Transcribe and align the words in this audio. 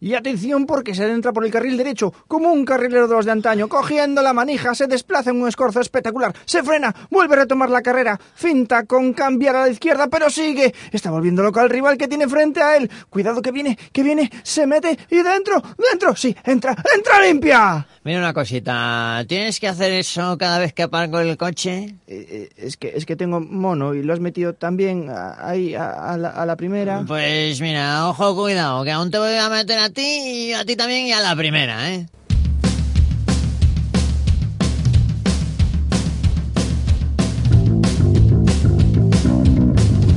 Y 0.00 0.14
atención 0.14 0.64
porque 0.64 0.94
se 0.94 1.02
adentra 1.02 1.32
por 1.32 1.44
el 1.44 1.50
carril 1.50 1.76
derecho, 1.76 2.14
como 2.28 2.52
un 2.52 2.64
carrilero 2.64 3.08
de 3.08 3.16
los 3.16 3.24
de 3.24 3.32
antaño, 3.32 3.68
cogiendo 3.68 4.22
la 4.22 4.32
manija, 4.32 4.72
se 4.72 4.86
desplaza 4.86 5.30
en 5.30 5.42
un 5.42 5.48
escorzo 5.48 5.80
espectacular, 5.80 6.32
se 6.44 6.62
frena, 6.62 6.94
vuelve 7.10 7.34
a 7.34 7.38
retomar 7.38 7.68
la 7.68 7.82
carrera, 7.82 8.16
finta 8.36 8.84
con 8.84 9.12
cambiar 9.12 9.56
a 9.56 9.62
la 9.62 9.70
izquierda, 9.70 10.06
pero 10.06 10.30
sigue, 10.30 10.72
está 10.92 11.10
volviendo 11.10 11.42
loco 11.42 11.58
al 11.58 11.68
rival 11.68 11.98
que 11.98 12.06
tiene 12.06 12.28
frente 12.28 12.62
a 12.62 12.76
él. 12.76 12.88
Cuidado 13.10 13.42
que 13.42 13.50
viene, 13.50 13.76
que 13.90 14.04
viene, 14.04 14.30
se 14.44 14.68
mete 14.68 14.96
y 15.10 15.16
dentro, 15.16 15.60
dentro, 15.90 16.14
sí, 16.14 16.36
entra, 16.44 16.76
entra 16.96 17.20
limpia. 17.20 17.84
Mira 18.04 18.20
una 18.20 18.32
cosita, 18.32 19.24
¿tienes 19.26 19.58
que 19.58 19.66
hacer 19.66 19.92
eso 19.92 20.38
cada 20.38 20.60
vez 20.60 20.72
que 20.74 20.84
aparco 20.84 21.18
el 21.18 21.36
coche? 21.36 21.96
Eh, 22.06 22.26
eh, 22.30 22.48
es 22.56 22.76
que 22.76 22.92
es 22.94 23.04
que 23.04 23.16
tengo 23.16 23.40
mono 23.40 23.94
y 23.94 24.04
lo 24.04 24.12
has 24.12 24.20
metido 24.20 24.54
también 24.54 25.10
ahí 25.10 25.74
a, 25.74 26.12
a 26.12 26.16
la, 26.16 26.28
a 26.28 26.46
la 26.46 26.54
primera. 26.54 27.02
Pues 27.04 27.60
mira, 27.60 28.08
ojo, 28.08 28.36
cuidado, 28.36 28.84
que 28.84 28.92
aún 28.92 29.10
te 29.10 29.18
voy 29.18 29.34
a 29.34 29.48
meter 29.48 29.77
a 29.78 29.90
ti 29.90 30.02
y 30.48 30.52
a 30.52 30.64
ti 30.64 30.76
también 30.76 31.06
y 31.06 31.12
a 31.12 31.20
la 31.20 31.34
primera, 31.36 31.90
¿eh? 31.90 32.06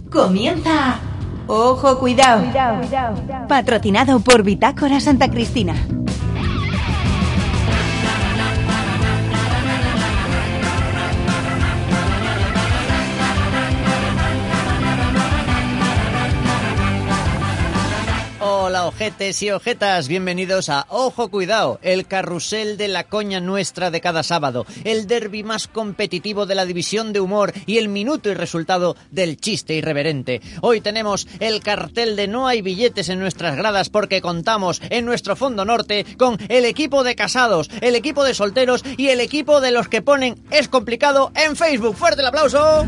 Comienza. 0.10 1.00
Ojo, 1.48 2.00
cuidado. 2.00 2.44
Patrocinado 3.48 4.20
por 4.20 4.44
Bitácora 4.44 5.00
Santa 5.00 5.30
Cristina. 5.30 5.76
Hola, 18.64 18.86
ojetes 18.86 19.42
y 19.42 19.50
ojetas, 19.50 20.08
bienvenidos 20.08 20.70
a 20.70 20.86
Ojo 20.90 21.32
Cuidado, 21.32 21.80
el 21.82 22.06
carrusel 22.06 22.78
de 22.78 22.90
la 22.90 23.06
coña 23.06 23.40
nuestra 23.40 23.90
de 23.90 24.02
cada 24.02 24.22
sábado, 24.22 24.68
el 24.84 25.08
derby 25.08 25.42
más 25.42 25.68
competitivo 25.68 26.46
de 26.46 26.54
la 26.54 26.66
división 26.66 27.12
de 27.12 27.22
humor 27.22 27.54
y 27.66 27.80
el 27.80 27.90
minuto 27.90 28.30
y 28.30 28.36
resultado 28.36 28.96
del 29.10 29.38
chiste 29.38 29.74
irreverente. 29.74 30.42
Hoy 30.62 30.80
tenemos 30.80 31.28
el 31.40 31.62
cartel 31.64 32.16
de 32.16 32.28
no 32.28 32.48
hay 32.48 32.62
billetes 32.62 33.10
en 33.10 33.18
nuestras 33.18 33.56
gradas 33.56 33.90
porque 33.90 34.22
contamos 34.22 34.80
en 34.92 35.06
nuestro 35.06 35.36
fondo 35.36 35.66
norte 35.66 36.06
con 36.16 36.38
el 36.48 36.66
equipo 36.66 37.04
de 37.04 37.16
casados, 37.16 37.68
el 37.82 37.96
equipo 37.96 38.24
de 38.24 38.36
solteros 38.36 38.84
y 38.96 39.08
el 39.08 39.22
equipo 39.22 39.60
de 39.60 39.72
los 39.72 39.88
que 39.88 40.04
ponen 40.04 40.40
es 40.52 40.68
complicado 40.68 41.32
en 41.34 41.56
Facebook. 41.56 41.96
Fuerte 41.96 42.22
el 42.22 42.28
aplauso. 42.28 42.86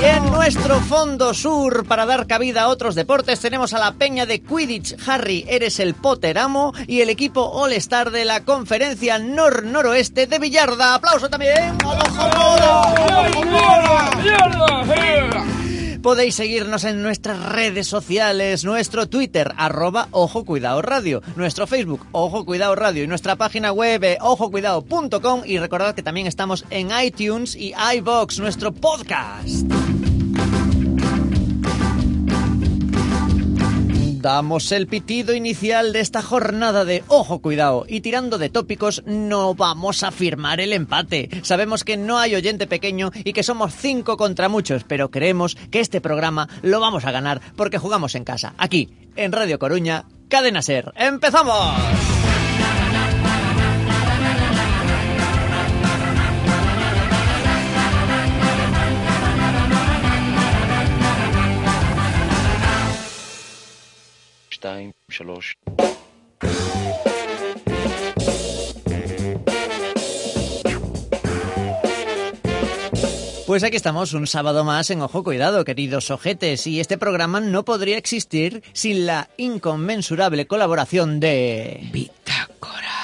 Y 0.00 0.04
en 0.04 0.30
nuestro 0.30 0.80
fondo 0.80 1.34
sur, 1.34 1.86
para 1.86 2.06
dar 2.06 2.13
cabida 2.26 2.62
a 2.62 2.68
otros 2.68 2.94
deportes, 2.94 3.40
tenemos 3.40 3.74
a 3.74 3.78
la 3.78 3.92
peña 3.92 4.26
de 4.26 4.40
Quidditch. 4.40 4.96
Harry, 5.06 5.44
eres 5.48 5.80
el 5.80 5.94
Potter 5.94 6.38
amo 6.38 6.72
y 6.86 7.00
el 7.00 7.10
equipo 7.10 7.42
All-Star 7.42 8.10
de 8.10 8.24
la 8.24 8.44
conferencia 8.44 9.18
nor-noroeste 9.18 10.26
de 10.26 10.38
Villarda. 10.38 10.94
¡Aplauso 10.94 11.28
también! 11.28 11.76
Podéis 16.04 16.34
seguirnos 16.34 16.84
en 16.84 17.02
nuestras 17.02 17.42
redes 17.46 17.86
sociales, 17.86 18.62
nuestro 18.62 19.08
Twitter, 19.08 19.54
arroba 19.56 20.08
Ojo 20.10 20.44
Cuidado 20.44 20.82
Radio, 20.82 21.22
nuestro 21.34 21.66
Facebook, 21.66 22.06
Ojo 22.12 22.44
Cuidado 22.44 22.74
Radio 22.74 23.04
y 23.04 23.06
nuestra 23.06 23.36
página 23.36 23.72
web, 23.72 24.04
eh, 24.04 24.18
ojocuidado.com 24.20 25.42
y 25.46 25.58
recordad 25.58 25.94
que 25.94 26.02
también 26.02 26.26
estamos 26.26 26.66
en 26.68 26.90
iTunes 27.02 27.56
y 27.56 27.72
iVox, 27.96 28.38
nuestro 28.38 28.70
podcast. 28.72 29.64
Damos 34.24 34.72
el 34.72 34.86
pitido 34.86 35.34
inicial 35.34 35.92
de 35.92 36.00
esta 36.00 36.22
jornada 36.22 36.86
de 36.86 37.04
Ojo 37.08 37.42
Cuidado 37.42 37.84
y 37.86 38.00
tirando 38.00 38.38
de 38.38 38.48
tópicos 38.48 39.02
no 39.04 39.54
vamos 39.54 40.02
a 40.02 40.10
firmar 40.10 40.60
el 40.60 40.72
empate. 40.72 41.28
Sabemos 41.42 41.84
que 41.84 41.98
no 41.98 42.16
hay 42.16 42.34
oyente 42.34 42.66
pequeño 42.66 43.10
y 43.22 43.34
que 43.34 43.42
somos 43.42 43.74
cinco 43.76 44.16
contra 44.16 44.48
muchos, 44.48 44.84
pero 44.84 45.10
creemos 45.10 45.56
que 45.70 45.80
este 45.80 46.00
programa 46.00 46.48
lo 46.62 46.80
vamos 46.80 47.04
a 47.04 47.10
ganar 47.10 47.42
porque 47.54 47.76
jugamos 47.76 48.14
en 48.14 48.24
casa, 48.24 48.54
aquí, 48.56 48.96
en 49.14 49.30
Radio 49.30 49.58
Coruña, 49.58 50.06
Cadena 50.30 50.62
Ser. 50.62 50.94
¡Empezamos! 50.96 52.23
שתיים, 64.63 64.91
שלוש. 65.11 65.55
Pues 73.49 73.63
aquí 73.63 73.77
estamos, 73.77 74.13
un 74.13 74.27
sábado 74.27 74.63
más 74.63 74.91
en 74.91 75.01
Ojo 75.01 75.23
Cuidado, 75.23 75.65
queridos 75.65 76.11
ojetes, 76.11 76.67
y 76.67 76.79
este 76.79 76.99
programa 76.99 77.39
no 77.39 77.65
podría 77.65 77.97
existir 77.97 78.61
sin 78.73 79.07
la 79.07 79.27
inconmensurable 79.37 80.45
colaboración 80.45 81.19
de... 81.19 81.79
Bitácora. 81.91 83.02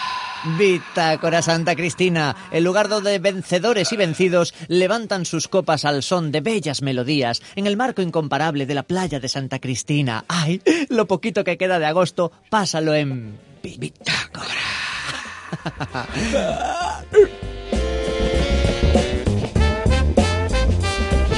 Bitácora 0.58 1.42
Santa 1.42 1.76
Cristina, 1.76 2.34
el 2.50 2.64
lugar 2.64 2.88
donde 2.88 3.18
vencedores 3.18 3.92
y 3.92 3.96
vencidos 3.96 4.54
levantan 4.68 5.26
sus 5.26 5.48
copas 5.48 5.84
al 5.84 6.02
son 6.02 6.32
de 6.32 6.40
bellas 6.40 6.80
melodías 6.82 7.42
en 7.56 7.66
el 7.66 7.76
marco 7.76 8.00
incomparable 8.00 8.66
de 8.66 8.74
la 8.74 8.82
playa 8.82 9.20
de 9.20 9.28
Santa 9.28 9.58
Cristina. 9.58 10.24
¡Ay! 10.28 10.62
Lo 10.88 11.06
poquito 11.06 11.44
que 11.44 11.58
queda 11.58 11.78
de 11.78 11.86
agosto, 11.86 12.32
pásalo 12.48 12.94
en 12.94 13.38
Bitácora. 13.62 14.46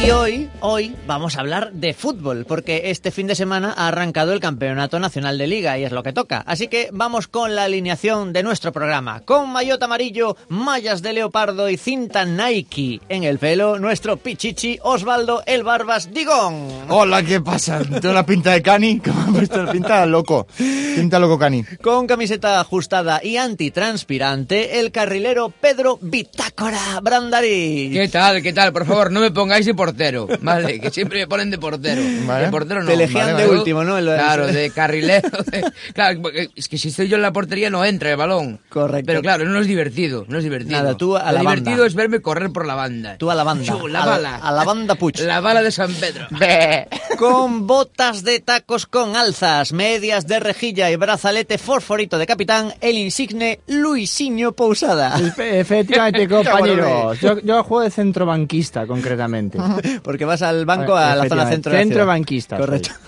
Y 0.05 0.11
hoy, 0.11 0.51
hoy 0.59 0.97
vamos 1.07 1.37
a 1.37 1.41
hablar 1.41 1.71
de 1.75 1.95
fútbol, 1.95 2.45
porque 2.45 2.91
este 2.91 3.13
fin 3.13 3.29
de 3.29 3.37
semana 3.37 3.73
ha 3.77 3.87
arrancado 3.87 4.33
el 4.33 4.41
Campeonato 4.41 4.99
Nacional 4.99 5.39
de 5.39 5.47
Liga 5.47 5.79
y 5.79 5.85
es 5.85 5.93
lo 5.93 6.03
que 6.03 6.13
toca. 6.13 6.43
Así 6.45 6.67
que 6.67 6.89
vamos 6.93 7.29
con 7.29 7.55
la 7.55 7.63
alineación 7.65 8.33
de 8.33 8.43
nuestro 8.43 8.73
programa. 8.73 9.21
Con 9.21 9.53
mayota 9.53 9.85
amarillo, 9.85 10.37
mallas 10.49 11.03
de 11.03 11.13
leopardo 11.13 11.69
y 11.69 11.77
cinta 11.77 12.25
Nike 12.25 13.01
en 13.09 13.23
el 13.23 13.39
pelo, 13.39 13.79
nuestro 13.79 14.17
pichichi 14.17 14.81
Osvaldo 14.83 15.45
El 15.47 15.63
Barbas 15.63 16.13
Digón. 16.13 16.67
Hola, 16.89 17.23
¿qué 17.23 17.41
pasa? 17.41 17.81
Tengo 17.85 18.13
la 18.13 18.27
pinta 18.27 18.51
de 18.51 18.63
Cani, 18.63 18.99
como 18.99 19.37
he 19.37 19.39
puesto 19.39 19.63
la 19.63 19.71
pinta 19.71 20.05
loco. 20.05 20.49
Pinta 20.57 21.21
loco 21.21 21.39
Cani. 21.39 21.63
Con 21.81 22.09
camiseta 22.09 22.59
ajustada 22.59 23.21
y 23.23 23.37
antitranspirante, 23.37 24.81
el 24.81 24.91
carrilero 24.91 25.51
Pedro 25.51 26.01
Bitácora 26.03 26.99
Brandari. 27.01 27.91
¿Qué 27.93 28.09
tal? 28.11 28.43
¿Qué 28.43 28.53
tal? 28.53 28.73
Por 28.73 28.85
favor, 28.85 29.13
no 29.13 29.21
me 29.21 29.31
pongáis 29.31 29.65
de 29.65 29.75
portero, 29.93 30.29
¿vale? 30.41 30.81
Que 30.81 30.91
siempre 30.91 31.21
me 31.21 31.27
ponen 31.27 31.51
de 31.51 31.59
portero. 31.59 32.03
Vale. 32.27 32.47
De 32.47 32.51
portero 32.51 32.81
no. 32.81 32.87
Te 32.87 32.95
elegían 32.95 33.33
¿vale? 33.33 33.43
de 33.45 33.49
último, 33.51 33.85
¿no? 33.85 34.01
Lo 34.01 34.15
Claro, 34.15 34.47
de 34.47 34.71
carrilero. 34.71 35.29
de- 35.51 35.65
Claro, 35.95 36.21
es 36.57 36.69
que 36.69 36.79
si 36.79 36.89
estoy 36.89 37.09
yo 37.09 37.17
en 37.17 37.23
la 37.23 37.33
portería 37.33 37.71
no 37.71 37.85
entra 37.85 38.11
el 38.11 38.17
balón. 38.17 38.61
Correcto. 38.69 39.07
Pero 39.07 39.21
claro, 39.23 39.45
no 39.45 39.61
es 39.61 39.67
divertido, 39.67 40.25
no 40.29 40.39
es 40.39 40.45
divertido. 40.45 40.79
Nada, 40.79 40.97
tú 40.97 41.17
a 41.17 41.27
Lo 41.27 41.33
la 41.33 41.41
divertido 41.41 41.71
banda. 41.71 41.87
es 41.87 41.95
verme 41.95 42.21
correr 42.21 42.51
por 42.51 42.67
la 42.67 42.75
banda. 42.75 43.17
Tú 43.19 43.31
a 43.31 43.35
la 43.35 43.45
banda. 43.45 43.65
Yo, 43.65 43.89
la 43.89 44.03
A- 44.03 44.07
bala. 44.07 44.37
a 44.37 44.53
la 44.53 44.65
banda 44.65 44.95
Puig. 44.95 45.19
La 45.21 45.41
bala 45.41 45.63
de 45.63 45.71
San 45.71 45.93
Pedro. 45.95 46.27
Con 47.19 47.67
botas 47.67 48.25
de 48.25 48.41
tacos 48.41 48.87
con 48.87 49.17
alzas, 49.17 49.73
medias 49.73 50.27
de 50.27 50.41
rejilla 50.41 50.91
y 50.91 50.97
brazalete 50.97 51.59
fosforito 51.59 52.19
de 52.19 52.27
capitán, 52.27 52.73
el 52.81 52.97
insigne 52.97 53.61
Luisinho 53.67 54.53
Pousada. 54.53 55.19
Efe- 55.19 55.61
Efectivamente, 55.61 56.29
compañeros. 56.29 57.21
Yo, 57.21 57.39
yo 57.41 57.63
juego 57.65 57.83
de 57.85 57.91
centrobanquista, 57.91 58.87
concretamente. 58.87 59.59
Porque 60.03 60.25
vas 60.25 60.43
al 60.43 60.67
banco 60.67 60.97
a 60.97 61.15
la 61.15 61.29
zona 61.29 61.47
centro 61.49 61.73
de 61.73 61.79
la 61.79 61.83
ciudad. 61.85 61.97
centrobanquista 61.97 62.57
soy. 62.57 62.67
Correcto. 62.67 62.91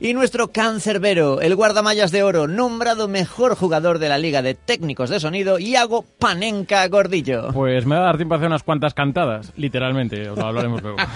Y 0.00 0.12
nuestro 0.12 0.48
cancerbero, 0.48 1.40
el 1.40 1.56
guardamallas 1.56 2.12
de 2.12 2.22
oro, 2.22 2.46
nombrado 2.46 3.08
mejor 3.08 3.54
jugador 3.56 3.98
de 3.98 4.08
la 4.08 4.18
Liga 4.18 4.42
de 4.42 4.54
Técnicos 4.54 5.10
de 5.10 5.20
Sonido, 5.20 5.58
Iago 5.58 6.04
Panenka 6.18 6.86
Gordillo. 6.88 7.48
Pues 7.52 7.86
me 7.86 7.96
va 7.96 8.02
a 8.02 8.04
dar 8.04 8.16
tiempo 8.16 8.34
a 8.34 8.36
hacer 8.36 8.48
unas 8.48 8.62
cuantas 8.62 8.94
cantadas, 8.94 9.52
literalmente, 9.56 10.28
os 10.28 10.38
lo 10.38 10.46
hablaremos 10.46 10.82
luego. 10.82 10.98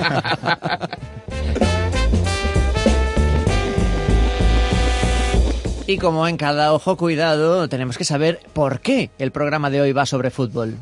Y 5.86 5.98
como 5.98 6.28
en 6.28 6.36
cada 6.36 6.72
ojo 6.72 6.96
cuidado, 6.96 7.68
tenemos 7.68 7.98
que 7.98 8.04
saber 8.04 8.38
por 8.52 8.80
qué 8.80 9.10
el 9.18 9.32
programa 9.32 9.68
de 9.68 9.80
hoy 9.80 9.92
va 9.92 10.06
sobre 10.06 10.30
fútbol. 10.30 10.76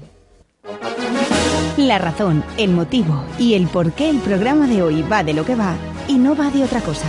La 1.81 1.97
razón, 1.97 2.44
el 2.59 2.73
motivo 2.73 3.25
y 3.38 3.55
el 3.55 3.67
por 3.67 3.93
qué 3.93 4.11
el 4.11 4.19
programa 4.19 4.67
de 4.67 4.82
hoy 4.82 5.00
va 5.00 5.25
de 5.25 5.32
lo 5.32 5.47
que 5.47 5.55
va 5.55 5.77
y 6.09 6.19
no 6.19 6.37
va 6.37 6.50
de 6.50 6.62
otra 6.62 6.82
cosa. 6.82 7.06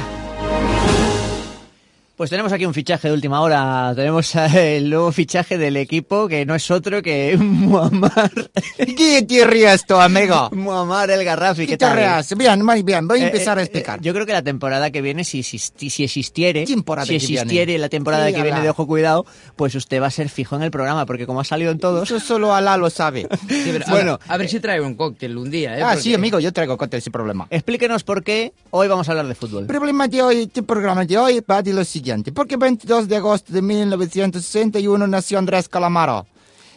Pues 2.22 2.30
tenemos 2.30 2.54
aquí 2.54 2.68
un 2.68 2.74
fichaje 2.76 3.08
de 3.08 3.16
última 3.16 3.42
hora. 3.42 3.94
Tenemos 3.96 4.36
el 4.54 4.92
nuevo 4.92 5.12
fichaje 5.12 5.58
del 5.58 5.76
equipo, 5.76 6.28
que 6.28 6.46
no 6.46 6.54
es 6.54 6.70
otro 6.70 7.02
que 7.02 7.36
Muammar, 7.40 8.30
¿Qué 8.78 9.24
te 9.28 9.44
ríes 9.44 9.88
tú, 9.88 9.96
amigo? 9.96 10.52
Muammar 10.52 11.10
el 11.10 11.24
Garrafi. 11.26 11.62
¿Qué 11.66 11.80
¿Qué 11.80 11.88
te? 12.28 12.36
Bien, 12.36 12.64
muy 12.64 12.84
bien. 12.84 13.08
Voy 13.08 13.22
a 13.22 13.24
Eh, 13.24 13.26
empezar 13.26 13.58
eh, 13.58 13.62
a 13.62 13.64
explicar. 13.64 13.98
eh, 13.98 14.02
yo 14.04 14.14
creo 14.14 14.28
que 14.28 14.34
la 14.34 14.44
temporada 14.44 14.92
que 14.92 15.02
viene, 15.02 15.24
si, 15.24 15.40
existi- 15.42 15.90
si 15.90 16.04
existiere, 16.04 16.68
Temporada 16.68 17.08
si 17.08 17.14
que 17.18 17.26
viene. 17.26 17.42
existiere 17.42 17.78
la 17.80 17.90
temporada 17.90 18.26
que 18.26 18.34
Dígala. 18.34 18.44
viene 18.46 18.62
de 18.62 18.70
Ojo 18.70 18.86
Cuidado, 18.86 19.26
pues 19.56 19.74
usted 19.74 20.00
va 20.00 20.06
a 20.06 20.12
ser 20.12 20.30
fijo 20.30 20.56
en 20.56 20.62
el 20.62 20.70
programa, 20.70 21.08
porque 21.08 21.26
como 21.26 21.42
ha 21.42 21.44
salido 21.44 21.72
en 21.72 21.80
todos... 21.80 22.08
Eso 22.08 22.20
solo 22.20 22.54
Alá 22.54 22.78
lo 22.78 22.92
sabe. 22.92 23.28
Sí, 23.50 23.70
pero 23.74 23.86
a- 23.88 23.90
Bueno. 23.90 24.20
a, 24.28 24.38
ver 24.38 24.48
si 24.48 24.60
trae 24.60 24.80
un 24.80 24.94
cóctel 24.94 25.36
un 25.40 25.50
día, 25.50 25.76
¿eh? 25.76 25.82
ah, 25.82 25.88
Porque- 25.94 26.04
sí, 26.04 26.14
amigo, 26.14 26.40
yo 26.40 26.54
traigo 26.54 26.78
cóctel 26.78 27.02
sin 27.02 27.12
problema. 27.12 27.48
Explíquenos 27.50 28.04
por 28.04 28.24
qué 28.24 28.54
hoy 28.70 28.88
vamos 28.88 29.10
a 29.10 29.14
hablar 29.14 29.26
de 29.28 29.34
fútbol. 29.34 29.62
El 29.62 29.68
problema 29.68 30.08
de 30.08 30.22
hoy, 30.22 30.42
este 30.44 30.62
programa 30.62 31.04
de 31.04 31.18
hoy 31.18 31.42
va 31.50 31.64
de 31.64 31.74
lo 31.74 31.84
siguiente. 31.84 32.11
Porque 32.34 32.58
22 32.58 33.08
de 33.08 33.16
agosto 33.18 33.54
de 33.54 33.62
1961 33.62 35.08
nació 35.08 35.40
Andrés 35.40 35.68
Calamaro. 35.70 36.26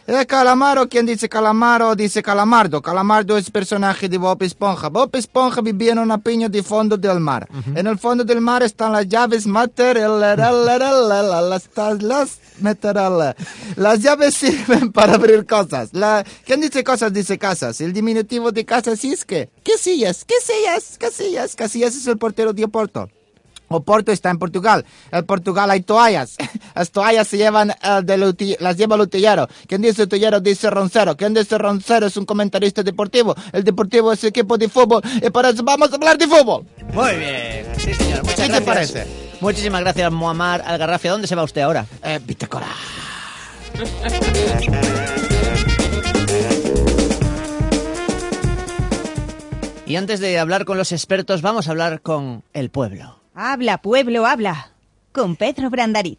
El 0.07 0.23
Calamaro, 0.27 0.87
quien 0.87 1.07
dice 1.07 1.27
Calamaro, 1.27 1.95
dice 1.95 2.21
Calamardo. 2.21 2.79
Calamardo 2.79 3.37
es 3.39 3.49
personaje 3.49 4.07
de 4.07 4.19
Bob 4.19 4.43
Esponja. 4.43 4.87
Bob 4.89 5.09
Esponja 5.15 5.61
vivía 5.61 5.93
en 5.93 5.97
una 5.99 6.19
piña 6.19 6.47
de 6.47 6.61
fondo 6.61 6.95
del 6.95 7.19
mar. 7.19 7.47
En 7.73 7.87
el 7.87 7.97
fondo 7.97 8.23
del 8.23 8.39
mar 8.39 8.61
están 8.61 8.91
las 8.91 9.07
llaves 9.07 9.47
mater, 9.47 9.97
el- 9.97 10.21
el- 10.21 10.39
el- 10.39 10.69
el- 10.69 11.11
el- 11.11 11.49
las, 11.49 11.69
las 12.03 12.39
meter 12.59 12.97
el- 12.97 13.33
Las 13.77 13.99
llaves 13.99 14.35
sirven 14.35 14.91
para 14.91 15.15
abrir 15.15 15.43
cosas. 15.47 15.89
La, 15.91 16.23
quien 16.45 16.61
dice 16.61 16.83
cosas 16.83 17.11
dice 17.11 17.39
casas. 17.39 17.81
El 17.81 17.91
diminutivo 17.91 18.51
de 18.51 18.63
casas 18.63 19.03
es 19.03 19.25
que, 19.25 19.49
casillas, 19.63 20.23
casillas, 20.23 20.97
casillas. 20.99 21.55
Casillas 21.55 21.95
es 21.95 22.05
el 22.05 22.19
portero 22.19 22.53
de 22.53 22.63
Oporto. 22.63 23.09
Oporto 23.67 24.11
está 24.11 24.29
en 24.29 24.37
Portugal. 24.39 24.85
En 25.11 25.25
Portugal 25.25 25.69
hay 25.71 25.81
toallas. 25.81 26.35
Las 26.75 26.91
toallas 26.91 27.27
se 27.27 27.37
llevan 27.37 27.71
eh, 27.71 28.01
del 28.03 28.23
uti- 28.23 28.57
las 28.59 28.77
lleva 28.77 28.95
el 28.95 29.01
utillero. 29.01 29.47
Quien 29.67 29.81
dice 29.81 30.03
utillero 30.03 30.39
dice 30.39 30.69
roncero. 30.69 31.15
Quien 31.17 31.33
dice 31.33 31.57
roncero 31.57 32.05
es 32.07 32.17
un 32.17 32.25
comentarista 32.25 32.83
deportivo. 32.83 33.35
El 33.53 33.63
deportivo 33.63 34.11
es 34.11 34.23
equipo 34.23 34.57
de 34.57 34.69
fútbol. 34.69 35.01
Y 35.21 35.29
por 35.29 35.45
eso 35.45 35.63
vamos 35.63 35.91
a 35.91 35.95
hablar 35.95 36.17
de 36.17 36.27
fútbol. 36.27 36.65
Muy 36.93 37.15
bien, 37.15 37.65
sí 37.77 37.93
señor, 37.93 38.23
muchas 38.23 38.35
¿Qué 38.35 38.41
te 38.43 38.47
gracias. 38.59 38.63
parece? 38.65 39.07
Muchísimas 39.41 39.81
gracias, 39.81 40.11
Muammar 40.11 40.61
Algarrafia. 40.65 41.11
¿Dónde 41.11 41.27
se 41.27 41.35
va 41.35 41.43
usted 41.43 41.61
ahora? 41.61 41.85
Eh, 42.03 42.19
bitácora. 42.25 42.67
Y 49.85 49.97
antes 49.97 50.19
de 50.19 50.39
hablar 50.39 50.65
con 50.65 50.77
los 50.77 50.91
expertos, 50.91 51.41
vamos 51.41 51.67
a 51.67 51.71
hablar 51.71 52.01
con 52.01 52.43
el 52.53 52.69
pueblo. 52.71 53.19
Habla, 53.35 53.79
pueblo, 53.81 54.25
habla. 54.25 54.69
Con 55.11 55.35
Pedro 55.35 55.69
Brandariz. 55.69 56.17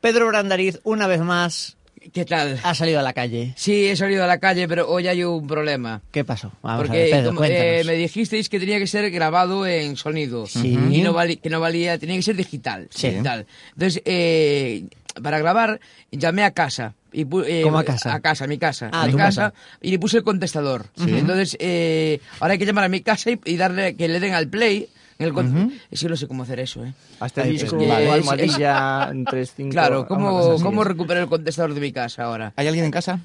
Pedro 0.00 0.28
Brandariz, 0.28 0.80
una 0.84 1.06
vez 1.06 1.20
más, 1.20 1.76
¿Qué 2.12 2.24
tal? 2.24 2.58
ha 2.62 2.74
salido 2.74 3.00
a 3.00 3.02
la 3.02 3.12
calle. 3.12 3.52
Sí, 3.56 3.86
he 3.86 3.96
salido 3.96 4.24
a 4.24 4.26
la 4.26 4.38
calle, 4.38 4.68
pero 4.68 4.88
hoy 4.88 5.08
hay 5.08 5.24
un 5.24 5.46
problema. 5.46 6.00
¿Qué 6.12 6.24
pasó? 6.24 6.52
Vamos 6.62 6.82
Porque 6.86 6.96
a 6.96 7.04
ver, 7.04 7.10
Pedro, 7.10 7.34
como, 7.34 7.44
eh, 7.44 7.82
me 7.84 7.94
dijisteis 7.94 8.48
que 8.48 8.60
tenía 8.60 8.78
que 8.78 8.86
ser 8.86 9.10
grabado 9.10 9.66
en 9.66 9.96
sonido. 9.96 10.46
Sí. 10.46 10.78
Y 10.90 11.02
no 11.02 11.12
vali- 11.12 11.36
que 11.38 11.50
no 11.50 11.60
valía, 11.60 11.98
tenía 11.98 12.16
que 12.16 12.22
ser 12.22 12.36
digital. 12.36 12.88
Sí. 12.90 13.08
digital. 13.10 13.46
Entonces, 13.72 14.02
eh, 14.04 14.84
para 15.22 15.38
grabar, 15.38 15.80
llamé 16.12 16.44
a 16.44 16.52
casa. 16.52 16.94
Y 17.12 17.24
pu- 17.24 17.44
eh, 17.46 17.62
¿Cómo 17.62 17.78
a 17.78 17.84
casa? 17.84 18.14
A 18.14 18.20
casa, 18.20 18.44
a 18.44 18.46
mi 18.46 18.58
casa. 18.58 18.90
Ah, 18.92 19.02
a 19.02 19.06
mi 19.06 19.12
tu 19.12 19.18
casa. 19.18 19.50
casa. 19.52 19.54
Y 19.82 19.90
le 19.90 19.98
puse 19.98 20.18
el 20.18 20.22
contestador. 20.22 20.86
Entonces, 20.98 21.56
eh, 21.58 22.20
ahora 22.40 22.52
hay 22.52 22.58
que 22.58 22.66
llamar 22.66 22.84
a 22.84 22.88
mi 22.88 23.00
casa 23.00 23.30
y, 23.30 23.40
y 23.44 23.56
darle 23.56 23.96
que 23.96 24.06
le 24.08 24.20
den 24.20 24.34
al 24.34 24.48
play. 24.48 24.88
En 25.18 25.26
el 25.36 25.72
Es 25.90 26.00
que 26.00 26.08
no 26.08 26.16
sé 26.16 26.28
cómo 26.28 26.44
hacer 26.44 26.60
eso, 26.60 26.84
¿eh? 26.84 26.92
Asterisco, 27.18 27.76
Ay, 27.76 27.86
pues, 27.86 27.90
o 27.90 28.00
eh, 28.00 28.10
almohadilla, 28.12 29.08
en 29.10 29.24
tres, 29.24 29.52
cinco... 29.56 29.72
Claro, 29.72 30.06
¿cómo. 30.06 30.56
¿cómo 30.62 30.84
recupero 30.84 31.20
el 31.20 31.26
contestador 31.28 31.74
de 31.74 31.80
mi 31.80 31.92
casa 31.92 32.24
ahora? 32.24 32.52
¿Hay 32.56 32.66
alguien 32.68 32.84
en 32.84 32.90
casa? 32.92 33.20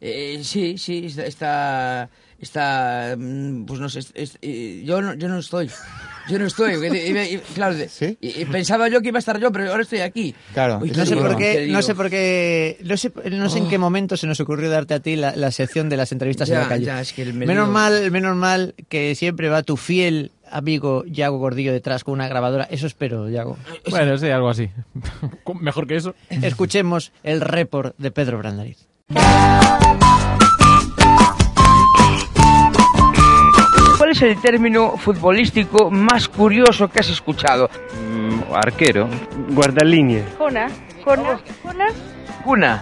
Eh, 0.00 0.40
sí, 0.42 0.76
sí, 0.76 1.06
está, 1.06 1.24
está, 1.26 2.08
está, 2.38 3.14
mm, 3.16 3.64
pues 3.64 3.80
no 3.80 3.88
sé, 3.88 4.00
es- 4.00 4.12
es- 4.14 4.38
yo, 4.84 5.00
no, 5.00 5.14
yo 5.14 5.28
no 5.28 5.38
estoy, 5.38 5.70
yo 6.28 6.38
no 6.38 6.44
estoy, 6.46 6.74
y- 6.74 6.96
y- 6.96 7.34
y- 7.36 7.38
claro, 7.54 7.74
de- 7.74 7.88
¿Sí? 7.88 8.18
y- 8.20 8.42
y 8.42 8.44
pensaba 8.44 8.88
yo 8.88 9.00
que 9.00 9.08
iba 9.08 9.18
a 9.18 9.20
estar 9.20 9.40
yo, 9.40 9.50
pero 9.50 9.70
ahora 9.70 9.82
estoy 9.82 10.00
aquí. 10.00 10.34
Claro. 10.52 10.78
Uy, 10.82 10.90
No 10.90 11.06
sé 11.06 11.16
por 11.16 11.36
qué, 11.38 11.68
no 11.70 11.80
sé 11.80 11.94
por 11.94 12.10
qué, 12.10 12.76
no 12.82 12.96
sé, 12.98 13.12
no 13.30 13.48
sé 13.48 13.58
en 13.58 13.68
qué 13.68 13.78
momento 13.78 14.16
se 14.18 14.26
nos 14.26 14.38
ocurrió 14.40 14.68
darte 14.68 14.92
a 14.94 15.00
ti 15.00 15.16
la, 15.16 15.34
la 15.36 15.50
sección 15.50 15.88
de 15.88 15.96
las 15.96 16.12
entrevistas 16.12 16.50
en 16.50 16.58
la 16.58 16.68
calle. 16.68 16.84
ya, 16.84 17.00
es 17.00 17.12
que 17.14 17.24
me 17.32 17.46
menos 17.46 17.68
mal, 17.68 18.10
menos 18.10 18.36
mal 18.36 18.74
que 18.90 19.14
siempre 19.14 19.48
va 19.48 19.62
tu 19.62 19.76
fiel 19.78 20.32
amigo 20.50 21.04
Yago 21.06 21.38
Gordillo 21.38 21.72
detrás 21.72 22.04
con 22.04 22.14
una 22.14 22.28
grabadora. 22.28 22.64
Eso 22.70 22.86
espero, 22.86 23.28
Yago. 23.28 23.56
Bueno, 23.90 24.16
sí, 24.18 24.28
algo 24.30 24.48
así. 24.48 24.70
Mejor 25.60 25.86
que 25.86 25.96
eso. 25.96 26.14
Escuchemos 26.30 27.12
el 27.22 27.40
report 27.40 27.96
de 27.98 28.10
Pedro 28.10 28.38
Brandariz. 28.38 28.86
¿Cuál 33.98 34.10
es 34.10 34.22
el 34.22 34.40
término 34.40 34.96
futbolístico 34.96 35.90
más 35.90 36.28
curioso 36.28 36.88
que 36.88 37.00
has 37.00 37.08
escuchado? 37.08 37.70
Mm, 37.98 38.52
arquero. 38.52 39.08
Guardalínea. 39.50 40.24
Cona. 40.36 40.68
Cona. 41.04 41.40
Cona. 41.62 41.86
Corner. 42.44 42.80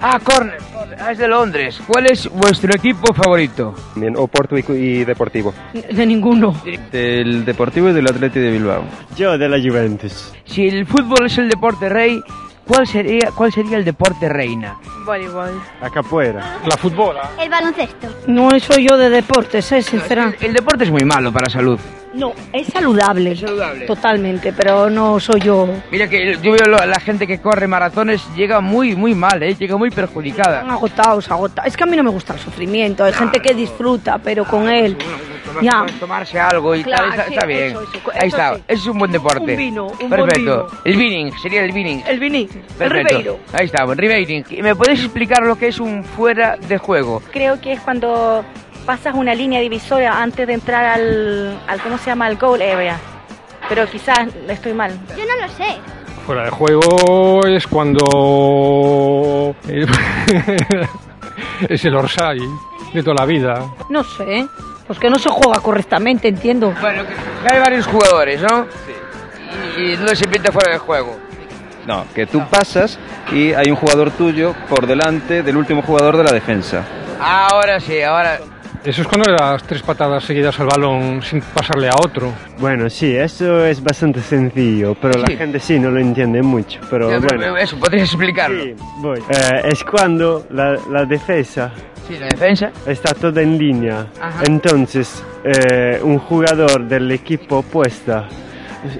Ah, 0.00 0.18
corner. 0.22 0.58
Ah, 1.00 1.10
es 1.12 1.18
de 1.18 1.26
Londres. 1.28 1.80
¿Cuál 1.86 2.06
es 2.06 2.28
vuestro 2.30 2.72
equipo 2.74 3.12
favorito? 3.12 3.74
Bien, 3.96 4.16
Oporto 4.16 4.56
y, 4.56 4.64
y 4.72 5.04
Deportivo. 5.04 5.52
De 5.72 6.06
ninguno. 6.06 6.54
Del 6.92 7.44
Deportivo 7.44 7.88
y 7.88 7.92
del 7.92 8.06
Atleti 8.06 8.38
de 8.38 8.52
Bilbao. 8.52 8.84
Yo 9.16 9.36
de 9.36 9.48
la 9.48 9.58
Juventus. 9.58 10.32
Si 10.44 10.66
el 10.68 10.86
fútbol 10.86 11.26
es 11.26 11.36
el 11.38 11.48
deporte 11.48 11.88
rey, 11.88 12.20
¿cuál 12.66 12.86
sería, 12.86 13.30
cuál 13.34 13.52
sería 13.52 13.76
el 13.78 13.84
deporte 13.84 14.28
reina? 14.28 14.76
Voleibol. 15.04 15.60
La 15.80 15.90
capoeira. 15.90 16.58
La 16.64 16.76
futbola. 16.76 17.30
El 17.40 17.50
baloncesto. 17.50 18.06
No 18.28 18.50
soy 18.60 18.86
yo 18.88 18.96
de 18.96 19.10
deportes, 19.10 19.72
eh, 19.72 19.82
sinceramente. 19.82 20.46
El 20.46 20.52
deporte 20.54 20.84
es 20.84 20.90
muy 20.90 21.04
malo 21.04 21.32
para 21.32 21.46
la 21.46 21.52
salud. 21.52 21.80
No, 22.14 22.32
es 22.52 22.66
saludable. 22.68 23.36
saludable. 23.36 23.86
Totalmente, 23.86 24.52
pero 24.52 24.88
no 24.90 25.20
soy 25.20 25.40
yo. 25.40 25.68
Mira 25.90 26.08
que 26.08 26.36
yo 26.42 26.52
veo 26.52 26.66
la 26.66 27.00
gente 27.00 27.26
que 27.26 27.38
corre 27.40 27.66
maratones 27.66 28.22
llega 28.34 28.60
muy, 28.60 28.96
muy 28.96 29.14
mal, 29.14 29.42
¿eh? 29.42 29.54
Llega 29.54 29.76
muy 29.76 29.90
perjudicada. 29.90 30.60
Agotados, 30.60 31.30
agotados. 31.30 31.68
Es 31.68 31.76
que 31.76 31.84
a 31.84 31.86
mí 31.86 31.96
no 31.96 32.02
me 32.02 32.10
gusta 32.10 32.34
el 32.34 32.40
sufrimiento. 32.40 33.04
Hay 33.04 33.12
gente 33.12 33.40
que 33.40 33.54
disfruta, 33.54 34.18
pero 34.18 34.44
con 34.44 34.68
él. 34.68 34.96
Tomar- 34.96 35.62
Ya. 35.64 35.70
tomar- 35.70 35.90
Tomarse 36.00 36.38
algo 36.40 36.74
y 36.74 36.82
Claro, 36.84 37.04
tal, 37.04 37.10
está, 37.12 37.24
sí, 37.26 37.34
está 37.34 37.46
bien. 37.46 37.62
eso, 37.70 37.82
eso, 37.82 38.10
Ahí 38.20 38.28
está, 38.28 38.54
sí. 38.56 38.62
es 38.68 38.86
un 38.86 38.98
buen 38.98 39.12
deporte. 39.12 39.40
Un 39.52 39.56
vino, 39.56 39.86
un 39.86 39.96
buen 39.98 40.10
Perfecto. 40.10 40.38
vino. 40.40 40.66
El 40.84 40.96
vinning, 40.96 41.32
sería 41.38 41.62
el 41.64 41.72
vinning. 41.72 42.02
El 42.06 42.18
Vini, 42.20 42.48
el. 42.80 42.90
Ribeiro. 42.90 43.38
Ahí 43.52 43.66
está, 43.66 43.84
buen. 43.84 43.98
¿Y 43.98 44.62
¿Me 44.62 44.74
puedes 44.74 45.00
explicar 45.00 45.42
lo 45.44 45.56
que 45.56 45.68
es 45.68 45.78
un 45.80 46.04
fuera 46.04 46.56
de 46.56 46.78
juego? 46.78 47.22
Creo 47.32 47.60
que 47.60 47.72
es 47.72 47.80
cuando 47.80 48.44
pasas 48.88 49.14
una 49.14 49.34
línea 49.34 49.60
divisoria 49.60 50.18
antes 50.18 50.46
de 50.46 50.54
entrar 50.54 50.82
al, 50.82 51.60
al 51.66 51.80
¿cómo 51.82 51.98
se 51.98 52.06
llama? 52.06 52.24
Al 52.24 52.38
goal 52.38 52.62
area. 52.62 52.96
Pero 53.68 53.86
quizás 53.86 54.20
estoy 54.48 54.72
mal. 54.72 54.98
Yo 55.10 55.24
no 55.26 55.46
lo 55.46 55.52
sé. 55.52 55.76
Fuera 56.24 56.44
de 56.44 56.50
juego 56.50 57.46
es 57.46 57.66
cuando... 57.66 59.54
es 61.68 61.84
el 61.84 61.96
Orsay 61.96 62.38
de 62.94 63.02
toda 63.02 63.16
la 63.18 63.26
vida. 63.26 63.62
No 63.90 64.02
sé. 64.02 64.48
Pues 64.86 64.98
que 64.98 65.10
no 65.10 65.18
se 65.18 65.28
juega 65.28 65.60
correctamente, 65.60 66.28
entiendo. 66.28 66.72
Bueno, 66.80 67.02
que 67.04 67.54
hay 67.54 67.60
varios 67.60 67.86
jugadores, 67.86 68.40
¿no? 68.40 68.64
Sí. 68.86 69.82
Y, 69.82 69.92
y 69.92 69.96
no 69.98 70.08
se 70.14 70.26
pinta 70.28 70.50
fuera 70.50 70.72
de 70.72 70.78
juego. 70.78 71.14
No, 71.86 72.06
que 72.14 72.24
tú 72.24 72.42
pasas 72.48 72.98
y 73.32 73.52
hay 73.52 73.70
un 73.70 73.76
jugador 73.76 74.12
tuyo 74.12 74.54
por 74.66 74.86
delante 74.86 75.42
del 75.42 75.58
último 75.58 75.82
jugador 75.82 76.16
de 76.16 76.24
la 76.24 76.32
defensa. 76.32 76.84
Ahora 77.20 77.80
sí, 77.80 78.00
ahora... 78.00 78.38
Eso 78.84 79.02
es 79.02 79.08
cuando 79.08 79.30
le 79.30 79.36
das 79.36 79.62
tres 79.64 79.82
patadas 79.82 80.24
seguidas 80.24 80.58
al 80.60 80.66
balón 80.66 81.20
sin 81.22 81.40
pasarle 81.42 81.88
a 81.88 81.94
otro. 81.96 82.32
Bueno, 82.58 82.88
sí, 82.88 83.14
eso 83.14 83.64
es 83.66 83.82
bastante 83.82 84.20
sencillo, 84.20 84.94
pero 85.00 85.14
Sí. 85.26 85.32
la 85.32 85.36
gente 85.38 85.60
sí 85.60 85.78
no 85.78 85.90
lo 85.90 86.00
entiende 86.00 86.40
mucho. 86.42 86.80
Pero 86.88 87.08
pero 87.08 87.20
bueno. 87.20 87.56
Eso, 87.56 87.76
¿podrías 87.78 88.08
explicarlo? 88.08 88.62
Sí, 88.62 88.74
voy. 88.98 89.18
Eh, 89.28 89.62
es 89.64 89.84
cuando 89.84 90.46
la, 90.50 90.78
la 90.90 91.04
defensa 91.04 91.70
Sí, 92.06 92.16
la 92.18 92.26
defensa. 92.28 92.70
está 92.86 93.12
toda 93.14 93.42
en 93.42 93.58
línea. 93.58 94.06
Ajá. 94.20 94.42
Entonces, 94.46 95.22
eh, 95.44 96.00
un 96.02 96.18
jugador 96.18 96.84
del 96.88 97.10
equipo 97.10 97.58
opuesto 97.58 98.24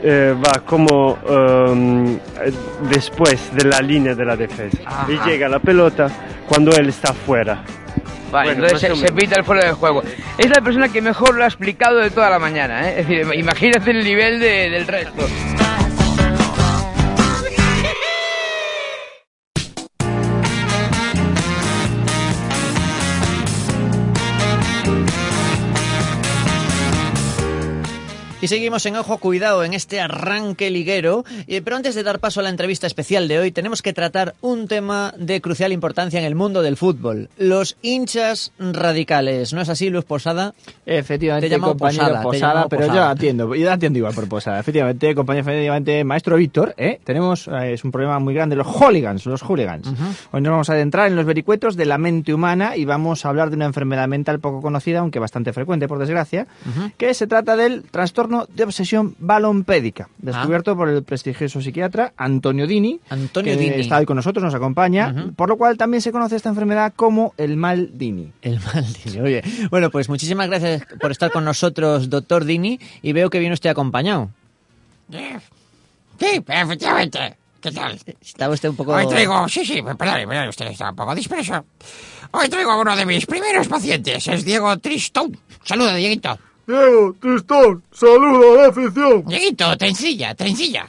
eh, 0.02 0.35
va 0.37 0.61
como 0.66 1.16
eh, 1.26 2.52
después 2.90 3.50
de 3.54 3.64
la 3.68 3.80
línea 3.80 4.14
de 4.14 4.25
la 4.25 4.37
defensa. 4.37 4.78
Ajá. 4.85 5.06
Y 5.11 5.30
llega 5.30 5.49
la 5.49 5.61
pelota 5.61 6.08
cuando 6.49 6.73
él 6.76 6.88
está 6.88 7.14
fuera. 7.14 7.62
Vale, 8.30 8.50
Bueno, 8.54 8.66
entonces 8.66 8.99
se, 8.99 9.06
se 9.06 9.12
pita 9.12 9.37
el 9.38 9.44
fuera 9.44 9.66
de 9.66 9.73
juego. 9.73 10.02
Es 10.37 10.49
la 10.50 10.61
persona 10.61 10.88
que 10.90 11.00
mejor 11.00 11.35
lo 11.35 11.44
ha 11.44 11.47
explicado 11.47 11.97
de 11.99 12.11
toda 12.11 12.28
la 12.30 12.38
mañana, 12.38 12.88
¿eh? 12.90 13.00
Es 13.00 13.08
decir, 13.08 13.26
imagínate 13.35 13.90
el 13.90 14.04
nivel 14.04 14.38
de- 14.38 14.68
del 14.70 14.87
resto. 14.87 15.26
Y 28.48 28.50
seguimos 28.50 28.86
en 28.86 28.96
Ojo 28.96 29.18
Cuidado 29.18 29.62
en 29.62 29.74
este 29.74 30.00
arranque 30.00 30.70
liguero. 30.70 31.22
Pero 31.46 31.76
antes 31.76 31.94
de 31.94 32.02
dar 32.02 32.18
paso 32.18 32.40
a 32.40 32.42
la 32.42 32.48
entrevista 32.48 32.86
especial 32.86 33.28
de 33.28 33.38
hoy, 33.38 33.52
tenemos 33.52 33.82
que 33.82 33.92
tratar 33.92 34.36
un 34.40 34.68
tema 34.68 35.12
de 35.18 35.42
crucial 35.42 35.70
importancia 35.70 36.18
en 36.18 36.24
el 36.24 36.34
mundo 36.34 36.62
del 36.62 36.78
fútbol. 36.78 37.28
Los 37.36 37.76
hinchas 37.82 38.52
radicales. 38.58 39.52
¿No 39.52 39.60
es 39.60 39.68
así, 39.68 39.90
Luz 39.90 40.06
Posada? 40.06 40.54
Efectivamente, 40.86 41.50
Te 41.50 41.56
llamo 41.56 41.66
compañero 41.66 42.04
Posada, 42.04 42.18
te 42.20 42.24
Posada, 42.24 42.54
llamo 42.54 42.68
pero 42.70 42.82
Posada. 42.86 42.98
yo 42.98 43.10
atiendo, 43.10 43.54
yo 43.54 43.70
atiendo 43.70 43.98
igual 43.98 44.14
por 44.14 44.26
Posada. 44.30 44.60
Efectivamente, 44.60 45.14
compañero, 45.14 45.42
efectivamente, 45.42 46.04
maestro 46.04 46.36
Víctor, 46.36 46.72
¿eh? 46.78 47.00
tenemos, 47.04 47.48
eh, 47.48 47.74
es 47.74 47.84
un 47.84 47.92
problema 47.92 48.18
muy 48.18 48.32
grande, 48.32 48.56
los 48.56 48.66
hooligans, 48.66 49.26
los 49.26 49.42
hooligans. 49.42 49.88
Hoy 50.32 50.40
nos 50.40 50.52
vamos 50.52 50.70
a 50.70 50.72
adentrar 50.72 51.08
en 51.08 51.16
los 51.16 51.26
vericuetos 51.26 51.76
de 51.76 51.84
la 51.84 51.98
mente 51.98 52.32
humana 52.32 52.78
y 52.78 52.86
vamos 52.86 53.26
a 53.26 53.28
hablar 53.28 53.50
de 53.50 53.56
una 53.56 53.66
enfermedad 53.66 54.08
mental 54.08 54.40
poco 54.40 54.62
conocida, 54.62 55.00
aunque 55.00 55.18
bastante 55.18 55.52
frecuente, 55.52 55.86
por 55.86 55.98
desgracia, 55.98 56.46
que 56.96 57.12
se 57.12 57.26
trata 57.26 57.54
del 57.54 57.82
trastorno 57.82 58.38
de 58.47 58.64
obsesión 58.64 59.16
balompédica, 59.18 60.09
descubierto 60.18 60.76
por 60.76 60.88
el 60.88 61.02
prestigioso 61.02 61.61
psiquiatra 61.61 62.12
Antonio 62.16 62.66
Dini, 62.66 63.00
Antonio 63.11 63.52
que 63.52 63.59
Dini. 63.59 63.76
está 63.80 63.99
hoy 63.99 64.07
con 64.07 64.16
nosotros, 64.16 64.45
nos 64.45 64.54
acompaña, 64.54 65.33
por 65.37 65.49
lo 65.49 65.57
cual 65.57 65.76
también 65.76 66.00
se 66.00 66.12
conoce 66.12 66.37
esta 66.37 66.49
enfermedad 66.49 66.92
como 66.95 67.35
el 67.37 67.57
mal 67.57 67.90
Dini. 67.99 68.33
El 68.42 68.61
mal 68.61 68.87
Dini, 69.04 69.21
oye. 69.21 69.42
Bueno, 69.71 69.90
pues 69.90 70.09
muchísimas 70.09 70.49
gracias 70.49 70.83
por 71.00 71.11
estar 71.11 71.30
con 71.30 71.45
nosotros, 71.45 72.11
doctor 72.11 72.45
Dini, 72.45 72.78
y 73.02 73.12
veo 73.12 73.30
que 73.30 73.38
viene 73.38 73.54
usted 73.54 73.71
acompañado. 73.71 74.30
Sí, 75.11 76.42
efectivamente. 76.47 77.37
¿Qué 77.61 77.73
tal? 77.73 77.99
Estaba 78.21 78.54
usted 78.54 78.68
un 78.68 78.76
poco... 78.76 78.92
Hoy 78.92 79.09
traigo, 79.09 79.49
sí, 79.49 79.64
sí, 79.66 79.83
perdón, 79.83 79.97
perdón, 80.28 80.49
usted 80.49 80.66
está 80.68 80.90
un 80.90 80.97
poco 80.97 81.12
disperso. 81.14 81.64
Hoy 82.30 82.49
traigo 82.49 82.71
a 82.71 82.80
uno 82.80 82.95
de 82.95 83.04
mis 83.04 83.26
primeros 83.26 83.66
pacientes, 83.66 84.28
es 84.28 84.45
Diego 84.45 84.76
Tristón. 84.78 85.37
Saluda, 85.64 85.97
Dieguito. 85.97 86.38
Diego, 86.68 87.16
Tristón, 87.18 87.82
saluda 87.90 88.52
a 88.52 88.62
la 88.62 88.68
afición. 88.68 89.25
Dieguito, 89.25 89.75
trencilla, 89.78 90.34
trencilla. 90.34 90.87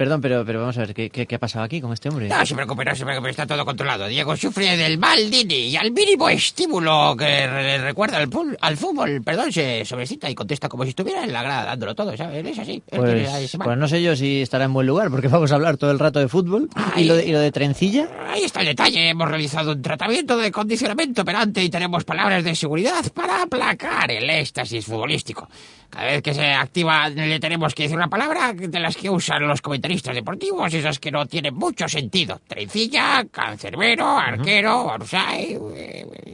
Perdón, 0.00 0.22
pero, 0.22 0.46
pero 0.46 0.60
vamos 0.60 0.78
a 0.78 0.80
ver, 0.80 0.94
¿qué, 0.94 1.10
qué, 1.10 1.26
qué 1.26 1.34
ha 1.34 1.38
pasado 1.38 1.62
aquí 1.62 1.78
con 1.78 1.92
este 1.92 2.08
hombre? 2.08 2.26
No 2.26 2.46
se 2.46 2.54
preocupe, 2.54 2.86
no 2.86 2.94
se 2.96 3.04
preocupe, 3.04 3.28
está 3.28 3.46
todo 3.46 3.66
controlado. 3.66 4.06
Diego 4.06 4.34
sufre 4.34 4.74
del 4.78 4.96
mal 4.96 5.30
Dini 5.30 5.54
y 5.68 5.76
al 5.76 5.90
mínimo 5.92 6.26
estímulo 6.30 7.14
que 7.18 7.24
le 7.26 7.76
recuerda 7.82 8.16
al, 8.16 8.30
pul- 8.30 8.56
al 8.62 8.78
fútbol, 8.78 9.20
perdón, 9.22 9.52
se 9.52 9.84
sobrecita 9.84 10.30
y 10.30 10.34
contesta 10.34 10.70
como 10.70 10.84
si 10.84 10.88
estuviera 10.90 11.22
en 11.22 11.34
la 11.34 11.42
grada 11.42 11.64
dándolo 11.66 11.94
todo, 11.94 12.16
¿sabes? 12.16 12.46
Es 12.46 12.58
así. 12.58 12.82
Pues, 12.88 13.54
pues 13.62 13.76
no 13.76 13.88
sé 13.88 14.02
yo 14.02 14.16
si 14.16 14.40
estará 14.40 14.64
en 14.64 14.72
buen 14.72 14.86
lugar, 14.86 15.10
porque 15.10 15.28
vamos 15.28 15.52
a 15.52 15.56
hablar 15.56 15.76
todo 15.76 15.90
el 15.90 15.98
rato 15.98 16.18
de 16.18 16.28
fútbol. 16.28 16.70
¿Y 16.96 17.04
lo 17.04 17.16
de, 17.16 17.26
y 17.26 17.32
lo 17.32 17.40
de 17.40 17.52
trencilla? 17.52 18.08
Ahí 18.26 18.44
está 18.44 18.60
el 18.60 18.68
detalle. 18.68 19.06
Hemos 19.10 19.28
realizado 19.28 19.72
un 19.72 19.82
tratamiento 19.82 20.38
de 20.38 20.50
condicionamiento 20.50 21.20
operante 21.20 21.62
y 21.62 21.68
tenemos 21.68 22.04
palabras 22.04 22.42
de 22.42 22.54
seguridad 22.54 23.04
para 23.12 23.42
aplacar 23.42 24.10
el 24.10 24.30
éxtasis 24.30 24.86
futbolístico. 24.86 25.46
Cada 25.90 26.06
vez 26.06 26.22
que 26.22 26.32
se 26.32 26.52
activa 26.52 27.08
le 27.08 27.40
tenemos 27.40 27.74
que 27.74 27.82
decir 27.82 27.96
una 27.96 28.08
palabra 28.08 28.52
de 28.52 28.80
las 28.80 28.96
que 28.96 29.10
usan 29.10 29.46
los 29.46 29.60
comentaristas 29.60 30.14
deportivos, 30.14 30.72
esas 30.72 30.98
que 30.98 31.10
no 31.10 31.26
tienen 31.26 31.54
mucho 31.54 31.88
sentido. 31.88 32.40
Trencilla, 32.46 33.24
cancerbero, 33.30 34.06
arquero, 34.18 34.84
orsay, 34.86 35.58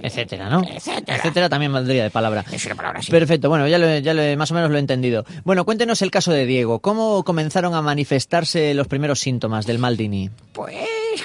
Etcétera, 0.02 0.48
¿no? 0.50 0.62
Etcétera. 0.62 1.16
Etcétera 1.16 1.48
también 1.48 1.72
valdría 1.72 2.04
de 2.04 2.10
palabra. 2.10 2.44
Es 2.52 2.64
una 2.66 2.75
palabra 2.75 3.00
así. 3.00 3.10
Perfecto, 3.10 3.48
bueno, 3.48 3.66
ya, 3.66 3.78
lo, 3.78 3.98
ya 3.98 4.14
lo- 4.14 4.36
más 4.36 4.50
o 4.50 4.54
menos 4.54 4.70
lo 4.70 4.76
he 4.76 4.80
entendido. 4.80 5.25
Bueno, 5.44 5.64
cuéntenos 5.64 6.02
el 6.02 6.10
caso 6.10 6.32
de 6.32 6.44
Diego. 6.46 6.80
¿Cómo 6.80 7.25
comenzaron 7.25 7.75
a 7.75 7.82
manifestarse 7.82 8.75
los 8.75 8.86
primeros 8.88 9.20
síntomas 9.20 9.66
del 9.66 9.78
mal 9.78 9.96
Dini? 9.96 10.30
Pues, 10.52 10.75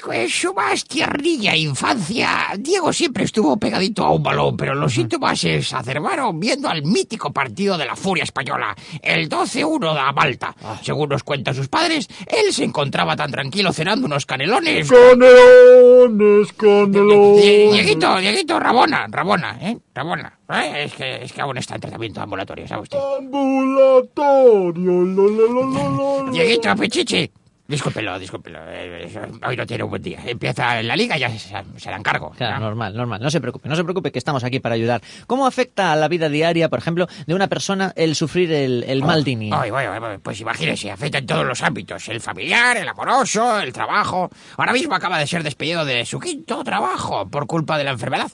pues 0.00 0.32
su 0.34 0.54
más 0.54 0.84
tiernilla 0.84 1.56
infancia. 1.56 2.46
Diego 2.58 2.92
siempre 2.92 3.24
estuvo 3.24 3.56
pegadito 3.56 4.04
a 4.04 4.12
un 4.12 4.22
balón, 4.22 4.56
pero 4.56 4.74
los 4.74 4.92
síntomas 4.92 5.40
se 5.40 5.56
exacerbaron 5.56 6.38
viendo 6.38 6.68
al 6.68 6.82
mítico 6.82 7.32
partido 7.32 7.76
de 7.76 7.86
la 7.86 7.96
Furia 7.96 8.24
Española, 8.24 8.74
el 9.02 9.28
12-1 9.28 9.94
de 9.94 10.12
Malta. 10.12 10.54
Según 10.82 11.08
nos 11.08 11.22
cuentan 11.22 11.54
sus 11.54 11.68
padres, 11.68 12.08
él 12.26 12.52
se 12.52 12.64
encontraba 12.64 13.16
tan 13.16 13.30
tranquilo 13.30 13.72
cenando 13.72 14.06
unos 14.06 14.26
canelones. 14.26 14.88
Canelones, 14.88 16.52
canelones. 16.52 17.42
Dieguito, 17.72 18.18
Dieguito, 18.18 18.60
Rabona, 18.60 19.06
Rabona, 19.08 19.58
¿eh? 19.60 19.78
Rabona. 19.94 20.38
¿eh? 20.50 20.84
Es, 20.84 20.94
que, 20.94 21.24
es 21.24 21.32
que 21.32 21.40
aún 21.40 21.58
está 21.58 21.74
en 21.74 21.80
tratamiento 21.80 22.20
ambulatorio, 22.20 22.66
¿sabe 22.68 22.82
usted? 22.82 22.98
Ambulatorio, 23.18 24.72
lo, 24.74 25.04
lo, 25.04 25.28
lo, 25.28 25.64
lo, 25.64 26.22
lo. 26.24 26.32
Dieguito, 26.32 26.74
Pichichi. 26.76 27.30
Discúlpelo, 27.68 28.18
discúlpelo. 28.18 28.58
eh, 28.68 29.08
Hoy 29.46 29.56
no 29.56 29.66
tiene 29.66 29.84
un 29.84 29.90
buen 29.90 30.02
día. 30.02 30.20
Empieza 30.26 30.80
en 30.80 30.88
la 30.88 30.96
liga 30.96 31.16
y 31.16 31.20
ya 31.20 31.30
se, 31.30 31.90
la 31.90 31.96
encargo. 31.96 32.30
Claro, 32.30 32.58
normal, 32.60 32.94
normal. 32.94 33.20
No 33.22 33.30
se 33.30 33.40
preocupe, 33.40 33.68
no 33.68 33.76
se 33.76 33.84
preocupe 33.84 34.10
que 34.12 34.18
estamos 34.18 34.44
aquí 34.44 34.58
para 34.60 34.74
ayudar. 34.74 35.00
¿Cómo 35.26 35.46
afecta 35.46 35.92
a 35.92 35.96
la 35.96 36.08
vida 36.08 36.28
diaria, 36.28 36.68
por 36.68 36.80
ejemplo, 36.80 37.06
de 37.26 37.34
una 37.34 37.46
persona 37.46 37.92
el 37.96 38.14
sufrir 38.16 38.52
el, 38.52 38.84
el 38.86 39.02
mal 39.04 39.24
Dini? 39.24 39.50
Ay, 39.52 39.70
ay, 39.74 40.18
pues 40.22 40.40
imagínese, 40.40 40.90
afecta 40.90 41.18
en 41.18 41.26
todos 41.26 41.46
los 41.46 41.62
ámbitos. 41.62 42.06
El 42.08 42.20
familiar, 42.20 42.76
el 42.76 42.88
amoroso, 42.88 43.60
el 43.60 43.72
trabajo. 43.72 44.28
Ahora 44.56 44.72
mismo 44.72 44.94
acaba 44.94 45.18
de 45.18 45.26
ser 45.26 45.42
despedido 45.42 45.84
de 45.84 46.04
su 46.04 46.18
quinto 46.18 46.64
trabajo 46.64 47.28
por 47.30 47.46
culpa 47.46 47.78
de 47.78 47.84
la 47.84 47.92
enfermedad. 47.92 48.30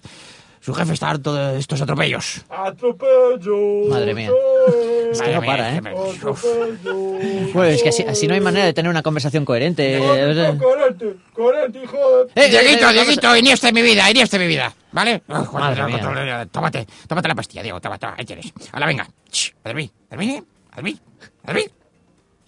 Su 0.60 0.74
jefe 0.74 0.94
está 0.94 1.10
harto 1.10 1.34
de 1.34 1.58
estos 1.58 1.80
atropellos. 1.80 2.44
Atropello. 2.50 3.88
Madre 3.90 4.14
mía. 4.14 4.30
Es 5.12 5.22
que 5.22 5.34
no 5.34 5.42
para, 5.42 5.74
¿eh? 5.76 5.80
Bueno, 7.54 7.64
es 7.64 7.82
que 7.82 7.88
así, 7.90 8.02
así 8.02 8.26
no 8.26 8.34
hay 8.34 8.40
manera 8.40 8.66
de 8.66 8.72
tener 8.72 8.90
una 8.90 9.02
conversación 9.02 9.44
coherente. 9.44 9.96
eh, 9.98 10.56
Coherente, 10.58 11.16
coherente, 11.32 11.82
hijo 11.82 11.96
de... 12.34 12.44
Eh, 12.44 12.48
Dieguito, 12.48 12.90
eh, 12.90 12.92
Dieguito, 12.92 13.36
Iniesta 13.36 13.68
en 13.68 13.74
mi 13.74 13.82
vida, 13.82 14.10
Iniesta 14.10 14.36
en 14.36 14.42
mi 14.42 14.48
vida. 14.48 14.74
¿Vale? 14.92 15.22
Oh, 15.28 15.44
joder, 15.44 15.52
Madre 15.60 15.80
no 15.82 15.88
mía. 15.88 16.00
controlo, 16.00 16.46
tómate, 16.48 16.86
tómate 17.06 17.28
la 17.28 17.34
pastilla, 17.34 17.62
Diego, 17.62 17.80
toma, 17.80 17.98
toma, 17.98 18.14
ahí 18.18 18.24
tienes. 18.24 18.52
Ahora 18.72 18.86
venga. 18.86 19.08
Shh, 19.30 19.50
a 19.64 19.68
dormir, 19.68 19.90
a 20.10 20.16
dormir, 20.16 20.44
a 20.72 20.74
dormir, 20.76 20.98
a 21.44 21.46
dormir. 21.46 21.70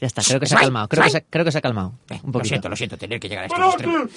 Ya 0.00 0.06
está, 0.06 0.22
creo 0.22 0.40
que 0.40 0.46
se 0.46 0.54
ha 0.54 0.58
calmado. 0.60 0.88
Creo 0.88 1.04
que 1.04 1.10
se, 1.10 1.22
creo 1.24 1.44
que 1.44 1.52
se 1.52 1.58
ha 1.58 1.60
calmado. 1.60 1.92
Un 2.10 2.16
Lo 2.24 2.32
poquito. 2.32 2.48
siento, 2.48 2.68
lo 2.70 2.76
siento, 2.76 2.96
tener 2.96 3.20
que 3.20 3.28
llegar 3.28 3.44
a 3.44 3.46
estos 3.48 3.74
extremos. 3.74 4.10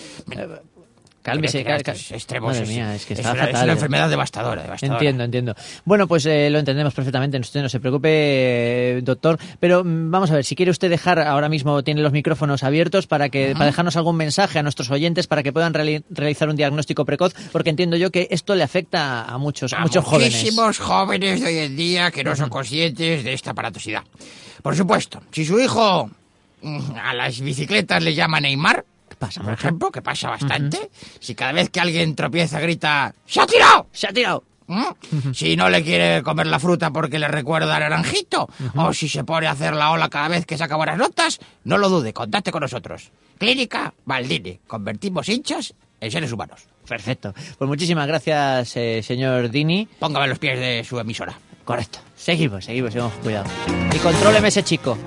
Cálmese, 1.24 1.62
extremos 1.62 2.52
Madre 2.52 2.64
es- 2.64 2.70
mía, 2.70 2.96
es 2.96 3.06
que 3.06 3.14
es 3.14 3.20
una- 3.22 3.32
es 3.32 3.40
fatal. 3.40 3.64
una 3.64 3.74
enfermedad 3.74 4.10
devastadora, 4.10 4.62
devastadora. 4.62 4.98
Entiendo, 4.98 5.24
entiendo. 5.24 5.56
Bueno, 5.86 6.08
pues 6.08 6.26
eh, 6.26 6.50
lo 6.50 6.60
entendemos 6.60 6.94
perfectamente. 6.94 7.40
Usted 7.40 7.62
no 7.62 7.70
se 7.70 7.80
preocupe, 7.80 8.10
eh, 8.12 9.02
doctor. 9.04 9.40
Pero 9.60 9.84
mm, 9.84 10.12
vamos 10.12 10.30
a 10.32 10.36
ver, 10.36 10.44
si 10.46 10.56
quiere 10.56 10.70
usted 10.72 10.90
dejar 10.90 11.20
ahora 11.20 11.50
mismo, 11.50 11.82
tiene 11.84 12.02
los 12.02 12.12
micrófonos 12.12 12.64
abiertos 12.64 13.08
para 13.08 13.30
que 13.30 13.54
para 13.54 13.66
dejarnos 13.68 13.96
algún 13.96 14.18
mensaje 14.18 14.60
a 14.60 14.64
nuestros 14.64 14.92
oyentes 14.92 15.28
para 15.28 15.44
que 15.44 15.54
puedan 15.54 15.74
reali- 15.74 16.04
realizar 16.10 16.50
un 16.50 16.56
diagnóstico 16.56 17.06
precoz, 17.06 17.34
porque 17.52 17.70
entiendo 17.70 17.96
yo 17.98 18.12
que 18.12 18.28
esto 18.30 18.54
le 18.56 18.64
afecta 18.64 19.24
a 19.24 19.38
muchos, 19.38 19.72
a 19.74 19.78
A 19.78 19.82
muchos 19.82 20.04
jóvenes. 20.04 20.34
muchísimos 20.34 20.78
jóvenes 20.80 21.40
de 21.42 21.48
hoy 21.48 21.58
en 21.60 21.76
día 21.78 22.12
que 22.12 22.24
no 22.24 22.36
son 22.36 22.50
conscientes 22.50 23.24
de 23.24 23.34
esta 23.34 23.52
aparatosidad. 23.52 24.04
Por 24.62 24.76
supuesto, 24.76 25.22
si 25.32 25.46
su 25.46 25.60
hijo 25.60 26.10
mm, 26.62 26.80
a 27.02 27.14
las 27.14 27.40
bicicletas 27.40 28.04
le 28.04 28.14
llama 28.14 28.40
Neymar, 28.40 28.84
pasa, 29.26 29.42
por 29.42 29.54
ejemplo, 29.54 29.92
que 29.92 30.02
pasa 30.02 30.30
bastante, 30.30 30.90
si 31.20 31.34
cada 31.34 31.54
vez 31.54 31.70
que 31.70 31.80
alguien 31.80 32.14
tropieza 32.14 32.60
grita 32.60 33.14
¡Se 33.26 33.40
ha 33.40 33.46
tirado! 33.46 33.88
¡Se 33.94 34.08
ha 34.08 34.12
tirado! 34.12 34.44
¿Mm? 34.68 35.34
Si 35.34 35.56
no 35.56 35.70
le 35.70 35.82
quiere 35.84 36.22
comer 36.24 36.48
la 36.48 36.60
fruta 36.60 36.92
porque 36.92 37.20
le 37.20 37.28
recuerda 37.28 37.76
a 37.76 37.80
naranjito, 37.80 38.50
o 38.76 38.94
si 38.94 39.08
se 39.08 39.24
pone 39.24 39.48
a 39.48 39.52
hacer 39.52 39.74
la 39.74 39.92
ola 39.92 40.10
cada 40.10 40.28
vez 40.28 40.46
que 40.46 40.58
saca 40.58 40.76
buenas 40.76 40.98
notas, 40.98 41.40
no 41.64 41.78
lo 41.78 41.90
dude, 41.90 42.12
contacte 42.14 42.52
con 42.52 42.62
nosotros. 42.62 43.12
Clínica 43.38 43.94
Baldini, 44.06 44.60
convertimos 44.68 45.30
hinchas 45.30 45.74
en 46.02 46.12
seres 46.12 46.32
humanos. 46.32 46.68
Perfecto. 46.88 47.34
Pues 47.58 47.68
muchísimas 47.68 48.08
gracias, 48.08 48.76
eh, 48.76 49.02
señor 49.04 49.50
Dini. 49.50 49.88
Póngame 50.00 50.28
los 50.28 50.40
pies 50.40 50.60
de 50.60 50.84
su 50.84 51.00
emisora. 51.00 51.34
Correcto. 51.64 52.00
Seguimos, 52.18 52.66
seguimos, 52.66 52.92
seguimos. 52.92 53.14
Cuidado. 53.24 53.50
Y 53.94 53.98
contróleme 54.00 54.50
ese 54.50 54.64
chico. 54.64 54.98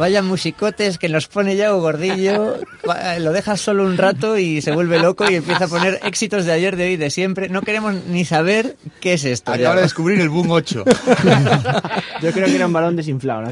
Vaya 0.00 0.22
musicotes 0.22 0.96
que 0.96 1.10
nos 1.10 1.28
pone 1.28 1.56
ya 1.56 1.72
Gordillo. 1.72 2.56
Va, 2.88 3.18
Lo 3.18 3.34
dejas 3.34 3.60
solo 3.60 3.84
un 3.84 3.98
rato 3.98 4.38
y 4.38 4.62
se 4.62 4.72
vuelve 4.72 4.98
loco 4.98 5.30
y 5.30 5.34
empieza 5.34 5.66
a 5.66 5.68
poner 5.68 6.00
éxitos 6.02 6.46
de 6.46 6.52
ayer, 6.52 6.76
de 6.76 6.84
hoy, 6.84 6.96
de 6.96 7.10
siempre. 7.10 7.50
No 7.50 7.60
queremos 7.60 7.94
ni 8.08 8.24
saber 8.24 8.76
qué 9.02 9.12
es 9.12 9.26
esto. 9.26 9.52
Acabo 9.52 9.76
de 9.76 9.82
descubrir 9.82 10.18
el 10.22 10.30
Boom 10.30 10.52
8. 10.52 10.84
Yo 12.22 12.32
creo 12.32 12.46
que 12.46 12.56
era 12.56 12.66
un 12.66 12.72
balón 12.72 12.96
desinflado, 12.96 13.42
¿no? 13.42 13.50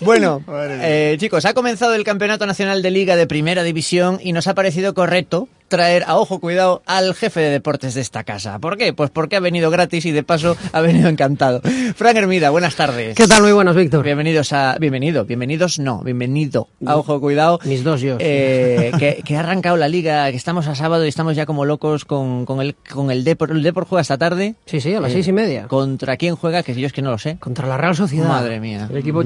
Bueno, 0.00 0.42
eh, 0.48 1.16
chicos, 1.18 1.44
ha 1.44 1.54
comenzado 1.54 1.94
el 1.94 2.04
Campeonato 2.04 2.46
Nacional 2.46 2.82
de 2.82 2.90
Liga 2.90 3.16
de 3.16 3.26
Primera 3.26 3.62
División 3.62 4.18
y 4.22 4.32
nos 4.32 4.46
ha 4.46 4.54
parecido 4.54 4.94
correcto 4.94 5.48
traer 5.68 6.04
a 6.06 6.18
ojo 6.18 6.38
cuidado 6.38 6.82
al 6.84 7.14
jefe 7.14 7.40
de 7.40 7.48
deportes 7.48 7.94
de 7.94 8.02
esta 8.02 8.24
casa. 8.24 8.58
¿Por 8.58 8.76
qué? 8.76 8.92
Pues 8.92 9.08
porque 9.08 9.36
ha 9.36 9.40
venido 9.40 9.70
gratis 9.70 10.04
y 10.04 10.10
de 10.10 10.22
paso 10.22 10.54
ha 10.70 10.82
venido 10.82 11.08
encantado. 11.08 11.62
Fran 11.96 12.14
Hermida, 12.18 12.50
buenas 12.50 12.76
tardes. 12.76 13.14
¿Qué 13.16 13.26
tal? 13.26 13.40
Muy 13.42 13.52
buenos, 13.52 13.74
Víctor. 13.74 14.04
Bienvenidos 14.04 14.52
a 14.52 14.76
bienvenido, 14.78 15.24
bienvenidos 15.24 15.78
no, 15.78 16.02
bienvenido 16.02 16.68
a 16.84 16.98
ojo 16.98 17.18
cuidado. 17.22 17.58
Mis 17.64 17.84
dos 17.84 18.02
yo. 18.02 18.18
Eh, 18.20 18.92
que, 18.98 19.22
que 19.24 19.36
ha 19.36 19.40
arrancado 19.40 19.78
la 19.78 19.88
liga, 19.88 20.30
que 20.30 20.36
estamos 20.36 20.66
a 20.66 20.74
sábado 20.74 21.06
y 21.06 21.08
estamos 21.08 21.36
ya 21.36 21.46
como 21.46 21.64
locos 21.64 22.04
con, 22.04 22.44
con 22.44 22.60
el 22.60 22.74
con 22.74 23.10
el 23.10 23.24
Depor. 23.24 23.50
El 23.52 23.62
Depor 23.62 23.86
juega 23.86 24.02
esta 24.02 24.18
tarde. 24.18 24.56
Sí, 24.66 24.78
sí, 24.82 24.92
a 24.94 25.00
las 25.00 25.10
Eh, 25.12 25.14
seis 25.14 25.28
y 25.28 25.32
media. 25.32 25.68
¿Contra 25.68 26.18
quién 26.18 26.36
juega? 26.36 26.62
Que 26.62 26.74
yo 26.74 26.86
es 26.86 26.92
que 26.92 27.00
no 27.00 27.10
lo 27.12 27.16
sé. 27.18 27.38
Contra 27.40 27.66
la 27.66 27.78
Real 27.78 27.96
Sociedad. 27.96 28.28
Madre 28.28 28.60
mía. 28.60 28.88
El 28.90 28.98
equipo 28.98 29.24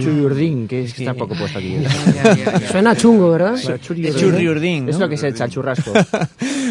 Que 0.68 0.84
es 0.84 0.94
que 0.94 1.02
está 1.02 1.14
poco 1.14 1.34
puesto 1.34 1.58
aquí. 1.58 1.76
Suena 2.70 2.96
chungo, 2.96 3.30
¿verdad? 3.30 3.56
Churriurdín, 3.80 4.88
Es 4.88 4.96
¿no? 4.96 5.02
lo 5.02 5.08
que 5.08 5.14
es 5.16 5.22
el 5.22 5.34
chachurrasco. 5.34 5.92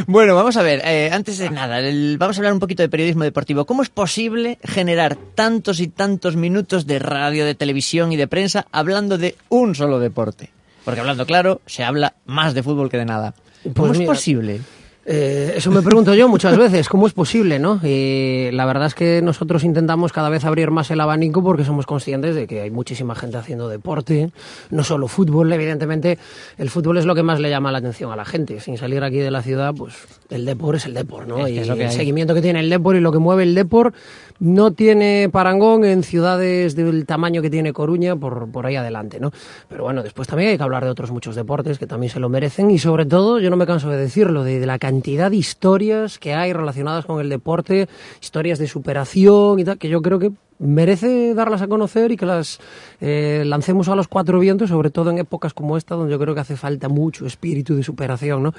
Bueno, 0.08 0.36
vamos 0.36 0.56
a 0.58 0.62
ver, 0.62 0.82
eh, 0.86 1.10
antes 1.12 1.38
de 1.40 1.50
nada, 1.50 1.80
el- 1.80 2.18
vamos 2.20 2.38
a 2.38 2.40
hablar 2.40 2.54
un 2.54 2.60
poquito 2.60 2.84
de 2.84 2.90
periodismo 2.90 3.24
deportivo. 3.24 3.66
¿Cómo 3.66 3.82
es 3.82 3.90
posible 3.90 4.60
generar 4.64 5.16
tantos 5.16 5.80
y 5.80 5.88
tantos 5.88 6.36
minutos 6.36 6.86
de 6.86 7.00
radio, 7.00 7.44
de 7.46 7.56
televisión 7.56 8.12
y 8.12 8.16
de 8.18 8.28
prensa 8.28 8.68
hablando 8.72 9.18
de 9.18 9.36
un 9.50 9.74
solo 9.74 10.00
deporte? 10.00 10.50
Porque 10.84 11.00
hablando 11.00 11.26
claro, 11.26 11.62
se 11.66 11.84
habla 11.84 12.14
más 12.26 12.54
de 12.54 12.62
fútbol 12.62 12.90
que 12.92 12.98
de 12.98 13.06
nada. 13.06 13.34
¿Cómo 13.64 13.74
Pues 13.74 13.92
es 13.94 14.00
mira, 14.00 14.12
posible? 14.14 14.62
Eh, 15.08 15.54
eso 15.58 15.70
me 15.70 15.84
pregunto 15.84 16.16
yo 16.16 16.28
muchas 16.28 16.58
veces, 16.58 16.90
¿cómo 16.90 17.06
es 17.06 17.14
posible, 17.14 17.60
no? 17.60 17.80
Y 17.84 18.50
la 18.52 18.66
verdad 18.66 18.88
es 18.88 18.96
que 18.96 19.22
nosotros 19.22 19.64
intentamos 19.64 20.12
cada 20.12 20.30
vez 20.30 20.46
abrir 20.46 20.72
más 20.72 20.90
el 20.90 21.00
abanico 21.00 21.44
porque 21.44 21.64
somos 21.64 21.86
conscientes 21.86 22.34
de 22.34 22.48
que 22.48 22.62
hay 22.62 22.72
muchísima 22.72 23.14
gente 23.14 23.38
haciendo 23.38 23.70
deporte, 23.70 24.32
no 24.72 24.84
solo 24.84 25.08
fútbol, 25.08 25.54
evidentemente 25.54 26.18
el 26.58 26.72
fútbol 26.72 26.98
es 26.98 27.06
lo 27.06 27.14
que 27.14 27.22
más 27.22 27.40
le 27.40 27.52
llama 27.52 27.72
la 27.72 27.78
atención 27.78 28.12
a 28.12 28.16
la 28.16 28.26
gente. 28.26 28.60
Sin 28.60 28.78
salir 28.80 29.04
aquí 29.04 29.18
de 29.18 29.30
la 29.30 29.44
ciudad, 29.44 29.76
pues 29.76 29.94
el 30.32 30.44
deporte 30.44 30.78
es 30.78 30.86
el 30.88 30.96
deporte, 30.96 31.30
¿no? 31.30 31.38
Es 31.40 31.46
que 31.46 31.52
y 31.52 31.60
es 31.60 31.68
lo 31.68 31.76
que 31.76 31.84
el 31.84 31.90
hay. 31.90 31.96
seguimiento 31.96 32.34
que 32.34 32.42
tiene 32.42 32.60
el 32.62 32.70
deporte 32.72 32.98
y 32.98 33.02
lo 33.02 33.12
que 33.12 33.20
mueve 33.20 33.44
el 33.44 33.54
deporte 33.54 33.96
no 34.40 34.72
tiene 34.72 35.30
parangón 35.32 35.86
en 35.86 36.04
ciudades 36.04 36.76
del 36.76 37.06
tamaño 37.06 37.42
que 37.42 37.50
tiene 37.50 37.74
Coruña 37.74 38.16
por, 38.16 38.52
por 38.52 38.66
ahí 38.66 38.76
adelante, 38.76 39.20
¿no? 39.20 39.32
Pero 39.70 39.84
bueno, 39.84 40.04
después 40.04 40.28
también 40.28 40.52
hay 40.52 40.58
que 40.58 40.64
hablar 40.64 40.84
de 40.84 40.90
otros 40.90 41.12
muchos 41.12 41.36
deportes 41.36 41.80
que 41.80 41.88
también 41.88 42.12
se 42.12 42.20
lo 42.20 42.30
merecen 42.30 42.70
y 42.72 42.80
sobre 42.80 43.06
todo, 43.06 43.40
yo 43.40 43.50
no 43.50 43.58
me 43.58 43.66
canso 43.66 43.90
de 43.90 43.98
decirlo, 43.98 44.44
de, 44.44 44.66
la 44.66 44.80
cantidad 44.80 45.32
de 45.32 45.38
historias 45.38 46.20
que 46.20 46.34
hay 46.34 46.52
relacionadas 46.52 47.06
con 47.06 47.22
el 47.22 47.30
deporte, 47.30 47.88
historias 48.22 48.60
de 48.60 48.68
superación 48.68 49.60
y 49.60 49.64
tal, 49.64 49.78
que 49.78 49.90
yo 49.90 50.02
creo 50.02 50.20
que 50.20 50.32
merece 50.58 51.34
darlas 51.34 51.62
a 51.62 51.68
conocer 51.68 52.12
y 52.12 52.18
que 52.18 52.26
las 52.26 52.60
eh, 53.02 53.44
lancemos 53.46 53.90
a 53.90 53.96
los 53.96 54.08
cuatro 54.08 54.40
vientos, 54.40 54.70
sobre 54.70 54.90
todo 54.90 55.12
en 55.12 55.18
épocas 55.18 55.54
como 55.54 55.78
esta, 55.78 55.96
donde 55.96 56.12
yo 56.12 56.20
creo 56.20 56.34
que 56.34 56.42
hace 56.42 56.56
falta 56.56 56.90
mucho 56.90 57.26
espíritu 57.26 57.76
de 57.76 57.84
superación, 57.84 58.44
¿no? 58.44 58.54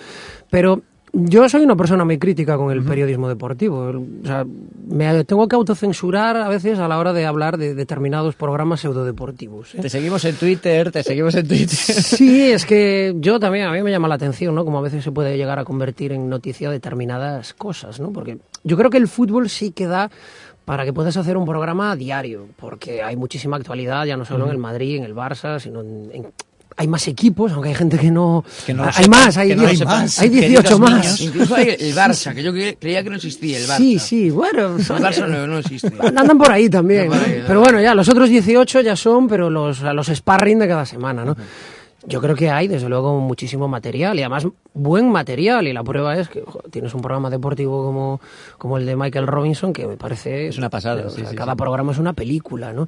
Pero 0.51 0.83
yo 1.13 1.49
soy 1.49 1.63
una 1.63 1.77
persona 1.77 2.05
muy 2.05 2.19
crítica 2.19 2.57
con 2.57 2.71
el 2.71 2.83
periodismo 2.83 3.29
deportivo. 3.29 3.79
O 4.23 4.27
sea, 4.27 4.45
me 4.89 5.25
tengo 5.25 5.49
que 5.49 5.57
autocensurar 5.57 6.37
a 6.37 6.49
veces 6.49 6.79
a 6.79 6.89
la 6.89 6.99
hora 6.99 7.13
de 7.13 7.25
hablar 7.27 7.57
de 7.59 7.75
determinados 7.75 8.35
programas 8.35 8.81
pseudodeportivos. 8.81 9.75
¿eh? 9.75 9.79
Te 9.81 9.89
seguimos 9.89 10.25
en 10.25 10.37
Twitter, 10.37 10.91
te 10.93 11.03
seguimos 11.03 11.35
en 11.35 11.49
Twitter. 11.49 11.69
Sí, 11.69 12.51
es 12.51 12.67
que 12.67 13.15
yo 13.19 13.41
también, 13.41 13.67
a 13.67 13.73
mí 13.73 13.83
me 13.83 13.91
llama 13.91 14.09
la 14.09 14.17
atención, 14.17 14.55
¿no? 14.55 14.65
Como 14.65 14.79
a 14.79 14.83
veces 14.83 15.03
se 15.05 15.13
puede 15.13 15.37
llegar 15.37 15.59
a 15.59 15.65
convertir 15.65 16.13
en 16.13 16.29
noticia 16.29 16.71
determinadas 16.71 17.55
cosas, 17.55 17.99
¿no? 18.01 18.13
Porque 18.13 18.39
yo 18.65 18.77
creo 18.77 18.91
que 18.91 18.99
el 18.99 19.09
fútbol 19.09 19.49
sí 19.49 19.71
que 19.73 19.87
da 19.87 20.11
para 20.65 20.85
que 20.85 20.93
puedas 20.93 21.17
hacer 21.17 21.37
un 21.37 21.47
programa 21.47 21.95
diario, 21.95 22.49
porque 22.57 23.01
hay 23.03 23.15
muchísima 23.17 23.57
actualidad, 23.57 24.05
ya 24.05 24.17
no 24.17 24.25
solo 24.25 24.47
en 24.47 24.51
el 24.51 24.59
Madrid, 24.59 24.97
en 24.97 25.05
el 25.05 25.15
Barça, 25.15 25.61
sino 25.61 25.81
en... 25.81 26.11
en- 26.13 26.27
hay 26.79 26.89
más 26.89 27.09
equipos, 27.09 27.53
aunque 27.53 27.71
hay 27.71 27.75
gente 27.75 27.99
que 27.99 28.11
no... 28.11 28.45
Que 28.67 28.75
no 28.75 28.85
lo 28.85 28.91
hay 28.95 29.09
más, 29.09 29.37
hay, 29.39 29.49
que 29.49 29.57
no 29.57 29.63
lo 29.63 29.69
10 29.69 29.79
sepa. 29.79 29.91
más, 30.01 30.19
hay 30.19 30.29
18 30.29 30.63
Queridos 30.63 30.81
más. 30.81 30.91
niños. 30.93 31.21
Incluso 31.23 31.55
hay 31.55 31.77
el 31.79 31.95
Barça, 31.95 32.35
que 32.35 32.43
yo 32.43 32.53
cre- 32.53 32.77
creía 32.79 33.03
que 33.03 33.11
no 33.11 33.17
existía 33.17 33.59
el 33.59 33.65
Barça. 33.65 33.77
Sí, 33.79 33.99
sí, 33.99 34.31
bueno. 34.31 34.77
El 34.77 34.85
Barça 34.85 35.27
no, 35.27 35.47
no 35.47 35.59
existe. 35.59 35.91
Andan 36.01 36.37
por 36.37 36.51
ahí 36.53 36.69
también. 36.69 37.11
Pero 37.47 37.61
bueno, 37.61 37.81
ya, 37.81 37.95
los 37.95 38.09
otros 38.09 38.29
18 38.29 38.83
ya 38.83 38.95
son, 38.97 39.27
pero 39.27 39.49
los, 39.49 39.81
los 39.81 40.07
sparring 40.09 40.59
de 40.59 40.69
cada 40.69 40.85
semana, 40.85 41.25
¿no? 41.25 41.35
Yo 42.09 42.21
creo 42.21 42.37
que 42.37 42.51
hay, 42.51 42.69
desde 42.69 42.89
luego, 42.89 43.19
muchísimo 43.19 43.67
material 43.67 44.17
y 44.17 44.23
además 44.23 44.47
buen 44.75 45.11
material. 45.11 45.67
Y 45.67 45.73
la 45.73 45.83
prueba 45.83 46.17
es 46.17 46.29
que 46.29 46.41
jo, 46.47 46.63
tienes 46.71 46.95
un 46.95 47.01
programa 47.01 47.31
deportivo 47.31 47.83
como, 47.85 48.21
como 48.59 48.79
el 48.79 48.87
de 48.87 48.95
Michael 48.95 49.27
Robinson, 49.27 49.73
que 49.73 49.89
me 49.89 49.97
parece. 49.97 50.47
Es 50.47 50.57
una 50.57 50.71
pasada, 50.71 51.07
o 51.07 51.11
sí, 51.11 51.23
sea, 51.23 51.31
sí, 51.31 51.35
cada 51.35 51.53
sí. 51.53 51.57
programa 51.59 51.91
es 51.91 51.99
una 51.99 52.13
película, 52.13 52.73
¿no? 52.73 52.87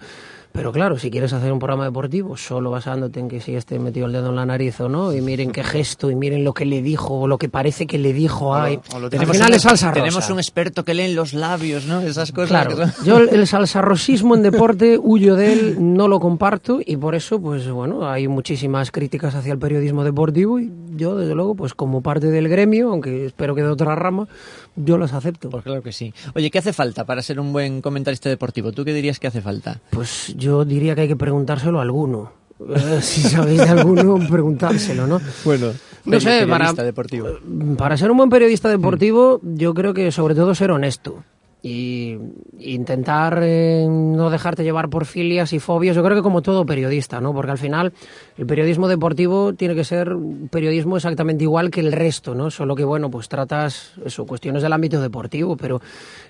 Pero 0.53 0.73
claro, 0.73 0.99
si 0.99 1.11
quieres 1.11 1.33
hacer 1.33 1.53
un 1.53 1.59
programa 1.61 1.85
deportivo 1.85 2.37
solo 2.37 2.71
basándote 2.71 3.21
en 3.21 3.29
que 3.29 3.41
si 3.41 3.55
este 3.55 3.79
metió 3.79 4.07
el 4.07 4.13
dedo 4.13 4.31
en 4.31 4.37
la 4.37 4.47
nariz 4.47 4.81
o 4.81 4.89
no, 4.89 5.13
y 5.15 5.21
miren 5.21 5.53
qué 5.53 5.63
gesto, 5.63 6.11
y 6.11 6.17
miren 6.17 6.43
lo 6.43 6.53
que 6.55 6.65
le 6.65 6.83
dijo, 6.83 7.21
o 7.21 7.27
lo 7.29 7.39
que 7.39 7.49
parece 7.49 7.87
que 7.87 7.99
le 7.99 8.13
dijo, 8.13 8.55
ay, 8.55 8.81
al 8.93 9.11
final 9.11 9.49
un, 9.51 9.55
es 9.55 9.63
salsa 9.63 9.89
rosa. 9.89 9.93
tenemos 9.93 10.29
un 10.31 10.39
experto 10.39 10.85
que 10.85 10.95
lee 10.95 11.03
en 11.05 11.15
los 11.15 11.33
labios, 11.35 11.87
¿no? 11.87 12.01
Esas 12.01 12.33
cosas. 12.33 12.49
Claro, 12.49 12.77
que 12.77 12.87
son- 12.89 13.05
yo 13.05 13.19
el, 13.19 13.29
el 13.29 13.47
salsarrosismo 13.47 14.35
en 14.35 14.43
deporte 14.43 14.99
huyo 15.01 15.37
de 15.37 15.53
él, 15.53 15.77
no 15.79 16.09
lo 16.09 16.19
comparto 16.19 16.81
y 16.85 16.97
por 16.97 17.15
eso, 17.15 17.41
pues 17.41 17.69
bueno, 17.71 18.09
hay 18.09 18.27
muchísimas 18.27 18.91
críticas 18.91 19.35
hacia 19.35 19.53
el 19.53 19.59
periodismo 19.59 20.03
deportivo 20.03 20.59
y 20.59 20.73
yo, 20.97 21.17
desde 21.17 21.35
luego, 21.35 21.55
pues 21.55 21.75
como 21.75 22.03
parte 22.03 22.29
del 22.29 22.49
gremio, 22.49 22.91
aunque 22.91 23.27
espero 23.27 23.55
que 23.55 23.63
de 23.63 23.69
otra 23.69 23.95
rama, 23.95 24.29
yo 24.77 24.99
las 24.99 25.13
acepto. 25.13 25.51
Pues 25.51 25.65
claro 25.65 25.83
que 25.83 25.93
sí. 25.93 26.13
Oye, 26.35 26.51
¿qué 26.51 26.59
hace 26.59 26.73
falta 26.73 27.05
para 27.05 27.23
ser 27.23 27.41
un 27.41 27.53
buen 27.53 27.81
comentarista 27.83 28.29
deportivo? 28.29 28.73
¿Tú 28.73 28.85
qué 28.85 28.93
dirías 28.93 29.19
que 29.19 29.27
hace 29.27 29.41
falta? 29.41 29.81
Pues 29.91 30.35
yo 30.37 30.65
diría 30.65 30.95
que 30.95 31.03
hay 31.03 31.09
que 31.09 31.17
preguntárselo 31.17 31.79
a 31.79 31.83
alguno. 31.83 32.33
Eh, 32.69 32.99
si 33.03 33.23
sabéis 33.23 33.59
de 33.59 33.69
alguno, 33.69 34.19
preguntárselo, 34.29 35.07
¿no? 35.07 35.21
Bueno, 35.45 35.69
No 36.05 36.21
sé, 36.21 36.47
para, 36.47 36.73
deportivo. 36.73 37.29
para 37.77 37.97
ser 37.97 38.11
un 38.11 38.17
buen 38.17 38.31
periodista 38.31 38.69
deportivo, 38.69 39.41
yo 39.43 39.75
creo 39.75 39.95
que 39.95 40.11
sobre 40.13 40.35
todo 40.35 40.55
ser 40.55 40.71
honesto. 40.71 41.23
Y 41.71 42.19
intentar 42.61 43.41
eh, 43.43 43.87
no 43.87 44.31
dejarte 44.31 44.65
llevar 44.65 44.89
por 44.89 45.05
filias 45.05 45.53
y 45.53 45.59
fobias, 45.59 45.95
yo 45.95 46.03
creo 46.03 46.17
que 46.17 46.23
como 46.23 46.41
todo 46.41 46.65
periodista, 46.65 47.21
¿no? 47.21 47.35
Porque 47.35 47.51
al 47.51 47.59
final 47.59 47.93
el 48.39 48.47
periodismo 48.47 48.89
deportivo 48.89 49.53
tiene 49.53 49.75
que 49.75 49.85
ser 49.85 50.15
un 50.15 50.49
periodismo 50.49 50.97
exactamente 50.97 51.45
igual 51.45 51.71
que 51.71 51.81
el 51.81 51.93
resto, 51.93 52.35
¿no? 52.35 52.51
Solo 52.51 52.75
que, 52.75 52.85
bueno, 52.85 53.11
pues 53.11 53.29
tratas 53.29 53.93
eso, 54.03 54.25
cuestiones 54.25 54.63
del 54.63 54.73
ámbito 54.73 54.99
deportivo, 55.01 55.59
pero 55.59 55.83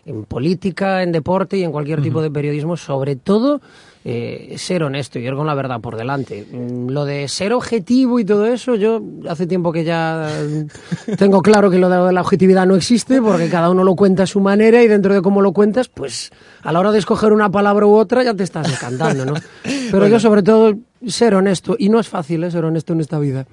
en 0.06 0.24
política, 0.24 1.04
en 1.04 1.12
deporte 1.12 1.56
y 1.56 1.62
en 1.62 1.70
cualquier 1.70 2.02
tipo 2.02 2.20
de 2.20 2.32
periodismo, 2.32 2.76
sobre 2.76 3.14
todo 3.14 3.60
eh, 4.04 4.54
ser 4.58 4.82
honesto 4.82 5.18
y 5.18 5.26
ir 5.26 5.34
con 5.34 5.46
la 5.46 5.54
verdad 5.54 5.80
por 5.80 5.96
delante. 5.96 6.46
Mm, 6.50 6.88
Lo 6.90 7.04
de 7.04 7.28
ser 7.28 7.52
objetivo 7.52 8.18
y 8.18 8.24
todo 8.24 8.46
eso, 8.46 8.74
yo 8.74 9.02
hace 9.28 9.46
tiempo 9.46 9.72
que 9.72 9.84
ya 9.84 10.28
mm, 11.08 11.14
tengo 11.18 11.42
claro 11.42 11.70
que 11.70 11.78
lo 11.78 11.88
de 11.88 12.12
la 12.12 12.20
objetividad 12.20 12.66
no 12.66 12.76
existe 12.76 13.20
porque 13.20 13.48
cada 13.48 13.70
uno 13.70 13.84
lo 13.84 13.94
cuenta 13.96 14.22
a 14.22 14.26
su 14.26 14.40
manera 14.40 14.82
y 14.82 14.88
dentro 14.88 15.14
de 15.14 15.22
cómo 15.22 15.42
lo 15.42 15.52
cuentas, 15.52 15.88
pues 15.88 16.30
a 16.62 16.72
la 16.72 16.80
hora 16.80 16.92
de 16.92 16.98
escoger 16.98 17.32
una 17.32 17.50
palabra 17.50 17.86
u 17.86 17.94
otra 17.94 18.22
ya 18.22 18.34
te 18.34 18.44
estás 18.44 18.70
decantando, 18.70 19.24
¿no? 19.24 19.34
Pero 19.90 20.06
yo 20.08 20.20
sobre 20.20 20.42
todo 20.42 20.74
ser 21.06 21.34
honesto 21.34 21.76
y 21.78 21.88
no 21.88 22.00
es 22.00 22.08
fácil 22.08 22.44
¿eh? 22.44 22.50
ser 22.50 22.64
honesto 22.64 22.92
en 22.92 23.00
esta 23.00 23.18
vida. 23.18 23.46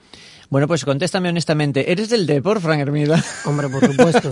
Bueno, 0.50 0.68
pues 0.68 0.86
contéstame 0.86 1.30
honestamente. 1.30 1.92
¿Eres 1.92 2.10
del 2.10 2.28
Depor, 2.28 2.62
Fran 2.62 2.80
Hermida? 2.80 3.24
Hombre, 3.46 3.68
por 3.68 3.86
supuesto. 3.86 4.30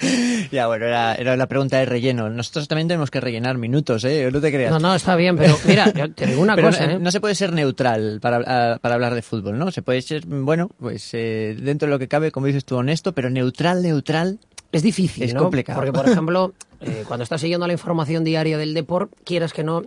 ya, 0.52 0.66
bueno, 0.66 0.84
era, 0.86 1.14
era 1.14 1.36
la 1.36 1.46
pregunta 1.46 1.78
de 1.78 1.86
relleno. 1.86 2.28
Nosotros 2.28 2.68
también 2.68 2.88
tenemos 2.88 3.10
que 3.10 3.20
rellenar 3.20 3.56
minutos, 3.58 4.04
¿eh? 4.04 4.28
No 4.32 4.40
te 4.40 4.52
creas. 4.52 4.70
No, 4.70 4.78
no, 4.78 4.94
está 4.94 5.16
bien, 5.16 5.36
pero 5.36 5.56
mira, 5.66 5.92
yo 5.92 6.12
te 6.12 6.26
digo 6.26 6.42
una 6.42 6.54
Pero 6.56 6.68
cosa, 6.68 6.86
no, 6.86 6.92
¿eh? 6.92 6.98
no 7.00 7.10
se 7.10 7.20
puede 7.20 7.34
ser 7.34 7.52
neutral 7.52 8.18
para, 8.20 8.74
a- 8.74 8.78
para 8.78 8.94
hablar 8.94 9.14
de 9.14 9.22
fútbol, 9.22 9.58
¿no? 9.58 9.70
Se 9.70 9.82
puede 9.82 10.02
ser, 10.02 10.26
bueno, 10.26 10.70
pues 10.78 11.08
eh, 11.14 11.56
dentro 11.60 11.86
de 11.88 11.92
lo 11.92 11.98
que 11.98 12.08
cabe, 12.08 12.30
como 12.30 12.46
dices 12.46 12.64
tú, 12.64 12.76
honesto, 12.76 13.12
pero 13.12 13.30
neutral, 13.30 13.82
neutral. 13.82 14.38
Es 14.72 14.82
difícil, 14.82 15.22
Es 15.22 15.32
¿no? 15.34 15.40
complicado. 15.42 15.78
Porque, 15.78 15.92
por 15.92 16.08
ejemplo, 16.08 16.52
eh, 16.82 17.04
cuando 17.08 17.22
estás 17.24 17.40
siguiendo 17.40 17.66
la 17.66 17.72
información 17.72 18.24
diaria 18.24 18.58
del 18.58 18.74
deporte, 18.74 19.16
quieras 19.24 19.52
que 19.54 19.64
no, 19.64 19.84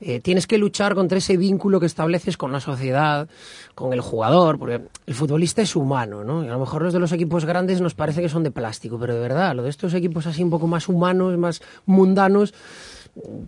eh, 0.00 0.20
tienes 0.20 0.46
que 0.46 0.58
luchar 0.58 0.94
contra 0.94 1.18
ese 1.18 1.36
vínculo 1.36 1.80
que 1.80 1.86
estableces 1.86 2.36
con 2.36 2.52
la 2.52 2.60
sociedad, 2.60 3.28
con 3.74 3.92
el 3.92 4.00
jugador, 4.00 4.58
porque 4.58 4.80
el 5.06 5.14
futbolista 5.14 5.62
es 5.62 5.74
humano, 5.74 6.22
¿no? 6.22 6.44
Y 6.44 6.48
a 6.48 6.52
lo 6.52 6.60
mejor 6.60 6.82
los 6.82 6.92
de 6.92 7.00
los 7.00 7.12
equipos 7.12 7.44
grandes 7.44 7.80
nos 7.80 7.94
parece 7.94 8.22
que 8.22 8.28
son 8.28 8.44
de 8.44 8.50
plástico, 8.50 8.98
pero 8.98 9.14
de 9.14 9.20
verdad, 9.20 9.56
lo 9.56 9.62
de 9.62 9.70
estos 9.70 9.94
equipos 9.94 10.26
así 10.26 10.42
un 10.42 10.50
poco 10.50 10.66
más 10.66 10.88
humanos, 10.88 11.36
más 11.36 11.62
mundanos, 11.86 12.54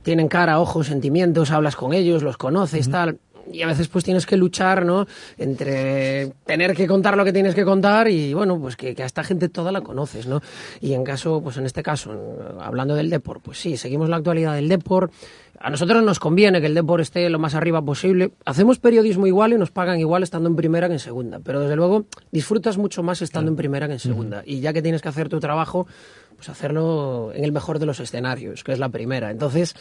tienen 0.03 0.29
cara, 0.29 0.61
ojos, 0.61 0.89
sentimientos, 0.89 1.51
hablas 1.51 1.77
con 1.77 1.93
ellos, 1.93 2.23
los 2.23 2.37
conoces, 2.37 2.91
tal. 2.91 3.19
Y 3.53 3.63
a 3.63 3.67
veces 3.67 3.89
pues 3.89 4.05
tienes 4.05 4.27
que 4.27 4.37
luchar, 4.37 4.85
¿no? 4.85 5.07
Entre 5.39 6.33
tener 6.45 6.75
que 6.75 6.87
contar 6.87 7.17
lo 7.17 7.25
que 7.25 7.33
tienes 7.33 7.55
que 7.55 7.65
contar 7.65 8.09
y, 8.09 8.35
bueno, 8.35 8.59
pues 8.61 8.77
que, 8.77 8.95
que 8.95 9.03
a 9.03 9.07
esta 9.07 9.25
gente 9.25 9.49
toda 9.49 9.73
la 9.73 9.81
conoces, 9.81 10.27
¿no? 10.27 10.41
Y 10.81 10.95
en 10.95 11.05
caso, 11.05 11.41
pues 11.43 11.57
en 11.57 11.67
este 11.67 11.83
caso, 11.83 12.13
hablando 12.61 12.95
del 12.95 13.11
Depor, 13.11 13.41
pues 13.41 13.59
sí, 13.59 13.77
seguimos 13.77 14.09
la 14.09 14.17
actualidad 14.17 14.55
del 14.55 14.69
Depor. 14.69 15.11
A 15.63 15.69
nosotros 15.69 16.03
nos 16.03 16.19
conviene 16.19 16.61
que 16.63 16.69
el 16.69 16.75
Depor 16.75 17.03
esté 17.03 17.29
lo 17.29 17.39
más 17.39 17.55
arriba 17.55 17.83
posible. 17.83 18.33
Hacemos 18.47 18.79
periodismo 18.79 19.27
igual 19.27 19.53
y 19.53 19.59
nos 19.59 19.71
pagan 19.71 20.01
igual 20.01 20.23
estando 20.23 20.49
en 20.49 20.57
primera 20.57 20.87
que 20.87 20.95
en 20.95 20.99
segunda. 20.99 21.39
Pero 21.41 21.61
desde 21.61 21.77
luego 21.77 22.07
disfrutas 22.33 22.79
mucho 22.79 23.03
más 23.03 23.21
estando 23.21 23.51
en 23.51 23.57
primera 23.57 23.87
que 23.87 23.93
en 23.93 23.99
segunda. 23.99 24.43
Y 24.47 24.61
ya 24.61 24.73
que 24.73 24.81
tienes 24.81 25.03
que 25.03 25.11
hacer 25.11 25.29
tu 25.29 25.39
trabajo, 25.39 25.87
pues 26.41 26.49
hacerlo 26.49 27.33
en 27.35 27.45
el 27.45 27.53
mejor 27.53 27.79
de 27.79 27.85
los 27.85 28.01
escenarios, 28.01 28.65
que 28.65 28.73
es 28.73 28.79
la 28.79 28.89
primera. 28.89 29.31
Entonces, 29.31 29.75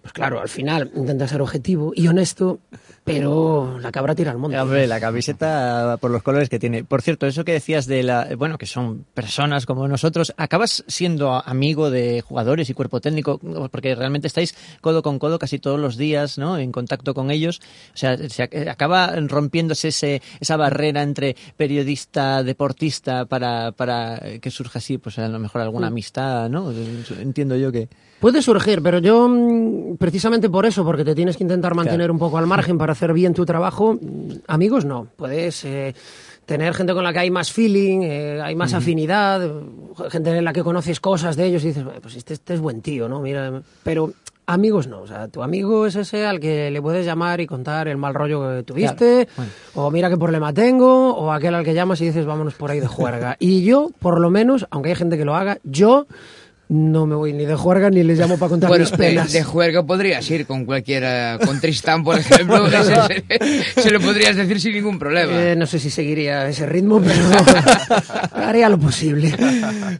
pues 0.00 0.14
claro, 0.14 0.40
al 0.40 0.48
final 0.48 0.90
intenta 0.96 1.28
ser 1.28 1.42
objetivo 1.42 1.92
y 1.94 2.08
honesto, 2.08 2.58
pero 3.04 3.78
la 3.80 3.92
cabra 3.92 4.14
tira 4.14 4.30
al 4.30 4.38
monte. 4.38 4.58
Hombre, 4.58 4.86
la 4.86 4.98
camiseta 4.98 5.98
por 6.00 6.10
los 6.10 6.22
colores 6.22 6.48
que 6.48 6.58
tiene. 6.58 6.84
Por 6.84 7.02
cierto, 7.02 7.26
eso 7.26 7.44
que 7.44 7.52
decías 7.52 7.84
de 7.86 8.02
la, 8.02 8.28
bueno, 8.38 8.56
que 8.56 8.64
son 8.64 9.04
personas 9.12 9.66
como 9.66 9.86
nosotros, 9.88 10.32
acabas 10.38 10.84
siendo 10.86 11.34
amigo 11.34 11.90
de 11.90 12.22
jugadores 12.22 12.70
y 12.70 12.74
cuerpo 12.74 13.02
técnico, 13.02 13.38
porque 13.70 13.94
realmente 13.94 14.26
estáis 14.26 14.54
codo 14.80 15.02
con 15.02 15.18
codo 15.18 15.38
casi 15.38 15.58
todos 15.58 15.78
los 15.78 15.98
días, 15.98 16.38
¿no? 16.38 16.56
En 16.56 16.72
contacto 16.72 17.12
con 17.12 17.30
ellos. 17.30 17.60
O 17.92 17.96
sea, 17.98 18.16
se 18.16 18.48
ac- 18.48 18.70
acaba 18.70 19.14
rompiéndose 19.28 19.88
ese, 19.88 20.22
esa 20.40 20.56
barrera 20.56 21.02
entre 21.02 21.36
periodista, 21.58 22.42
deportista, 22.42 23.26
para, 23.26 23.72
para 23.72 24.18
que 24.40 24.50
surja 24.50 24.78
así, 24.78 24.96
pues 24.96 25.18
a 25.18 25.28
lo 25.28 25.38
mejor 25.38 25.60
alguna. 25.60 25.89
Amistad, 25.90 26.48
¿no? 26.48 26.72
Entiendo 27.20 27.56
yo 27.56 27.70
que. 27.70 27.88
Puede 28.18 28.42
surgir, 28.42 28.82
pero 28.82 28.98
yo 28.98 29.28
mm, 29.28 29.96
precisamente 29.96 30.50
por 30.50 30.66
eso, 30.66 30.84
porque 30.84 31.04
te 31.04 31.14
tienes 31.14 31.36
que 31.36 31.44
intentar 31.44 31.74
mantener 31.74 32.10
un 32.10 32.18
poco 32.18 32.38
al 32.38 32.46
margen 32.46 32.76
para 32.76 32.92
hacer 32.92 33.12
bien 33.12 33.34
tu 33.34 33.46
trabajo, 33.46 33.94
mm, 33.94 34.32
amigos 34.46 34.84
no. 34.84 35.06
Puedes 35.16 35.64
eh, 35.64 35.94
tener 36.44 36.74
gente 36.74 36.92
con 36.92 37.04
la 37.04 37.12
que 37.12 37.20
hay 37.20 37.30
más 37.30 37.52
feeling, 37.52 38.00
eh, 38.02 38.40
hay 38.42 38.54
más 38.54 38.74
afinidad, 38.74 39.48
gente 40.10 40.36
en 40.36 40.44
la 40.44 40.52
que 40.52 40.62
conoces 40.62 41.00
cosas 41.00 41.36
de 41.36 41.46
ellos 41.46 41.64
y 41.64 41.68
dices, 41.68 41.84
"Bueno, 41.84 42.00
pues 42.00 42.16
este, 42.16 42.34
este 42.34 42.54
es 42.54 42.60
buen 42.60 42.82
tío, 42.82 43.08
¿no? 43.08 43.20
Mira, 43.20 43.62
pero 43.82 44.12
amigos 44.52 44.86
no. 44.86 45.00
O 45.02 45.06
sea, 45.06 45.28
tu 45.28 45.42
amigo 45.42 45.86
es 45.86 45.96
ese 45.96 46.26
al 46.26 46.40
que 46.40 46.70
le 46.70 46.82
puedes 46.82 47.04
llamar 47.06 47.40
y 47.40 47.46
contar 47.46 47.88
el 47.88 47.96
mal 47.96 48.14
rollo 48.14 48.56
que 48.56 48.62
tuviste, 48.62 49.26
Claro, 49.26 49.30
bueno. 49.36 49.52
o 49.74 49.90
mira 49.90 50.08
qué 50.10 50.16
problema 50.16 50.52
tengo, 50.52 51.14
o 51.14 51.32
aquel 51.32 51.54
al 51.54 51.64
que 51.64 51.74
llamas 51.74 52.00
y 52.00 52.06
dices, 52.06 52.26
vámonos 52.26 52.54
por 52.54 52.70
ahí 52.70 52.80
de 52.80 52.86
juerga. 52.86 53.36
y 53.40 53.62
yo, 53.64 53.90
por 53.98 54.20
lo 54.20 54.30
menos, 54.30 54.66
aunque 54.70 54.90
hay 54.90 54.96
gente 54.96 55.16
que 55.16 55.24
lo 55.24 55.34
haga, 55.36 55.58
yo 55.64 56.06
no 56.72 57.04
me 57.04 57.16
voy 57.16 57.32
ni 57.32 57.44
de 57.46 57.56
juerga 57.56 57.90
ni 57.90 58.04
les 58.04 58.16
llamo 58.18 58.38
para 58.38 58.50
contar 58.50 58.68
Bueno, 58.68 58.84
mis 58.84 58.92
de, 58.92 58.96
penas. 58.96 59.32
de 59.32 59.42
juerga 59.42 59.82
podrías 59.84 60.30
ir 60.30 60.46
con 60.46 60.64
cualquiera, 60.64 61.36
con 61.44 61.60
Tristán, 61.60 62.04
por 62.04 62.16
ejemplo, 62.18 62.66
ese- 62.72 63.24
se, 63.74 63.82
se 63.82 63.90
lo 63.90 64.00
podrías 64.00 64.36
decir 64.36 64.60
sin 64.60 64.74
ningún 64.74 64.96
problema. 64.98 65.32
Eh, 65.32 65.56
no 65.56 65.66
sé 65.66 65.80
si 65.80 65.90
seguiría 65.90 66.48
ese 66.48 66.66
ritmo, 66.66 67.00
pero 67.02 67.20
haría 68.32 68.68
lo 68.68 68.78
posible. 68.78 69.34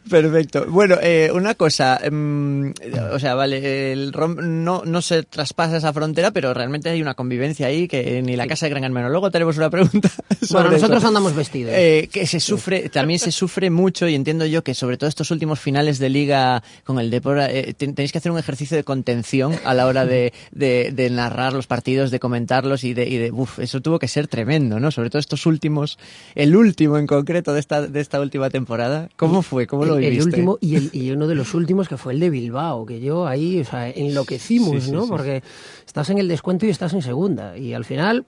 Perfecto. 0.09 0.65
Bueno, 0.69 0.95
eh, 1.01 1.29
una 1.33 1.55
cosa, 1.55 1.99
em, 2.01 2.73
o 3.11 3.19
sea, 3.19 3.35
vale, 3.35 3.91
el 3.91 4.11
rom- 4.13 4.41
no, 4.41 4.83
no 4.85 5.01
se 5.01 5.23
traspasa 5.23 5.77
esa 5.77 5.93
frontera, 5.93 6.31
pero 6.31 6.53
realmente 6.53 6.89
hay 6.89 7.01
una 7.01 7.13
convivencia 7.15 7.67
ahí 7.67 7.87
que 7.87 8.21
ni 8.21 8.35
la 8.35 8.47
casa 8.47 8.65
de 8.65 8.69
Gran 8.71 8.83
Hermano. 8.83 9.09
Luego 9.09 9.29
tenemos 9.31 9.57
una 9.57 9.69
pregunta. 9.69 10.09
sobre 10.41 10.63
Bueno, 10.63 10.71
nosotros 10.71 10.99
eso. 10.99 11.07
andamos 11.09 11.35
vestidos. 11.35 11.73
Eh, 11.75 12.09
que 12.11 12.25
se 12.25 12.39
sufre, 12.39 12.89
también 12.89 13.19
se 13.19 13.31
sufre 13.31 13.69
mucho 13.69 14.07
y 14.07 14.15
entiendo 14.15 14.45
yo 14.45 14.63
que 14.63 14.73
sobre 14.73 14.97
todo 14.97 15.09
estos 15.09 15.31
últimos 15.31 15.59
finales 15.59 15.99
de 15.99 16.09
liga 16.09 16.60
con 16.83 16.99
el 16.99 17.09
Depor, 17.09 17.39
eh, 17.39 17.73
ten- 17.77 17.95
tenéis 17.95 18.11
que 18.11 18.17
hacer 18.17 18.31
un 18.31 18.37
ejercicio 18.39 18.75
de 18.77 18.83
contención 18.83 19.53
a 19.65 19.73
la 19.73 19.87
hora 19.87 20.05
de, 20.05 20.33
de- 20.51 20.91
de 20.93 21.09
narrar 21.09 21.53
los 21.53 21.67
partidos, 21.67 22.11
de 22.11 22.19
comentarlos 22.19 22.83
y 22.83 22.93
de, 22.93 23.07
y 23.07 23.17
de 23.17 23.31
uf, 23.31 23.59
eso 23.59 23.81
tuvo 23.81 23.99
que 23.99 24.07
ser 24.07 24.27
tremendo, 24.27 24.79
¿no? 24.79 24.91
Sobre 24.91 25.09
todo 25.09 25.19
estos 25.19 25.45
últimos, 25.45 25.97
el 26.35 26.55
último 26.55 26.97
en 26.97 27.07
concreto 27.07 27.53
de 27.53 27.59
esta, 27.59 27.87
de 27.87 27.99
esta 27.99 28.19
última 28.21 28.49
temporada. 28.49 29.09
¿Cómo 29.15 29.41
fue? 29.41 29.67
¿Cómo 29.67 29.85
lo 29.85 29.97
el, 29.97 30.03
el 30.03 30.09
viviste? 30.11 30.29
último 30.29 30.57
y, 30.61 30.75
el- 30.75 30.89
y 30.93 31.11
uno 31.11 31.27
de 31.27 31.35
los 31.35 31.53
últimos 31.53 31.87
que 31.87 31.97
fue 31.97 32.13
el 32.13 32.19
de 32.19 32.29
Bilbao, 32.29 32.85
que 32.85 32.99
yo 32.99 33.27
ahí, 33.27 33.59
o 33.61 33.65
sea, 33.65 33.89
enloquecimos, 33.89 34.69
Sí, 34.75 34.81
sí, 34.81 34.91
¿no? 34.91 35.03
sí. 35.03 35.09
Porque 35.09 35.43
estás 35.85 36.09
en 36.09 36.17
el 36.17 36.27
descuento 36.27 36.65
y 36.65 36.69
estás 36.69 36.93
en 36.93 37.01
segunda. 37.01 37.57
Y 37.57 37.73
al 37.73 37.85
final 37.85 38.25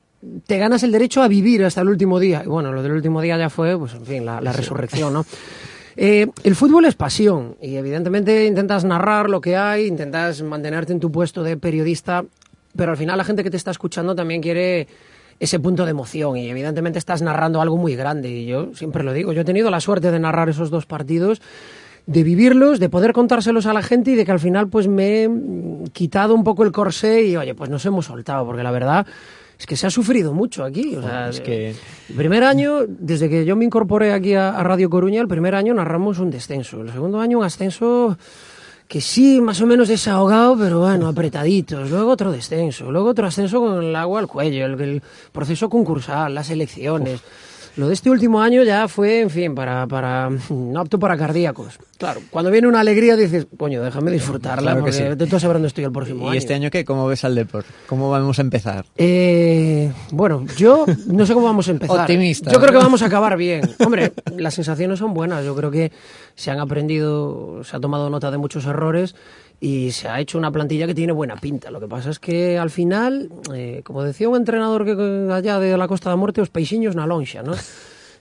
te 0.47 0.57
ganas 0.57 0.83
el 0.83 0.91
derecho 0.91 1.21
a 1.21 1.27
vivir 1.27 1.63
hasta 1.65 1.81
el 1.81 1.89
último 1.89 2.19
día. 2.19 2.43
Y 2.45 2.47
bueno, 2.47 2.71
lo 2.71 2.81
del 2.81 2.93
último 2.93 3.21
día 3.21 3.37
ya 3.37 3.49
fue, 3.49 3.77
pues 3.77 3.93
en 3.93 4.05
fin, 4.05 4.25
la, 4.25 4.39
la 4.41 4.53
resurrección, 4.53 5.13
¿no? 5.13 5.25
Eh, 5.95 6.27
el 6.43 6.55
fútbol 6.55 6.85
es 6.85 6.95
pasión 6.95 7.55
y 7.61 7.75
evidentemente 7.75 8.45
intentas 8.45 8.83
narrar 8.83 9.29
lo 9.29 9.41
que 9.41 9.55
hay, 9.55 9.85
intentas 9.85 10.41
mantenerte 10.41 10.93
en 10.93 10.99
tu 10.99 11.11
puesto 11.11 11.43
de 11.43 11.57
periodista, 11.57 12.25
pero 12.75 12.91
al 12.91 12.97
final 12.97 13.17
la 13.17 13.23
gente 13.23 13.43
que 13.43 13.51
te 13.51 13.57
está 13.57 13.71
escuchando 13.71 14.15
también 14.15 14.41
quiere 14.41 14.87
ese 15.39 15.59
punto 15.59 15.85
de 15.85 15.91
emoción 15.91 16.37
y 16.37 16.49
evidentemente 16.49 16.99
estás 16.99 17.21
narrando 17.21 17.61
algo 17.61 17.77
muy 17.77 17.95
grande. 17.95 18.29
Y 18.29 18.45
yo 18.45 18.73
siempre 18.73 19.03
lo 19.03 19.13
digo, 19.13 19.33
yo 19.33 19.41
he 19.41 19.45
tenido 19.45 19.69
la 19.69 19.79
suerte 19.79 20.11
de 20.11 20.19
narrar 20.19 20.49
esos 20.49 20.69
dos 20.69 20.85
partidos 20.85 21.41
de 22.05 22.23
vivirlos, 22.23 22.79
de 22.79 22.89
poder 22.89 23.13
contárselos 23.13 23.65
a 23.65 23.73
la 23.73 23.81
gente 23.81 24.11
y 24.11 24.15
de 24.15 24.25
que 24.25 24.31
al 24.31 24.39
final 24.39 24.67
pues 24.67 24.87
me 24.87 25.23
he 25.23 25.29
quitado 25.93 26.35
un 26.35 26.43
poco 26.43 26.63
el 26.63 26.71
corsé 26.71 27.23
y 27.23 27.37
oye, 27.37 27.55
pues 27.55 27.69
nos 27.69 27.85
hemos 27.85 28.05
soltado, 28.07 28.45
porque 28.45 28.63
la 28.63 28.71
verdad 28.71 29.05
es 29.63 29.67
que 29.67 29.77
se 29.77 29.87
ha 29.87 29.89
sufrido 29.89 30.33
mucho 30.33 30.65
aquí. 30.65 30.93
O 30.97 31.01
sea, 31.01 31.29
es 31.29 31.39
que 31.39 31.69
el 31.69 32.15
primer 32.17 32.43
año, 32.43 32.79
desde 32.85 33.29
que 33.29 33.45
yo 33.45 33.55
me 33.55 33.63
incorporé 33.63 34.11
aquí 34.11 34.33
a, 34.33 34.49
a 34.49 34.61
Radio 34.61 34.89
Coruña, 34.89 35.21
el 35.21 35.29
primer 35.29 35.55
año 35.55 35.73
narramos 35.73 36.19
un 36.19 36.29
descenso. 36.31 36.81
El 36.81 36.91
segundo 36.91 37.21
año 37.21 37.37
un 37.37 37.45
ascenso 37.45 38.17
que 38.89 38.99
sí, 38.99 39.39
más 39.39 39.61
o 39.61 39.65
menos 39.65 39.87
desahogado, 39.87 40.57
pero 40.57 40.81
bueno, 40.81 41.07
apretaditos. 41.07 41.89
Luego 41.89 42.11
otro 42.11 42.33
descenso. 42.33 42.91
Luego 42.91 43.11
otro 43.11 43.25
ascenso 43.25 43.61
con 43.61 43.81
el 43.81 43.95
agua 43.95 44.19
al 44.19 44.27
cuello, 44.27 44.65
el, 44.65 44.81
el 44.81 45.01
proceso 45.31 45.69
concursal, 45.69 46.35
las 46.35 46.49
elecciones. 46.49 47.21
Lo 47.75 47.87
de 47.87 47.93
este 47.95 48.09
último 48.09 48.39
año 48.41 48.61
ya 48.63 48.87
fue, 48.87 49.21
en 49.21 49.29
fin, 49.31 49.55
para, 49.55 49.87
para 49.87 50.29
no 50.49 50.79
apto 50.79 50.99
para 50.99 51.17
cardíacos. 51.17 51.79
Claro, 51.97 52.21
cuando 52.29 52.51
viene 52.51 52.67
una 52.67 52.81
alegría 52.81 53.15
dices, 53.15 53.47
coño, 53.57 53.81
déjame 53.81 54.11
disfrutarla, 54.11 54.61
Claro 54.73 54.77
que 54.85 54.91
porque 54.91 55.11
sí. 55.11 55.15
de 55.15 55.27
todo 55.27 55.39
saber 55.39 55.55
dónde 55.55 55.69
estoy 55.69 55.83
el 55.85 55.91
próximo 55.91 56.25
¿Y 56.25 56.29
año. 56.29 56.37
este 56.37 56.53
año 56.53 56.69
qué? 56.69 56.85
¿Cómo 56.85 57.07
ves 57.07 57.23
al 57.23 57.33
Depor? 57.33 57.63
¿Cómo 57.87 58.09
vamos 58.11 58.37
a 58.37 58.41
empezar? 58.41 58.85
Eh, 58.97 59.91
bueno, 60.11 60.45
yo 60.57 60.85
no 61.07 61.25
sé 61.25 61.33
cómo 61.33 61.45
vamos 61.47 61.67
a 61.67 61.71
empezar. 61.71 62.01
Optimista, 62.01 62.51
Yo 62.51 62.59
creo 62.59 62.71
que 62.71 62.77
vamos 62.77 63.01
a 63.01 63.05
acabar 63.07 63.37
bien. 63.37 63.61
Hombre, 63.83 64.11
las 64.37 64.53
sensaciones 64.53 64.99
son 64.99 65.13
buenas. 65.13 65.43
Yo 65.45 65.55
creo 65.55 65.71
que 65.71 65.91
se 66.35 66.51
han 66.51 66.59
aprendido, 66.59 67.63
se 67.63 67.75
ha 67.75 67.79
tomado 67.79 68.09
nota 68.09 68.29
de 68.31 68.37
muchos 68.37 68.65
errores 68.65 69.15
y 69.63 69.91
se 69.91 70.09
ha 70.09 70.19
hecho 70.19 70.37
una 70.37 70.51
plantilla 70.51 70.85
que 70.85 70.93
tiene 70.93 71.13
buena 71.13 71.37
pinta. 71.37 71.71
Lo 71.71 71.79
que 71.79 71.87
pasa 71.87 72.09
es 72.09 72.19
que 72.19 72.57
al 72.57 72.69
final, 72.69 73.29
eh, 73.55 73.79
como 73.85 74.03
decía 74.03 74.27
un 74.27 74.35
entrenador 74.35 74.83
que 74.83 75.31
allá 75.31 75.57
de 75.57 75.77
la 75.77 75.87
Costa 75.87 76.09
de 76.09 76.13
la 76.13 76.17
Muerte, 76.17 76.41
os 76.41 76.49
peixiños 76.49 76.99
na 76.99 77.07
lonxa, 77.07 77.41
¿no? 77.41 77.55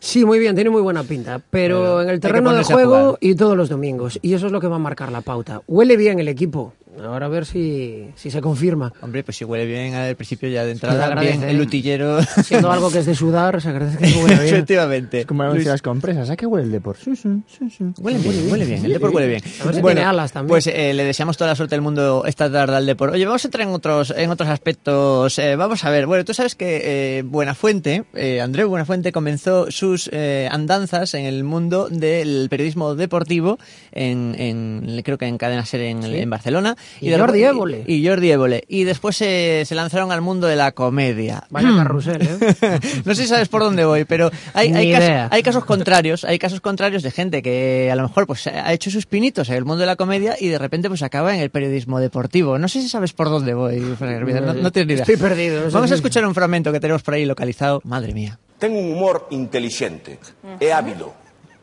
Sí, 0.03 0.25
muy 0.25 0.41
bien, 0.41 0.57
tiene 0.57 0.69
muy 0.69 0.83
buena 0.83 1.05
pinta, 1.05 1.41
pero 1.51 1.79
Bueno, 1.79 2.03
en 2.03 2.09
el 2.11 2.19
terreno 2.19 2.53
de 2.53 2.65
juego 2.65 3.19
y 3.21 3.37
todos 3.37 3.57
los 3.57 3.69
domingos. 3.69 4.19
Y 4.21 4.35
eso 4.35 4.47
es 4.47 4.53
lo 4.53 4.61
que 4.61 4.67
va 4.67 4.75
a 4.75 4.81
marcar 4.81 5.13
la 5.13 5.21
pauta. 5.21 5.63
Huele 5.69 5.97
bien 5.97 6.19
el 6.19 6.27
equipo. 6.27 6.73
Ahora 7.01 7.27
a 7.27 7.29
ver 7.29 7.47
si, 7.47 8.09
si 8.17 8.31
se 8.31 8.41
confirma. 8.41 8.93
Hombre, 9.01 9.25
pues 9.25 9.37
si 9.39 9.45
huele 9.45 9.65
bien 9.67 9.95
al 9.95 10.15
principio 10.15 10.49
ya 10.49 10.65
de 10.65 10.73
entrada, 10.73 11.07
agradece, 11.07 11.39
bien 11.39 11.49
el 11.49 11.59
¿eh? 11.59 11.63
utillero. 11.63 12.23
Siendo 12.45 12.71
algo 12.71 12.91
que 12.91 12.99
es 12.99 13.07
de 13.07 13.15
sudar, 13.15 13.61
se 13.63 13.71
agradece 13.71 13.99
que 13.99 14.07
se 14.09 14.19
huela 14.23 14.41
bien. 14.43 14.55
Efectivamente. 14.55 15.21
Es 15.21 15.27
como 15.27 15.45
Luis. 15.45 15.67
las 15.67 15.81
compresas. 15.83 16.29
¿A 16.31 16.37
qué 16.37 16.47
huele 16.47 16.67
el 16.67 16.73
Depor? 16.73 16.97
Sí, 16.97 17.17
sí, 17.17 17.29
sí, 17.47 17.71
sí. 17.71 17.85
Huele 17.99 18.19
bien, 18.19 18.51
huele 18.53 18.65
bien, 18.67 18.85
el 18.85 18.93
Depor 18.93 19.11
huele 19.11 19.29
bien. 19.29 19.43
A 19.61 19.65
ver 19.65 19.75
si 19.75 19.83
tiene 19.83 20.03
alas 20.03 20.33
también. 20.33 20.49
Pues 20.49 20.67
eh, 20.67 20.93
le 20.95 21.05
deseamos 21.05 21.37
toda 21.37 21.51
la 21.51 21.57
suerte 21.57 21.75
del 21.75 21.83
mundo 21.83 22.25
esta 22.27 22.51
tarde 22.53 22.77
al 22.77 22.87
Depor. 22.87 23.11
Oye, 23.11 23.25
vamos 23.25 23.45
a 23.45 23.49
entrar 23.49 23.67
en 23.67 23.73
otros, 23.75 24.13
en 24.17 24.31
otros 24.31 24.49
aspectos. 24.51 25.39
Eh, 25.39 25.57
vamos 25.57 25.85
a 25.85 25.91
ver, 25.91 26.07
bueno, 26.07 26.25
tú 26.25 26.35
sabes 26.35 26.55
que 26.55 27.19
eh, 27.19 27.23
Buenafuente, 27.23 28.05
eh, 28.15 28.41
Andreu 28.41 28.69
Buenafuente 28.69 29.13
comenzó 29.13 29.71
sus 29.71 30.09
eh, 30.13 30.49
andanzas 30.51 31.15
en 31.15 31.25
el 31.25 31.43
mundo 31.45 31.89
del 31.91 32.49
periodismo 32.51 32.95
deportivo 32.95 33.59
en, 33.93 34.35
en 34.39 35.01
creo 35.03 35.19
que 35.19 35.27
en 35.27 35.39
Cadena 35.39 35.65
Ser 35.65 35.81
en, 35.83 36.03
Sí. 36.03 36.17
en 36.19 36.31
Barcelona. 36.31 36.77
Y 37.01 37.11
de 37.11 37.19
Jordi 37.19 37.45
Évole. 37.45 37.85
Y 37.87 38.07
Jordi 38.07 38.31
Évole. 38.31 38.65
Y 38.69 38.85
después 38.85 39.21
eh, 39.23 39.65
se 39.67 39.75
lanzaron 39.75 40.13
al 40.13 40.21
mundo 40.21 40.47
de 40.47 40.57
la 40.57 40.73
comedia. 40.73 41.45
Vaya 41.51 41.69
carrusel, 41.77 42.23
¿eh? 42.23 42.81
no 43.05 43.15
sé 43.15 43.23
si 43.23 43.29
sabes 43.29 43.49
por 43.49 43.63
dónde 43.63 43.85
voy, 43.85 44.05
pero 44.05 44.31
hay, 44.55 44.73
hay, 44.73 44.93
casos, 44.93 45.29
hay 45.31 45.43
casos 45.43 45.65
contrarios, 45.65 46.25
hay 46.25 46.39
casos 46.39 46.61
contrarios 46.61 47.03
de 47.03 47.11
gente 47.11 47.43
que 47.43 47.91
a 47.91 47.97
lo 47.97 48.03
mejor 48.03 48.27
pues 48.27 48.47
ha 48.47 48.73
hecho 48.73 48.91
sus 48.91 49.07
pinitos 49.07 49.49
en 49.49 49.57
el 49.57 49.65
mundo 49.65 49.81
de 49.81 49.87
la 49.87 49.97
comedia 49.97 50.37
y 50.39 50.49
de 50.49 50.59
repente 50.59 50.89
pues 50.89 51.03
acaba 51.03 51.35
en 51.35 51.41
el 51.41 51.51
periodismo 51.51 52.01
deportivo. 52.01 52.59
No 52.59 52.69
sé 52.69 52.83
si 52.83 52.89
sabes 52.89 53.13
por 53.13 53.29
dónde 53.29 53.55
voy, 53.55 53.79
no, 53.79 54.55
no 54.55 54.73
tienes 54.73 54.87
ni 54.87 54.95
idea. 54.95 55.03
Estoy 55.03 55.17
perdido, 55.17 55.61
no 55.61 55.71
sé 55.71 55.75
Vamos 55.75 55.91
a 55.93 55.95
escuchar 55.95 56.27
un 56.27 56.35
fragmento 56.35 56.73
que 56.73 56.81
tenemos 56.81 57.03
por 57.03 57.15
ahí 57.15 57.25
localizado. 57.25 57.81
Madre 57.85 58.13
mía. 58.15 58.39
Tengo 58.59 58.79
un 58.79 58.93
humor 58.93 59.27
inteligente, 59.31 60.21
é 60.61 60.71
hábilo, 60.71 61.13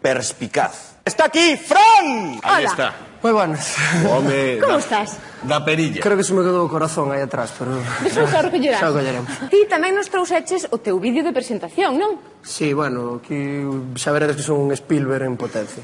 perspicaz. 0.01 0.99
¡Está 1.05 1.25
aquí, 1.25 1.55
Fran! 1.55 2.39
Ahí 2.43 2.65
Hola. 2.65 2.69
está. 2.69 3.08
Moi 3.19 3.33
buenas. 3.35 3.75
Home, 4.07 4.59
Como 4.63 4.73
da, 4.73 4.79
estás? 4.79 5.19
Da 5.43 5.59
perilla. 5.59 5.99
Creo 5.99 6.15
que 6.15 6.23
se 6.23 6.31
me 6.31 6.39
quedou 6.39 6.63
o 6.63 6.71
corazón 6.71 7.11
aí 7.11 7.19
atrás, 7.19 7.51
pero... 7.51 7.75
Eso 8.07 8.23
xa 8.23 8.39
recollerás. 8.47 8.79
Xa 8.79 8.95
recolleremos. 8.95 9.27
Ti 9.51 9.67
tamén 9.73 9.91
nos 9.91 10.07
trouxeches 10.07 10.71
o 10.71 10.79
teu 10.79 10.95
vídeo 11.03 11.19
de 11.19 11.35
presentación, 11.35 11.99
non? 11.99 12.15
Sí, 12.39 12.71
bueno, 12.71 13.19
que 13.19 13.67
xa 13.99 14.15
veredes 14.15 14.39
que 14.39 14.45
son 14.47 14.63
un 14.63 14.71
Spielberg 14.71 15.27
en 15.27 15.35
potencia. 15.35 15.83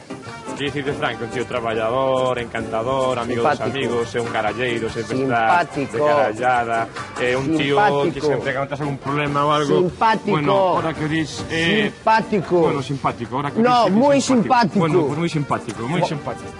Que 0.55 0.71
dicirte, 0.71 0.95
Franco, 0.95 1.27
un 1.27 1.31
tío 1.35 1.43
traballador, 1.43 2.39
encantador, 2.39 3.19
amigo 3.19 3.43
Simpático. 3.43 3.67
dos 3.67 3.75
amigos, 3.75 4.05
é 4.15 4.19
un 4.23 4.31
caralleiro, 4.31 4.87
sempre 4.87 5.27
Simpático. 5.27 5.91
está 5.91 5.91
de 5.91 6.07
carallada, 6.07 6.79
é 7.19 7.35
un 7.35 7.47
tío 7.59 7.75
Simpático. 7.75 8.15
que 8.15 8.21
sempre 8.23 8.47
que 8.55 8.59
notas 8.63 8.79
algún 8.79 8.95
problema 9.03 9.43
ou 9.43 9.51
algo... 9.51 9.75
Simpático. 9.91 10.31
Bueno, 10.31 10.79
ahora 10.79 10.95
que 10.95 11.11
dis... 11.11 11.43
Eh... 11.51 11.91
Simpático. 11.91 12.71
Bueno, 12.71 12.79
simpático, 12.79 13.31
ahora 13.35 13.51
que. 13.51 13.59
No, 13.59 13.91
moi 13.91 14.23
simpático. 14.23 14.79
simpático. 14.79 14.79
Bueno, 14.79 14.99
pues 15.11 15.19
moi 15.19 15.27
simpático, 15.27 15.79
moi 15.83 16.03
simpático. 16.07 16.55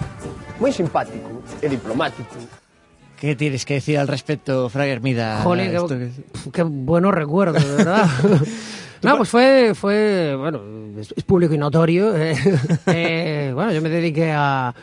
Moi 0.60 0.72
simpático 0.72 1.42
e 1.60 1.68
diplomático. 1.68 2.32
¿Qué 3.20 3.36
tienes 3.36 3.64
que 3.64 3.74
decir 3.74 3.98
al 3.98 4.08
respecto, 4.08 4.68
Fran 4.68 4.88
Hermida? 4.88 5.40
Jolín, 5.42 5.72
qué, 5.88 6.10
qué 6.52 6.62
buenos 6.62 7.14
recuerdos, 7.14 7.64
de 7.64 7.76
verdad. 7.76 8.08
No, 9.02 9.18
pues 9.18 9.28
fue, 9.28 9.72
fue 9.74 10.34
bueno, 10.36 10.60
es, 10.98 11.12
es 11.14 11.22
público 11.22 11.52
y 11.52 11.58
notorio. 11.58 12.16
eh, 12.16 12.34
eh, 12.86 13.52
bueno, 13.54 13.70
yo 13.70 13.82
me 13.82 13.90
dediqué 13.90 14.32
a, 14.32 14.74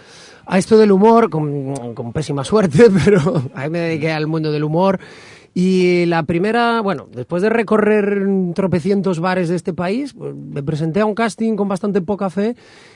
a 0.45 0.57
esto 0.57 0.77
del 0.77 0.91
humor 0.91 1.31
con, 1.31 1.93
con 1.95 2.13
pésima 2.13 2.43
suerte, 2.45 2.86
pero 3.05 3.41
ahí 3.55 3.69
me 3.71 3.79
dediqué 3.79 4.12
al 4.13 4.27
mundo 4.27 4.51
del 4.51 4.63
humor. 4.63 4.99
Y 5.55 6.05
la 6.05 6.23
primera, 6.23 6.79
bueno, 6.81 7.07
después 7.12 7.41
de 7.41 7.49
recorrer 7.49 8.25
tropecientos 8.53 9.19
bares 9.19 9.49
de 9.49 9.55
este 9.55 9.73
país, 9.73 10.13
pues, 10.13 10.33
me 10.36 10.63
presenté 10.63 11.01
a 11.01 11.05
un 11.05 11.15
casting 11.15 11.55
con 11.55 11.67
bastante 11.67 11.99
poca 11.99 12.29
fe 12.29 12.55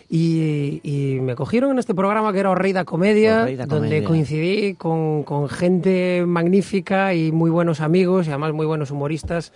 y, 0.10 0.80
y 0.84 1.20
me 1.22 1.36
cogieron 1.36 1.72
en 1.72 1.80
este 1.80 1.94
programa 1.94 2.32
que 2.32 2.40
era 2.40 2.50
Orreida 2.52 2.86
Comedia, 2.86 3.40
donde 3.46 3.68
Comedia. 3.68 4.04
coincidí 4.06 4.74
con, 4.76 5.24
con 5.24 5.50
gente 5.50 6.24
magnífica 6.26 7.14
y 7.14 7.32
muy 7.32 7.50
buenos 7.52 7.82
amigos 7.82 8.26
y 8.28 8.30
además 8.30 8.54
muy 8.54 8.66
buenos 8.66 8.92
humoristas 8.92 9.52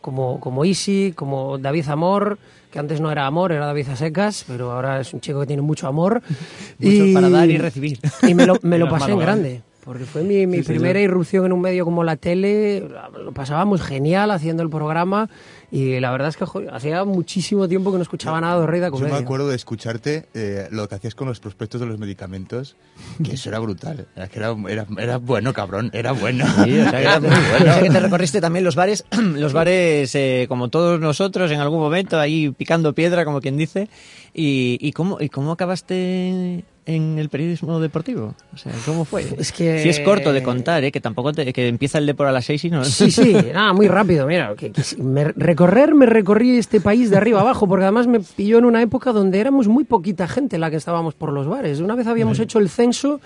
como, 0.00 0.40
como 0.40 0.64
Isi, 0.64 1.12
como 1.16 1.58
David 1.58 1.88
Amor, 1.88 2.38
que 2.70 2.78
antes 2.78 3.00
no 3.00 3.10
era 3.10 3.26
Amor, 3.26 3.52
era 3.52 3.66
David 3.66 3.88
Asecas, 3.88 4.44
pero 4.46 4.72
ahora 4.72 5.00
es 5.00 5.14
un 5.14 5.20
chico 5.20 5.40
que 5.40 5.46
tiene 5.46 5.62
mucho 5.62 5.86
amor. 5.86 6.22
Mucho 6.78 7.04
para 7.14 7.30
dar 7.30 7.48
y 7.48 7.56
recibir. 7.56 7.98
Y 8.22 8.34
me 8.34 8.44
lo, 8.46 8.58
me 8.62 8.78
lo 8.78 8.88
pasé 8.90 9.12
en 9.12 9.18
grande. 9.20 9.62
Porque 9.84 10.04
fue 10.04 10.22
mi, 10.22 10.46
mi 10.46 10.58
Sí, 10.58 10.62
sí, 10.64 10.68
primera 10.72 10.98
sí. 10.98 11.04
irrupción 11.04 11.44
en 11.46 11.52
un 11.52 11.60
medio 11.60 11.84
como 11.84 12.04
la 12.04 12.16
tele. 12.16 12.88
Lo 13.22 13.32
pasábamos 13.32 13.82
genial 13.82 14.30
haciendo 14.30 14.62
el 14.62 14.70
programa. 14.70 15.28
Y 15.74 15.98
la 15.98 16.12
verdad 16.12 16.28
es 16.28 16.36
que 16.36 16.44
jo, 16.46 16.62
hacía 16.72 17.04
muchísimo 17.04 17.66
tiempo 17.66 17.90
que 17.90 17.96
no 17.96 18.02
escuchaba 18.04 18.40
nada 18.40 18.60
de 18.60 18.66
Reida 18.68 18.86
Yo 18.86 18.92
Comedia. 18.92 19.14
me 19.14 19.20
acuerdo 19.20 19.48
de 19.48 19.56
escucharte 19.56 20.28
eh, 20.32 20.68
lo 20.70 20.88
que 20.88 20.94
hacías 20.94 21.16
con 21.16 21.26
los 21.26 21.40
prospectos 21.40 21.80
de 21.80 21.88
los 21.88 21.98
medicamentos, 21.98 22.76
que 23.24 23.32
eso 23.32 23.48
era 23.48 23.58
brutal. 23.58 24.06
Era, 24.14 24.28
que 24.28 24.38
era, 24.38 24.54
era, 24.68 24.86
era 24.96 25.16
bueno, 25.16 25.52
cabrón, 25.52 25.90
era 25.92 26.12
bueno. 26.12 26.46
Sí, 26.62 26.78
o 26.78 26.90
sea, 26.90 27.00
Era 27.00 27.18
muy 27.18 27.28
bueno. 27.28 27.56
o 27.58 27.58
sea 27.58 27.82
que 27.82 27.90
te 27.90 27.98
recorriste 27.98 28.40
también 28.40 28.64
los 28.64 28.76
bares, 28.76 29.04
los 29.34 29.52
bares 29.52 30.14
eh, 30.14 30.46
como 30.48 30.68
todos 30.68 31.00
nosotros 31.00 31.50
en 31.50 31.58
algún 31.58 31.80
momento, 31.80 32.20
ahí 32.20 32.50
picando 32.50 32.92
piedra, 32.92 33.24
como 33.24 33.40
quien 33.40 33.56
dice. 33.56 33.88
¿Y, 34.32 34.78
y 34.80 34.92
cómo, 34.92 35.20
y 35.20 35.28
cómo 35.28 35.50
acabaste 35.50 36.64
en 36.86 37.18
el 37.18 37.28
periodismo 37.30 37.80
deportivo? 37.80 38.34
O 38.52 38.56
sea, 38.58 38.72
¿cómo 38.84 39.04
fue? 39.04 39.24
Es 39.38 39.52
que- 39.52 39.82
Si 39.82 39.88
es 39.88 40.00
corto 40.00 40.32
de 40.32 40.42
contar, 40.42 40.84
¿eh? 40.84 40.92
que 40.92 41.00
tampoco 41.00 41.32
te- 41.32 41.52
que 41.52 41.68
empieza 41.68 41.98
el 41.98 42.06
Depor 42.06 42.26
a 42.26 42.32
las 42.32 42.44
seis 42.44 42.64
y 42.64 42.70
no... 42.70 42.84
Sí, 42.84 43.10
sí, 43.10 43.32
nada, 43.54 43.72
muy 43.72 43.88
rápido. 43.88 44.26
Mira, 44.26 44.54
que, 44.56 44.70
que 44.70 44.82
me- 45.02 45.24
recorrer, 45.32 45.94
me 45.94 46.06
recorrí 46.06 46.56
este 46.58 46.80
país 46.80 47.10
de 47.10 47.16
arriba 47.16 47.40
abajo, 47.40 47.66
porque 47.66 47.84
además 47.84 48.06
me 48.06 48.20
pilló 48.20 48.58
en 48.58 48.64
una 48.66 48.82
época 48.82 49.12
donde 49.12 49.40
éramos 49.40 49.66
muy 49.68 49.84
poquita 49.84 50.28
gente 50.28 50.58
la 50.58 50.70
que 50.70 50.76
estábamos 50.76 51.14
por 51.14 51.32
los 51.32 51.46
bares. 51.46 51.80
Una 51.80 51.94
vez 51.94 52.06
habíamos 52.06 52.38
hecho 52.38 52.58
el 52.58 52.68
censo 52.68 53.20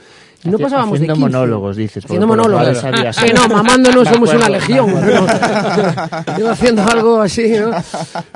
no 0.45 0.59
pasábamos 0.59 0.99
de 1.01 1.07
haciendo 1.07 1.15
15. 1.15 1.21
monólogos, 1.39 1.77
dices, 1.77 2.05
por- 2.05 2.11
Haciendo 2.17 2.27
por 2.29 2.37
monólogos. 2.37 2.83
bares 2.83 2.85
había, 2.85 3.13
Sí, 3.13 3.27
no, 3.35 3.49
mamándonos 3.57 4.05
Me 4.05 4.13
somos 4.15 4.35
una 4.35 4.49
legión. 4.49 4.87
Yo 6.39 6.51
haciendo 6.51 6.83
algo 6.83 7.21
así, 7.21 7.51
¿no? 7.59 7.71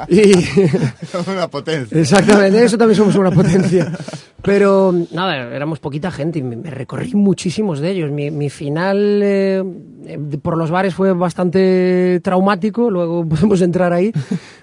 Y... 0.09 0.33
una 1.31 1.49
potencia. 1.49 1.99
Exactamente, 2.01 2.65
eso 2.65 2.77
también 2.79 2.97
somos 2.97 3.15
una 3.17 3.31
potencia. 3.31 3.91
Pero 4.43 4.93
nada, 5.13 5.37
éramos 5.55 5.79
poquita 5.79 6.11
gente 6.11 6.41
y 6.41 6.43
me, 6.43 6.57
me 6.57 6.71
recorrí 6.71 7.15
muchísimos 7.15 7.79
de 7.79 7.91
ellos. 7.93 8.11
Mi, 8.11 8.33
mi 8.33 8.51
final 8.51 9.21
eh, 9.23 9.63
eh, 10.07 10.19
por 10.43 10.57
los 10.57 10.71
bares 10.73 10.95
fue 10.95 11.13
bastante 11.13 12.19
traumático, 12.25 12.91
luego 12.91 13.25
podemos 13.29 13.61
entrar 13.63 13.93
ahí. 13.93 14.11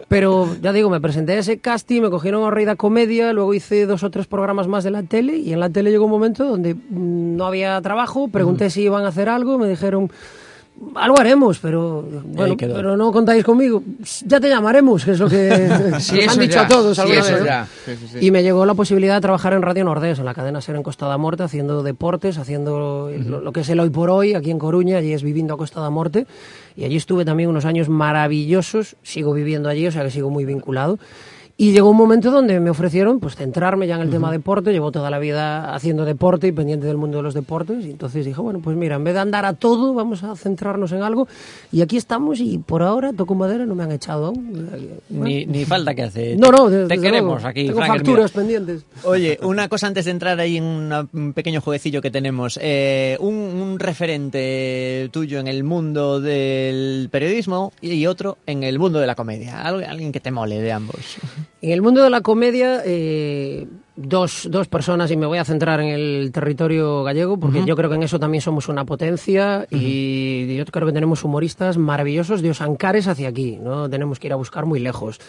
Pero 0.09 0.49
ya 0.61 0.73
digo, 0.73 0.89
me 0.89 0.99
presenté 0.99 1.33
a 1.33 1.39
ese 1.39 1.59
casting, 1.59 2.01
me 2.01 2.09
cogieron 2.09 2.43
a 2.43 2.49
Reida 2.49 2.75
Comedia, 2.75 3.31
luego 3.31 3.53
hice 3.53 3.85
dos 3.85 4.03
o 4.03 4.09
tres 4.09 4.25
programas 4.27 4.67
más 4.67 4.83
de 4.83 4.89
la 4.91 5.03
tele 5.03 5.37
y 5.37 5.53
en 5.53 5.59
la 5.61 5.69
tele 5.69 5.91
llegó 5.91 6.05
un 6.05 6.11
momento 6.11 6.45
donde 6.45 6.73
mm, 6.73 7.28
no 7.35 7.45
había 7.45 7.79
trabajo, 7.81 8.27
pregunté 8.27 8.69
si 8.69 8.83
iban 8.83 9.05
a 9.05 9.09
hacer 9.09 9.29
algo, 9.29 9.57
me 9.57 9.67
dijeron... 9.67 10.11
Algo 10.95 11.19
haremos, 11.19 11.59
pero 11.59 12.01
bueno, 12.23 12.55
pero 12.57 12.95
no 12.95 13.11
contáis 13.11 13.43
conmigo. 13.43 13.83
Ya 14.25 14.39
te 14.39 14.47
llamaremos, 14.47 15.03
que 15.03 15.11
es 15.11 15.19
lo 15.19 15.27
que 15.27 15.49
Sí, 15.99 16.21
han 16.21 16.39
dicho 16.39 16.55
ya. 16.55 16.61
a 16.61 16.67
todos. 16.69 17.01
Y 18.21 18.31
me 18.31 18.43
llegó 18.43 18.65
la 18.65 18.75
posibilidad 18.75 19.15
de 19.15 19.19
trabajar 19.19 19.51
en 19.51 19.61
Radio 19.61 19.83
Nordés, 19.83 20.19
en 20.19 20.25
la 20.25 20.33
cadena 20.33 20.61
Ser 20.61 20.77
en 20.77 20.83
Costa 20.83 21.05
da 21.07 21.17
Morte, 21.17 21.43
haciendo 21.43 21.83
deportes, 21.83 22.37
haciendo 22.37 22.79
lo, 22.79 23.41
lo 23.41 23.51
que 23.51 23.59
es 23.59 23.69
el 23.69 23.81
hoy 23.81 23.89
por 23.89 24.09
hoy, 24.09 24.35
aquí 24.35 24.51
en 24.51 24.59
Coruña, 24.59 24.99
allí 24.99 25.11
es 25.11 25.21
viviendo 25.21 25.53
a 25.53 25.57
Costa 25.57 25.81
da 25.81 25.89
Morte. 25.89 26.27
Y 26.77 26.85
allí 26.85 26.95
estuve 26.95 27.25
también 27.25 27.49
unos 27.49 27.65
años 27.65 27.89
maravillosos, 27.89 28.95
sigo 29.03 29.33
viviendo 29.33 29.67
allí, 29.67 29.85
o 29.85 29.91
sea 29.91 30.03
que 30.03 30.11
sigo 30.11 30.29
muy 30.29 30.45
vinculado. 30.45 30.97
Y 31.61 31.73
llegó 31.73 31.89
un 31.89 31.97
momento 31.97 32.31
donde 32.31 32.57
me 32.61 32.69
ofrecieron 32.69 33.19
pues 33.19 33.35
centrarme 33.35 33.85
ya 33.85 33.95
en 33.95 34.01
el 34.03 34.09
tema 34.09 34.31
deporte, 34.31 34.71
llevo 34.71 34.93
toda 34.93 35.09
la 35.09 35.19
vida 35.19 35.75
haciendo 35.75 36.05
deporte 36.05 36.47
y 36.47 36.53
pendiente 36.53 36.87
del 36.87 36.95
mundo 36.95 37.17
de 37.17 37.23
los 37.23 37.33
deportes, 37.33 37.85
y 37.85 37.89
entonces 37.91 38.25
dije, 38.25 38.39
bueno, 38.39 38.61
pues 38.63 38.77
mira, 38.77 38.95
en 38.95 39.03
vez 39.03 39.13
de 39.13 39.19
andar 39.19 39.43
a 39.43 39.51
todo, 39.51 39.93
vamos 39.93 40.23
a 40.23 40.37
centrarnos 40.37 40.93
en 40.93 41.03
algo, 41.03 41.27
y 41.73 41.81
aquí 41.81 41.97
estamos, 41.97 42.39
y 42.39 42.59
por 42.59 42.81
ahora, 42.81 43.11
toco 43.11 43.35
madera, 43.35 43.65
no 43.65 43.75
me 43.75 43.83
han 43.83 43.91
echado 43.91 44.27
aún. 44.27 44.69
Ni, 45.09 45.45
ni 45.47 45.65
falta 45.65 45.93
que 45.93 46.03
hace. 46.03 46.37
No, 46.37 46.49
no, 46.49 46.69
te 46.69 46.77
desde 46.87 47.01
queremos 47.01 47.33
luego. 47.41 47.47
aquí. 47.49 47.65
Tengo 47.65 47.79
Frank 47.79 47.91
facturas 47.97 48.31
pendientes. 48.31 48.85
Oye, 49.03 49.37
una 49.43 49.67
cosa 49.67 49.87
antes 49.87 50.05
de 50.05 50.11
entrar 50.11 50.39
ahí 50.39 50.55
en 50.55 50.63
una- 50.63 51.07
un 51.11 51.33
pequeño 51.33 51.59
jueguecillo 51.59 52.01
que 52.01 52.09
tenemos. 52.09 52.57
Eh, 52.61 53.17
un, 53.19 53.33
un 53.35 53.79
referente 53.79 55.09
tuyo 55.11 55.39
en 55.39 55.49
el 55.49 55.65
mundo 55.65 56.21
del 56.21 57.09
periodismo 57.11 57.73
y 57.81 58.05
otro 58.05 58.37
en 58.45 58.63
el 58.63 58.79
mundo 58.79 58.99
de 58.99 59.07
la 59.07 59.15
comedia. 59.15 59.61
Alguien 59.63 60.13
que 60.13 60.21
te 60.21 60.31
mole 60.31 60.61
de 60.61 60.71
ambos. 60.71 61.17
En 61.61 61.71
el 61.71 61.81
mundo 61.81 62.03
de 62.03 62.09
la 62.09 62.21
comedia, 62.21 62.81
eh, 62.85 63.67
dos, 64.01 64.47
dos 64.49 64.67
personas, 64.67 65.11
y 65.11 65.17
me 65.17 65.25
voy 65.25 65.37
a 65.37 65.45
centrar 65.45 65.79
en 65.81 65.87
el 65.89 66.31
territorio 66.31 67.03
gallego, 67.03 67.37
porque 67.37 67.59
Ujú. 67.59 67.67
yo 67.67 67.75
creo 67.75 67.89
que 67.89 67.95
en 67.97 68.03
eso 68.03 68.19
también 68.19 68.41
somos 68.41 68.67
una 68.69 68.85
potencia, 68.85 69.67
y 69.69 70.55
yo 70.55 70.65
creo 70.65 70.87
que 70.87 70.93
tenemos 70.93 71.23
humoristas 71.23 71.77
maravillosos 71.77 72.41
de 72.41 72.51
Osancares 72.51 73.07
hacia 73.07 73.27
aquí, 73.29 73.57
no 73.61 73.89
tenemos 73.89 74.19
que 74.19 74.27
ir 74.27 74.33
a 74.33 74.37
buscar 74.37 74.65
muy 74.65 74.79
lejos. 74.79 75.19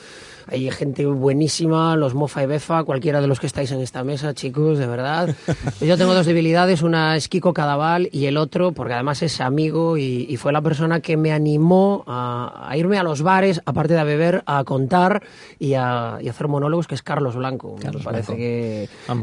Hay 0.46 0.68
gente 0.70 1.06
buenísima, 1.06 1.94
los 1.96 2.14
Mofa 2.14 2.42
y 2.42 2.46
Befa, 2.46 2.82
cualquiera 2.82 3.20
de 3.20 3.28
los 3.28 3.38
que 3.38 3.46
estáis 3.46 3.70
en 3.70 3.80
esta 3.80 4.02
mesa, 4.02 4.34
chicos, 4.34 4.78
de 4.78 4.86
verdad. 4.86 5.32
Yo 5.80 5.96
tengo 5.96 6.12
dos 6.14 6.26
debilidades, 6.26 6.82
una 6.82 7.14
es 7.14 7.28
Kiko 7.28 7.52
Cadaval 7.52 8.08
y 8.10 8.24
el 8.24 8.36
otro, 8.36 8.72
porque 8.72 8.94
además 8.94 9.22
es 9.22 9.40
amigo 9.40 9.96
y, 9.96 10.26
y 10.28 10.36
fue 10.38 10.52
la 10.52 10.60
persona 10.62 11.00
que 11.00 11.16
me 11.16 11.30
animó 11.32 12.02
a, 12.06 12.66
a 12.68 12.76
irme 12.76 12.98
a 12.98 13.04
los 13.04 13.22
bares, 13.22 13.60
aparte 13.64 13.92
de 13.94 14.00
a 14.00 14.04
beber, 14.04 14.42
a 14.46 14.64
contar 14.64 15.22
y 15.60 15.74
a, 15.74 16.18
y 16.20 16.26
a 16.26 16.30
hacer 16.30 16.48
monólogos, 16.48 16.88
que 16.88 16.96
es 16.96 17.02
Carlos 17.02 17.36
Blanco. 17.36 17.76
me 17.76 17.82
parece 17.84 18.02
Blanco. 18.32 18.34
que, 18.36 18.59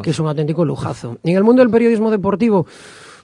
Que 0.02 0.10
es 0.10 0.20
un 0.20 0.28
auténtico 0.28 0.66
lujazo. 0.66 1.18
Y 1.24 1.32
en 1.32 1.38
el 1.38 1.44
mundo 1.44 1.62
del 1.62 1.72
periodismo 1.72 2.12
deportivo, 2.12 2.66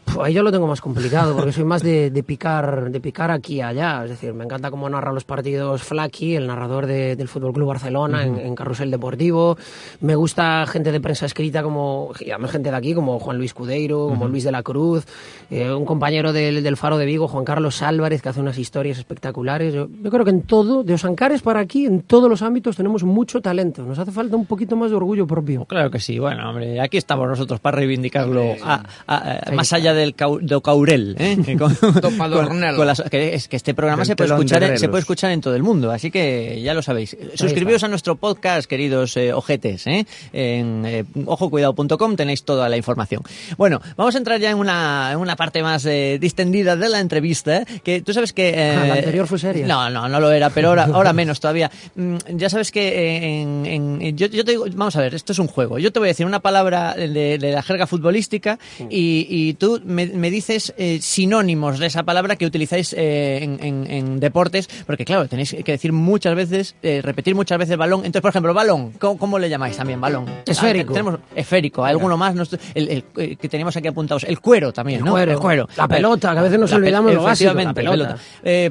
pf, 0.06 0.22
ahí 0.24 0.34
yo 0.34 0.44
lo 0.44 0.52
tengo 0.52 0.68
más 0.68 0.82
complicado, 0.82 1.36
porque 1.36 1.52
soy 1.52 1.64
más 1.64 1.82
de, 1.84 2.10
de 2.12 2.24
picar 2.24 2.90
de 2.92 3.00
picar 3.00 3.32
aquí 3.32 3.56
y 3.56 3.62
allá. 3.62 4.04
Es 4.04 4.12
decir, 4.12 4.34
me 4.34 4.44
encanta 4.44 4.70
cómo 4.72 4.90
narra 4.90 5.12
los 5.12 5.24
partidos 5.24 5.84
Flaky, 5.84 6.36
el 6.36 6.48
narrador 6.48 6.86
de- 6.86 7.16
del 7.16 7.28
Fútbol 7.28 7.54
Club 7.54 7.68
Barcelona, 7.68 8.24
en, 8.24 8.32
Ujú. 8.34 8.40
en 8.42 8.56
Carrusel 8.56 8.92
Deportivo. 8.92 9.58
Me 10.02 10.16
gusta 10.16 10.66
gente 10.68 10.92
de 10.92 11.00
prensa 11.02 11.26
escrita, 11.26 11.64
como 11.64 12.12
y 12.20 12.32
además 12.32 12.52
gente 12.52 12.70
de 12.72 12.76
aquí, 12.78 12.94
como 12.94 13.20
Juan 13.20 13.38
Luis 13.38 13.54
Cudeiro, 13.54 14.08
como 14.08 14.22
Ujú. 14.26 14.28
Luis 14.30 14.44
de 14.44 14.52
la 14.52 14.64
Cruz, 14.64 15.06
eh, 15.50 15.72
un 15.72 15.86
compañero 15.86 16.34
del, 16.34 16.64
del 16.64 16.78
Faro 16.78 16.98
de 16.98 17.06
Vigo, 17.06 17.28
Juan 17.28 17.46
Carlos 17.46 17.82
Álvarez, 17.82 18.22
que 18.22 18.30
hace 18.30 18.40
unas 18.40 18.58
historias 18.58 18.98
espectaculares. 18.98 19.74
Yo, 19.74 19.88
yo 20.02 20.10
creo 20.12 20.24
que 20.26 20.32
en 20.32 20.42
todo, 20.44 20.84
de 20.84 20.94
Osancares 20.94 21.42
para 21.42 21.60
aquí, 21.60 21.86
en 21.86 22.02
todos 22.02 22.30
los 22.30 22.42
ámbitos, 22.42 22.76
tenemos 22.76 23.04
mucho 23.04 23.42
talento. 23.42 23.84
Nos 23.84 24.00
hace 24.00 24.12
falta 24.12 24.36
un 24.36 24.46
poquito 24.46 24.76
más 24.76 24.90
de 24.92 24.98
orgullo 24.98 25.26
propio. 25.28 25.66
Claro 25.66 25.90
que 25.92 26.00
sí. 26.00 26.20
Bueno, 26.20 26.50
hombre, 26.50 26.80
aquí 26.82 26.98
estamos 26.98 27.28
nosotros 27.28 27.60
para 27.60 27.78
reivindicarlo 27.78 28.56
a- 28.64 28.84
a- 29.08 29.40
a- 29.48 29.52
más 29.54 29.72
allá 29.74 29.93
del 29.94 30.16
cau- 30.16 30.40
do 30.42 30.62
caurel. 30.62 31.16
¿eh? 31.20 31.56
Con- 31.60 31.76
Topadornel. 31.76 32.76
con 32.76 32.88
las- 32.88 33.02
que, 33.10 33.34
es 33.36 33.48
que 33.48 33.56
este 33.58 33.74
programa 33.74 34.06
se 34.06 34.16
puede, 34.16 34.30
escuchar, 34.32 34.64
en- 34.64 34.78
se 34.78 34.90
puede 34.90 35.02
escuchar 35.02 35.32
en 35.32 35.42
todo 35.42 35.56
el 35.56 35.64
mundo, 35.64 35.92
así 35.92 36.12
que 36.12 36.62
ya 36.64 36.74
lo 36.74 36.82
sabéis. 36.82 37.16
Suscribíos 37.36 37.84
a 37.84 37.88
nuestro 37.88 38.16
podcast, 38.16 38.68
queridos 38.70 39.16
eh, 39.18 39.34
ojetes. 39.34 39.88
¿eh? 39.88 40.06
En 40.32 40.86
eh, 40.86 41.06
ojocuidado.com 41.26 42.16
tenéis 42.16 42.44
toda 42.44 42.70
la 42.70 42.78
información. 42.78 43.22
Bueno, 43.58 43.82
vamos 43.98 44.16
a 44.16 44.18
entrar 44.18 44.40
ya 44.40 44.50
en 44.52 44.58
una, 44.58 45.10
en 45.14 45.18
una 45.20 45.36
parte 45.36 45.62
más 45.62 45.86
eh, 45.86 46.18
distendida 46.20 46.76
de 46.76 46.90
la 46.90 47.00
entrevista, 47.00 47.58
¿eh? 47.58 47.66
que 47.84 48.02
tú 48.02 48.14
sabes 48.14 48.34
que... 48.34 48.50
eh, 48.50 48.72
Ah, 48.76 48.86
la 48.88 48.94
anterior 48.96 49.28
fue 49.28 49.38
seria. 49.40 49.68
No, 49.68 49.90
no, 49.90 50.08
no 50.10 50.20
lo 50.20 50.32
era, 50.32 50.50
pero 50.50 50.70
ahora, 50.70 50.86
ahora 50.92 51.14
menos 51.14 51.40
todavía. 51.40 51.70
Mm, 51.96 52.16
Ya 52.36 52.50
sabes 52.50 52.72
que 52.72 52.88
eh, 52.88 53.42
en, 53.42 53.66
en- 54.02 54.18
yo, 54.18 54.28
yo 54.28 54.44
te 54.46 54.52
digo, 54.52 54.66
vamos 54.76 54.96
a 54.96 55.02
ver, 55.02 55.14
esto 55.16 55.32
es 55.34 55.40
un 55.40 55.48
juego. 55.48 55.80
Yo 55.80 55.92
te 55.92 56.00
voy 56.00 56.08
a 56.08 56.12
decir 56.12 56.26
una 56.26 56.40
palabra 56.40 56.94
de, 56.96 57.38
de 57.38 57.52
la 57.52 57.62
jerga 57.62 57.88
futbolística 57.88 58.58
y, 58.90 59.26
y 59.30 59.54
tú 59.54 59.82
me, 59.86 60.06
me 60.08 60.30
dices 60.32 60.74
eh, 60.78 61.00
sinónimos 61.02 61.80
de 61.80 61.88
esa 61.88 62.04
palabra 62.04 62.36
que 62.36 62.46
utilizáis 62.46 62.94
eh, 62.98 63.40
en, 63.44 63.60
en- 63.64 63.92
en 63.92 64.20
deportes, 64.20 64.68
porque 64.86 65.06
claro, 65.06 65.28
tenéis 65.28 65.56
que 65.64 65.72
decir 65.72 65.92
muchas 65.94 66.36
veces, 66.36 66.76
eh, 66.84 67.02
repetir 67.04 67.36
muchas 67.36 67.58
veces 67.58 67.78
balón. 67.78 68.00
Entonces, 68.02 68.22
por 68.22 68.30
ejemplo, 68.30 68.54
balón, 68.54 68.92
¿cómo, 69.00 69.18
cómo 69.18 69.40
le 69.40 69.50
llamáis 69.50 69.78
también 69.78 70.00
balón? 70.02 70.26
Esférico. 70.46 70.92
Ah, 70.92 70.94
tenemos 70.94 71.20
esférico, 71.36 71.86
alguno 71.86 72.18
más, 72.18 72.36
no 72.36 72.44
el, 72.76 72.90
el- 72.90 73.04
el 73.18 73.38
que 73.38 73.50
teníamos 73.50 73.76
aquí 73.78 73.88
apuntados, 73.88 74.24
el 74.24 74.40
cuero 74.40 74.72
también, 74.74 75.00
El 75.00 75.06
¿no? 75.06 75.12
cuero. 75.12 75.32
El 75.32 75.40
cuero. 75.40 75.70
La 75.78 75.88
pelota, 75.88 76.34
que 76.34 76.40
a 76.40 76.42
veces 76.44 76.60
nos 76.60 76.72
olvidamos 76.74 77.14
lo 77.14 77.24
básico, 77.24 77.54
la 77.54 77.74
pelota. 77.74 78.18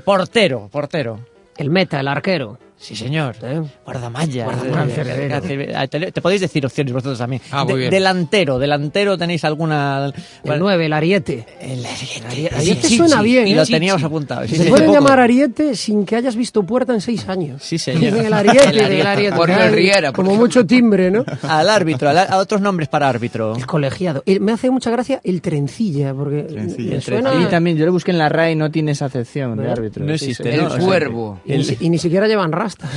Portero, 0.05 0.69
portero. 0.71 1.21
El 1.57 1.71
meta, 1.71 2.01
el 2.01 2.09
arquero. 2.09 2.59
Sí, 2.83 2.97
señor. 2.97 3.37
Guardamalla. 3.85 4.45
Guardamalla. 4.45 5.03
Eh, 5.85 5.89
Te, 5.89 6.11
te 6.11 6.21
podéis 6.21 6.41
decir 6.41 6.67
opciones 6.67 6.93
vosotros 6.93 7.17
también. 7.17 7.41
Ah, 7.53 7.63
muy 7.65 7.75
De- 7.75 7.79
bien. 7.79 7.91
delantero, 7.93 8.59
delantero, 8.59 9.17
¿tenéis 9.17 9.45
alguna...? 9.45 10.13
El 10.43 10.59
9, 10.59 10.87
el 10.87 10.93
ariete. 10.93 11.47
El 11.61 11.87
ariete. 11.87 12.55
Ariete 12.57 12.89
Sí, 12.89 12.97
suena 12.97 13.19
sí, 13.19 13.25
bien, 13.25 13.47
Y 13.47 13.53
¿eh? 13.53 13.55
lo 13.55 13.65
teníamos 13.67 14.01
sí. 14.01 14.07
apuntado. 14.07 14.49
sí, 14.49 14.57
Se 14.57 14.65
sí. 14.65 14.69
puede 14.69 14.87
Poco. 14.87 14.95
llamar 14.99 15.21
ariete 15.21 15.77
sin 15.77 16.05
que 16.05 16.17
hayas 16.17 16.35
visto 16.35 16.65
puerta 16.65 16.93
en 16.93 17.01
seis 17.01 17.29
años. 17.29 17.63
Sí, 17.63 17.79
señor. 17.79 18.19
El 18.19 18.33
ariete, 18.33 18.69
El 18.71 18.79
el 18.81 19.07
ariete. 19.07 19.37
Por 19.37 19.49
el 19.49 19.73
Riera, 19.73 20.13
por 20.13 20.25
Como 20.25 20.37
mucho 20.37 20.67
timbre, 20.67 21.11
¿no? 21.13 21.25
Al 21.43 21.69
árbitro, 21.71 22.09
al- 22.11 22.19
a 22.19 22.37
otros 22.39 22.61
nombres 22.61 22.89
para 22.89 23.09
árbitro. 23.09 23.55
El 23.55 23.65
colegiado. 23.67 24.25
El- 24.27 24.41
me 24.41 24.51
hace 24.51 24.71
mucha 24.71 24.91
gracia 24.91 25.21
el 25.23 25.41
trencilla, 25.41 26.13
porque 26.15 26.47
me 26.79 27.01
suena... 27.01 27.33
Y 27.41 27.45
también 27.47 27.77
yo 27.77 27.85
le 27.85 27.93
busqué 27.93 28.11
en 28.11 28.19
la 28.19 28.29
RAI 28.29 28.55
y 28.55 28.57
no 28.57 28.73
tiene 28.73 28.91
esa 28.91 29.05
acepción 29.07 29.57
de 29.57 29.71
árbitro. 29.71 30.05
No 30.05 30.13
existe, 30.15 30.51
sí. 30.53 30.59
¿no? 30.59 30.67
O 30.67 30.71
sea, 31.45 31.77
Y, 31.81 31.89
ni, 31.91 31.99
siquiera 31.99 32.27
llevan 32.27 32.51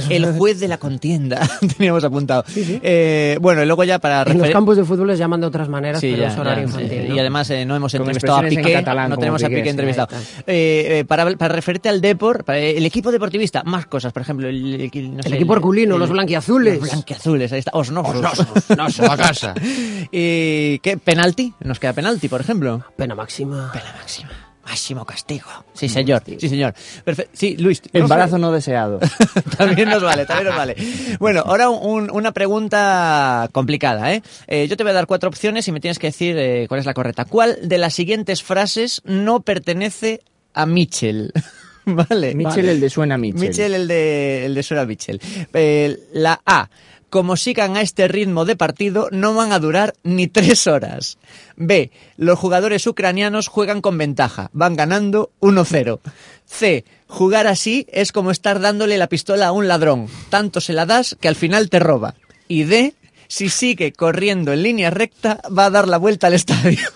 El 0.10 0.34
juez 0.38 0.60
de 0.60 0.68
la 0.68 0.78
contienda, 0.78 1.48
teníamos 1.78 2.04
apuntado. 2.04 2.44
Eh, 2.56 3.38
bueno, 3.42 3.64
y 3.64 3.66
luego 3.66 3.84
ya 3.84 4.00
para 4.00 4.24
En 4.24 4.38
los 4.38 4.50
campos 4.50 4.78
de 4.78 4.84
fútbol 4.86 5.08
les 5.08 5.20
llaman 5.20 5.42
de 5.42 5.48
otras 5.48 5.70
maneras, 5.70 6.00
Sí, 6.02 6.12
pero 6.12 6.24
ya, 6.24 6.28
es 6.34 6.38
horario 6.38 6.64
ya, 6.64 6.70
infantil. 6.70 7.02
sí. 7.04 7.08
¿no? 7.10 7.16
Y 7.16 7.20
además 7.20 7.50
eh, 7.50 7.66
no 7.66 7.76
hemos 7.76 7.92
Con 7.92 8.02
entrevistado 8.02 8.38
a 8.38 8.42
Piqué, 8.44 8.62
en 8.74 8.80
catalán, 8.80 9.10
no 9.10 9.18
tenemos 9.18 9.44
a 9.44 9.48
Piqué, 9.50 9.70
entrevistado. 9.70 10.08
Eh, 10.48 11.00
eh, 11.00 11.06
para, 11.06 11.30
para 11.38 11.54
referirte 11.56 11.90
al 11.90 12.02
Depor, 12.02 12.44
para 12.44 12.60
el 12.60 12.86
equipo 12.86 13.12
deportivista, 13.12 13.64
más 13.64 13.86
cosas, 13.86 14.12
por 14.14 14.22
ejemplo, 14.22 14.48
el, 14.48 14.90
el- 14.94 15.16
no 15.18 15.22
sé, 15.24 15.30
El 15.30 15.34
equipo 15.36 15.54
herculino, 15.54 15.98
los 15.98 16.10
blanquiazules. 16.10 16.80
Los 16.80 16.90
blanquiazules, 16.90 17.52
ahí 17.52 17.60
está, 17.60 17.72
Osnosos. 17.74 18.40
Osnosos, 18.70 19.10
a 19.10 19.18
casa. 19.18 19.54
¿Y 20.12 20.80
qué? 20.80 20.98
¿Penalti? 20.98 21.54
Nos 21.62 21.80
queda 21.80 21.94
penalti, 21.94 22.28
por 22.28 22.42
ejemplo. 22.42 22.84
Pena 22.96 23.16
máxima. 23.16 23.72
Pena 23.74 23.94
máxima. 23.98 24.30
Máximo 24.66 25.06
castigo. 25.06 25.48
Sí, 25.74 25.88
señor. 25.88 26.24
Sí, 26.26 26.50
señor. 26.50 26.74
Perfe- 27.06 27.28
sí, 27.34 27.56
Luis. 27.58 27.82
Embarazo 27.94 28.38
no 28.40 28.52
deseado. 28.52 29.00
también 29.58 29.90
nos 29.90 30.02
vale, 30.02 30.26
también 30.26 30.48
nos 30.48 30.58
vale. 30.58 30.76
Bueno, 31.20 31.44
ahora 31.46 31.70
un- 31.70 32.10
una 32.12 32.32
pregunta 32.32 33.48
complicada, 33.52 34.12
¿eh? 34.14 34.24
Eh, 34.48 34.68
Yo 34.68 34.76
te 34.76 34.84
voy 34.84 34.90
a 34.92 34.94
dar 34.94 35.06
cuatro 35.08 35.30
opciones 35.30 35.68
y 35.68 35.72
me 35.72 35.80
tienes 35.80 36.00
que 36.00 36.08
decir 36.08 36.36
eh, 36.38 36.66
cuál 36.68 36.80
es 36.80 36.86
la 36.88 36.94
correcta. 36.96 37.26
¿Cuál 37.26 37.58
de 37.62 37.78
las 37.78 37.94
siguientes 37.94 38.42
frases 38.42 39.02
no 39.06 39.42
pertenece 39.42 40.22
a 40.54 40.66
Mitchell? 40.66 41.32
vale. 41.86 42.34
Mitchell, 42.34 42.68
el 42.68 42.80
de 42.80 42.90
suena 42.90 43.18
Mitchell. 43.20 43.42
Mitchell, 43.42 43.74
el 43.76 43.88
de, 43.88 44.46
el 44.48 44.56
de 44.56 44.64
Suena 44.64 44.86
Mitchell. 44.86 45.22
Eh, 45.54 46.00
la 46.14 46.42
A. 46.46 46.70
Como 47.10 47.38
sigan 47.38 47.78
a 47.78 47.82
este 47.82 48.08
ritmo 48.08 48.46
de 48.46 48.56
partido, 48.56 49.08
no 49.12 49.34
van 49.34 49.52
a 49.52 49.60
durar 49.60 49.94
ni 50.04 50.28
tres 50.28 50.68
horas. 50.68 51.18
B. 51.56 51.92
Los 52.18 52.38
jugadores 52.38 52.86
ucranianos 52.88 53.48
juegan 53.48 53.82
con 53.82 53.98
ventaja. 53.98 54.50
Van 54.54 54.76
ganando 54.76 55.32
1-0. 55.40 56.00
C. 56.46 56.84
Jugar 57.08 57.48
así 57.48 57.86
es 57.92 58.12
como 58.12 58.32
estar 58.32 58.60
dándole 58.60 58.98
la 58.98 59.08
pistola 59.08 59.48
a 59.48 59.52
un 59.52 59.68
ladrón. 59.68 60.08
Tanto 60.30 60.60
se 60.60 60.74
la 60.74 60.86
das 60.86 61.16
que 61.20 61.28
al 61.28 61.36
final 61.36 61.70
te 61.70 61.80
roba. 61.80 62.16
Y 62.48 62.64
D. 62.64 62.94
Si 63.28 63.50
sigue 63.50 63.92
corriendo 63.92 64.54
en 64.54 64.64
línea 64.64 64.92
recta, 64.92 65.42
va 65.46 65.66
a 65.66 65.70
dar 65.72 65.88
la 65.88 65.98
vuelta 65.98 66.28
al 66.28 66.34
estadio. 66.34 66.88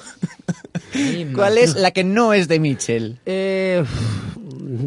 ¿Cuál 1.36 1.58
es 1.58 1.76
la 1.76 1.91
que 1.91 2.04
no 2.04 2.34
es 2.34 2.48
de 2.48 2.60
Mitchell? 2.60 3.19
Eh, 3.26 3.84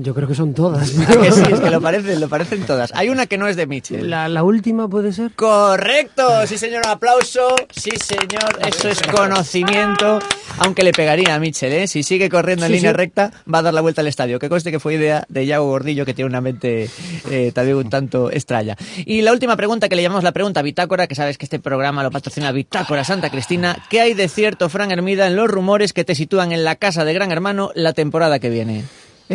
yo 0.03 0.14
creo 0.14 0.29
que 0.29 0.35
son 0.35 0.55
todas. 0.55 0.99
¿A 1.09 1.21
que 1.21 1.33
sí, 1.33 1.42
es 1.51 1.61
que 1.61 1.71
lo 1.71 1.81
parecen, 1.83 2.21
lo 2.21 2.29
parecen 2.29 2.64
todas. 2.66 2.92
Hay 2.95 3.09
una 3.09 3.27
que 3.27 3.38
no 3.38 3.49
es 3.49 3.57
de 3.57 3.66
Mitchell. 3.66 4.09
La, 4.09 4.29
la 4.29 4.42
última 4.45 4.88
puede 4.88 5.12
ser. 5.12 5.33
Correcto, 5.33 6.47
sí 6.47 6.59
señor, 6.59 6.83
un 6.85 6.90
aplauso. 6.90 7.55
Sí 7.71 7.90
señor, 8.03 8.59
eso 8.66 8.88
es 8.88 9.03
conocimiento. 9.03 10.18
Aunque 10.59 10.83
le 10.83 10.92
pegaría 10.92 11.35
a 11.35 11.38
Mitchell, 11.38 11.73
¿eh? 11.73 11.87
Si 11.87 12.03
sigue 12.03 12.29
corriendo 12.29 12.66
en 12.66 12.71
Sí, 12.73 12.77
línea 12.77 12.90
sí. 12.92 12.97
recta, 12.97 13.33
va 13.53 13.59
a 13.59 13.62
dar 13.62 13.75
la 13.75 13.81
vuelta 13.81 14.01
al 14.03 14.07
estadio. 14.07 14.38
Que 14.38 14.49
conste 14.49 14.71
que 14.71 14.79
fue 14.81 14.95
idea 14.95 15.25
de 15.29 15.47
Yago 15.47 15.66
Gordillo, 15.66 16.05
que 16.05 16.14
tiene 16.14 16.29
una 16.29 16.40
mente 16.40 16.88
eh, 17.31 17.53
también 17.55 17.77
un 17.79 17.90
tanto 17.90 18.31
extraña. 18.31 18.77
Y 19.05 19.23
la 19.23 19.33
última 19.33 19.57
pregunta, 19.57 19.88
que 19.88 19.97
le 19.97 20.03
llamamos 20.03 20.25
la 20.25 20.33
pregunta 20.33 20.62
Bitácora, 20.62 21.07
que 21.07 21.14
sabes 21.14 21.38
que 21.38 21.47
este 21.47 21.59
programa 21.59 22.03
lo 22.03 22.11
patrocina 22.11 22.53
Bitácora 22.53 23.05
Santa 23.05 23.31
Cristina. 23.31 23.77
¿Qué 23.90 24.01
hay 24.01 24.14
de 24.14 24.29
cierto, 24.29 24.68
Fran 24.68 24.90
Hermida, 24.90 25.27
en 25.27 25.37
los 25.37 25.49
rumores 25.51 25.92
que 25.92 26.05
te 26.05 26.14
sitúan 26.14 26.53
en 26.53 26.64
la 26.64 26.77
casa 26.77 27.05
de 27.05 27.14
Gran 27.14 27.33
Hermano 27.33 27.71
la 27.75 27.92
temporada 27.95 28.38
que 28.38 28.51
viene? 28.51 28.85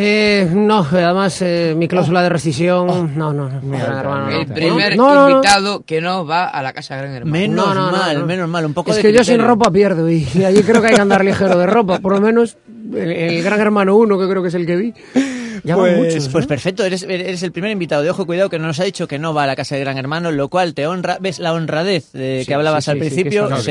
Eh, 0.00 0.48
no, 0.54 0.86
además 0.88 1.42
eh, 1.42 1.74
mi 1.76 1.88
cláusula 1.88 2.22
de 2.22 2.28
rescisión. 2.28 3.16
No, 3.16 3.32
no, 3.32 3.48
no. 3.48 3.60
Gran 3.62 3.98
hermano, 3.98 4.30
no. 4.30 4.36
El 4.40 4.46
primer 4.46 4.96
No, 4.96 5.12
no, 5.12 5.22
no. 5.28 5.30
invitado 5.36 5.82
que 5.84 6.00
no 6.00 6.24
va 6.24 6.46
a 6.46 6.62
la 6.62 6.72
casa 6.72 6.94
de 6.94 7.02
Gran 7.02 7.14
Hermano. 7.14 7.32
Menos 7.32 7.66
No, 7.66 7.74
no, 7.74 7.90
no, 7.90 7.96
mal, 7.98 8.18
no. 8.20 8.26
menos 8.26 8.48
mal, 8.48 8.64
un 8.66 8.74
poco 8.74 8.90
Es 8.92 8.96
de 8.98 9.02
que 9.02 9.12
yo 9.12 9.24
sin 9.24 9.40
ropa 9.40 9.72
pierdo 9.72 10.08
y, 10.08 10.24
y 10.34 10.44
allí 10.44 10.62
creo 10.62 10.80
que 10.80 10.88
hay 10.88 10.94
que 10.94 11.00
andar 11.00 11.24
ligero 11.24 11.58
de 11.58 11.66
ropa. 11.66 11.98
Por 11.98 12.12
lo 12.12 12.20
menos 12.20 12.56
el, 12.94 13.10
el 13.10 13.42
Gran 13.42 13.58
Hermano 13.60 13.96
1, 13.96 14.18
que 14.20 14.28
creo 14.28 14.40
que 14.42 14.48
es 14.48 14.54
el 14.54 14.66
que 14.66 14.76
vi. 14.76 14.94
Van 15.64 15.76
pues, 15.78 15.96
muchos, 15.96 16.28
pues 16.28 16.44
¿no? 16.44 16.48
perfecto, 16.48 16.84
eres, 16.84 17.02
eres 17.02 17.42
el 17.42 17.52
primer 17.52 17.70
invitado 17.70 18.02
de 18.02 18.10
Ojo 18.10 18.26
Cuidado 18.26 18.48
que 18.50 18.58
nos 18.58 18.78
ha 18.80 18.84
dicho 18.84 19.06
que 19.08 19.18
no 19.18 19.34
va 19.34 19.44
a 19.44 19.46
la 19.46 19.56
casa 19.56 19.74
de 19.74 19.80
Gran 19.82 19.98
Hermano, 19.98 20.30
lo 20.30 20.48
cual 20.48 20.74
te 20.74 20.86
honra. 20.86 21.18
¿Ves 21.20 21.38
la 21.38 21.52
honradez 21.52 22.06
Sí, 22.12 22.44
que 22.46 22.54
hablabas 22.54 22.84
sí, 22.84 22.90
al 22.90 22.96
sí, 22.96 23.00
principio? 23.00 23.46
honesto, 23.46 23.64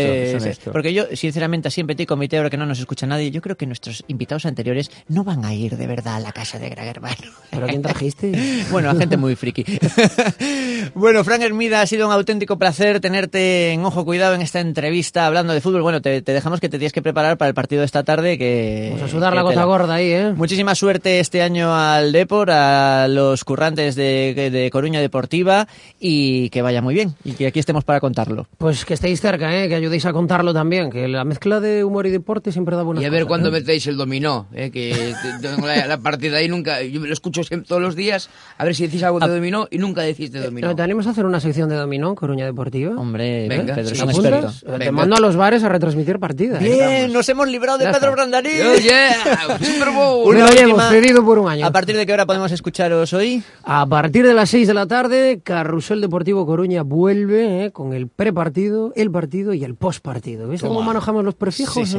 Se- 0.63 0.71
porque 0.71 0.93
yo, 0.93 1.06
sinceramente, 1.13 1.67
así 1.67 1.82
en 1.82 1.88
Petit 1.88 2.08
Comité, 2.08 2.38
ahora 2.38 2.50
que 2.50 2.58
no 2.58 2.65
nos 2.65 2.80
escucha 2.80 3.08
nadie, 3.08 3.32
yo 3.32 3.41
creo 3.41 3.58
que 3.58 3.65
nuestros 3.65 4.04
invitados 4.08 4.45
anteriores 4.45 4.91
no 5.08 5.23
van 5.23 5.45
a 5.45 5.54
ir 5.54 5.78
de 5.78 5.88
verdad 5.88 6.15
a 6.15 6.19
la 6.19 6.32
casa 6.32 6.60
de 6.60 6.69
Gran 6.69 6.88
Hermano. 6.88 7.15
¿Pero 7.52 7.67
quién 7.67 7.82
trajiste? 7.82 8.32
Bueno, 8.71 8.89
a 8.89 8.95
gente 8.95 9.17
muy 9.17 9.36
friki. 9.36 9.63
bueno, 10.93 11.23
Frank 11.23 11.41
Hermida, 11.41 11.82
ha 11.82 11.88
sido 11.88 12.08
un 12.08 12.13
auténtico 12.13 12.58
placer 12.58 13.00
tenerte 13.00 13.71
en 13.71 13.84
Ojo 13.86 14.04
Cuidado 14.06 14.36
en 14.36 14.41
esta 14.41 14.60
entrevista 14.60 15.26
hablando 15.28 15.54
de 15.54 15.62
fútbol. 15.62 15.82
Bueno, 15.82 16.02
te, 16.02 16.21
te 16.21 16.34
dejamos 16.34 16.60
que 16.60 16.69
te 16.69 16.78
tienes 16.78 16.93
que 16.93 17.02
preparar 17.02 17.38
para 17.38 17.50
el 17.50 17.56
partido 17.56 17.82
de 17.82 17.86
esta 17.86 18.04
tarde. 18.04 18.38
Que, 18.38 18.89
Vamos 18.93 19.10
a 19.10 19.12
sudar 19.12 19.34
la 19.34 19.41
gota 19.41 19.63
gorda 19.63 19.95
ahí, 19.95 20.12
¿eh? 20.12 20.34
Muchísima 20.36 20.76
suerte 20.76 21.19
este 21.19 21.41
año 21.41 21.73
al 21.77 22.11
Depor, 22.11 22.51
a 22.51 23.07
los 23.07 23.43
currantes 23.43 23.95
de, 23.95 24.49
de 24.51 24.69
Coruña 24.71 24.99
Deportiva 24.99 25.67
y 25.99 26.49
que 26.49 26.61
vaya 26.61 26.81
muy 26.81 26.93
bien 26.93 27.15
y 27.23 27.33
que 27.33 27.47
aquí 27.47 27.59
estemos 27.59 27.83
para 27.83 27.99
contarlo. 27.99 28.47
Pues 28.57 28.85
que 28.85 28.93
estéis 28.93 29.21
cerca, 29.21 29.55
¿eh? 29.55 29.67
que 29.69 29.75
ayudéis 29.75 30.05
a 30.05 30.13
contarlo 30.13 30.53
también, 30.53 30.89
que 30.89 31.07
la 31.07 31.23
mezcla 31.23 31.59
de 31.59 31.83
humor 31.83 32.07
y 32.07 32.09
deporte 32.11 32.51
siempre 32.51 32.75
da 32.75 32.83
buenas 32.83 33.03
Y 33.03 33.05
a 33.05 33.09
ver 33.09 33.25
cuándo 33.25 33.49
¿eh? 33.49 33.51
metéis 33.53 33.85
el 33.87 33.97
dominó, 33.97 34.47
eh, 34.53 34.71
que 34.71 35.13
te- 35.21 35.47
tengo 35.47 35.65
la, 35.67 35.85
la 35.87 35.97
partida 35.99 36.37
ahí 36.37 36.47
nunca, 36.47 36.81
yo 36.81 36.99
lo 36.99 37.13
escucho 37.13 37.43
siempre, 37.43 37.67
todos 37.67 37.81
los 37.81 37.95
días, 37.95 38.29
a 38.57 38.63
ver 38.65 38.75
si 38.75 38.85
decís 38.87 39.03
algo 39.03 39.19
de 39.19 39.27
dominó 39.27 39.67
y 39.71 39.77
nunca 39.77 40.01
decís 40.01 40.31
de 40.31 40.41
dominó. 40.41 40.67
¿No 40.67 40.75
¿Te 40.75 40.81
animas 40.81 41.07
a 41.07 41.11
hacer 41.11 41.25
una 41.25 41.39
sección 41.39 41.69
de 41.69 41.75
dominó, 41.75 42.15
Coruña 42.15 42.45
Deportiva? 42.45 42.95
Hombre, 42.97 43.47
Venga, 43.47 43.75
Pedro 43.75 43.91
es 43.91 43.97
sí. 43.97 44.03
un. 44.03 44.25
Eh, 44.25 44.41
Te 44.65 44.71
Venga. 44.77 44.91
mando 44.91 45.15
a 45.15 45.19
los 45.19 45.35
bares 45.35 45.63
a 45.63 45.69
retransmitir 45.69 46.19
partidas. 46.19 46.61
Bien, 46.61 47.11
nos 47.13 47.27
hemos 47.29 47.47
librado 47.47 47.77
de 47.77 47.85
Ya 47.85 47.91
Pedro 47.91 48.09
está. 48.09 48.15
Brandalí. 48.15 48.49
Oh, 48.61 48.75
yeah, 48.79 49.57
Super 49.61 49.89
Bowl. 49.91 50.27
Una 50.35 50.45
última- 50.45 50.61
hemos 50.61 50.83
pedido 50.85 51.23
por 51.25 51.39
un 51.39 51.49
año. 51.49 51.66
¿A 51.67 51.71
partir 51.71 51.97
de 51.97 52.06
qué 52.06 52.13
hora 52.13 52.25
podemos 52.25 52.49
escucharos 52.53 53.12
hoy? 53.12 53.43
A 53.65 53.86
partir 53.86 54.25
de 54.25 54.34
las 54.34 54.51
6 54.51 54.69
de 54.69 54.73
la 54.73 54.88
tarde, 54.88 55.41
Carrusel 55.43 55.99
Deportivo 55.99 56.45
Coruña 56.45 56.82
vuelve 56.82 57.65
eh, 57.65 57.71
con 57.71 57.91
el 57.91 58.08
prepartido, 58.08 58.93
el 58.95 59.12
partido 59.12 59.53
y 59.53 59.65
el 59.65 59.75
postpartido. 59.75 60.47
¿Viste 60.47 60.65
cómo 60.65 60.82
manejamos 60.82 61.25
los 61.25 61.36
prefijos? 61.36 61.89
Sí? 61.89 61.97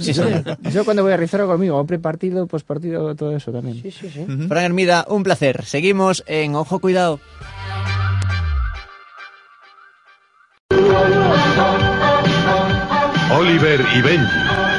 Sí, 0.00 0.12
señor. 0.12 0.58
Yo 0.70 0.84
cuando 0.84 1.02
voy 1.02 1.12
a 1.12 1.16
Rizar 1.16 1.46
conmigo, 1.46 1.82
prepartido, 1.86 2.46
pospartido, 2.46 3.14
todo 3.14 3.34
eso 3.34 3.50
también. 3.50 3.80
Sí, 3.80 3.90
sí, 3.90 4.10
sí. 4.10 4.26
Fran 4.46 4.64
Hermida, 4.64 5.06
un 5.08 5.22
placer. 5.22 5.64
Seguimos 5.64 6.22
en 6.26 6.54
Ojo 6.54 6.78
Cuidado. 6.78 7.18
Oliver 13.38 13.80
y 13.94 14.02
Benji. 14.02 14.75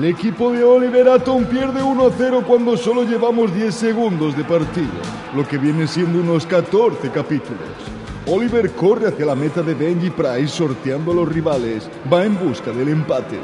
El 0.00 0.06
equipo 0.06 0.50
de 0.50 0.64
Oliver 0.64 1.10
Atom 1.10 1.44
pierde 1.44 1.82
1-0 1.82 2.46
cuando 2.46 2.74
solo 2.74 3.04
llevamos 3.04 3.54
10 3.54 3.74
segundos 3.74 4.34
de 4.34 4.44
partido, 4.44 4.88
lo 5.36 5.46
que 5.46 5.58
viene 5.58 5.86
siendo 5.86 6.20
unos 6.20 6.46
14 6.46 7.10
capítulos. 7.10 7.68
Oliver 8.26 8.70
corre 8.70 9.08
hacia 9.08 9.26
la 9.26 9.34
meta 9.34 9.60
de 9.60 9.74
Benji 9.74 10.08
Price 10.08 10.48
sorteando 10.48 11.12
a 11.12 11.16
los 11.16 11.28
rivales, 11.28 11.90
va 12.10 12.24
en 12.24 12.38
busca 12.38 12.72
del 12.72 12.88
empate. 12.88 13.38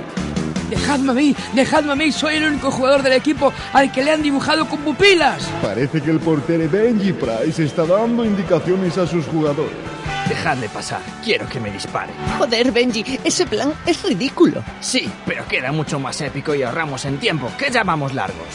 Dejadme 0.71 1.11
a 1.11 1.15
mí, 1.15 1.37
dejadme 1.53 1.93
a 1.93 1.97
mí, 1.97 2.11
soy 2.11 2.37
el 2.37 2.45
único 2.45 2.71
jugador 2.71 3.03
del 3.03 3.13
equipo 3.13 3.53
al 3.75 3.93
que 3.93 4.03
le 4.03 4.13
han 4.13 4.23
dibujado 4.23 4.67
con 4.67 4.79
pupilas. 4.79 5.47
Parece 5.61 6.01
que 6.01 6.11
el 6.11 6.21
portero 6.21 6.71
Benji 6.71 7.13
Price 7.13 7.63
está 7.63 7.85
dando 7.85 8.25
indicaciones 8.25 8.97
a 8.97 9.07
sus 9.07 9.27
jugadores. 9.27 9.96
Dejadle 10.29 10.69
pasar, 10.69 11.01
quiero 11.25 11.49
que 11.49 11.61
me 11.61 11.71
dispare. 11.71 12.13
Joder, 12.39 12.73
Benji, 12.73 13.19
ese 13.23 13.47
plan 13.47 13.73
es 13.87 14.03
ridículo. 14.03 14.63
Sí, 14.81 15.11
pero 15.25 15.47
queda 15.47 15.73
mucho 15.73 15.99
más 16.01 16.21
épico 16.21 16.55
y 16.55 16.63
ahorramos 16.63 17.05
en 17.05 17.19
tiempo, 17.19 17.51
que 17.57 17.71
ya 17.71 17.85
vamos 17.85 18.15
largos. 18.15 18.47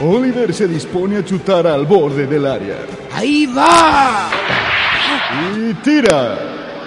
Oliver 0.00 0.52
se 0.54 0.66
dispone 0.66 1.18
a 1.18 1.24
chutar 1.24 1.66
al 1.66 1.84
borde 1.84 2.26
del 2.26 2.46
área. 2.46 2.76
¡Ahí 3.12 3.46
va! 3.46 4.30
Y 5.56 5.74
tira. 5.74 6.38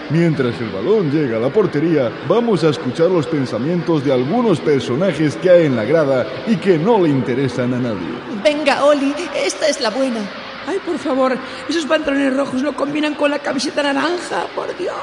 Mientras 0.09 0.59
el 0.59 0.69
balón 0.69 1.09
llega 1.11 1.37
a 1.37 1.39
la 1.39 1.49
portería, 1.49 2.11
vamos 2.27 2.63
a 2.63 2.69
escuchar 2.69 3.09
los 3.09 3.25
pensamientos 3.25 4.03
de 4.03 4.11
algunos 4.11 4.59
personajes 4.59 5.35
que 5.37 5.49
hay 5.49 5.65
en 5.65 5.75
la 5.75 5.85
grada 5.85 6.27
y 6.45 6.57
que 6.57 6.77
no 6.77 7.01
le 7.01 7.09
interesan 7.09 7.73
a 7.73 7.79
nadie. 7.79 8.09
Venga, 8.43 8.83
Oli, 8.83 9.15
esta 9.35 9.67
es 9.67 9.79
la 9.79 9.89
buena. 9.89 10.19
Ay, 10.67 10.79
por 10.85 10.97
favor, 10.97 11.37
esos 11.67 11.85
pantalones 11.85 12.35
rojos 12.35 12.61
no 12.61 12.73
combinan 12.73 13.15
con 13.15 13.31
la 13.31 13.39
camiseta 13.39 13.83
naranja, 13.83 14.45
por 14.55 14.75
Dios. 14.77 14.95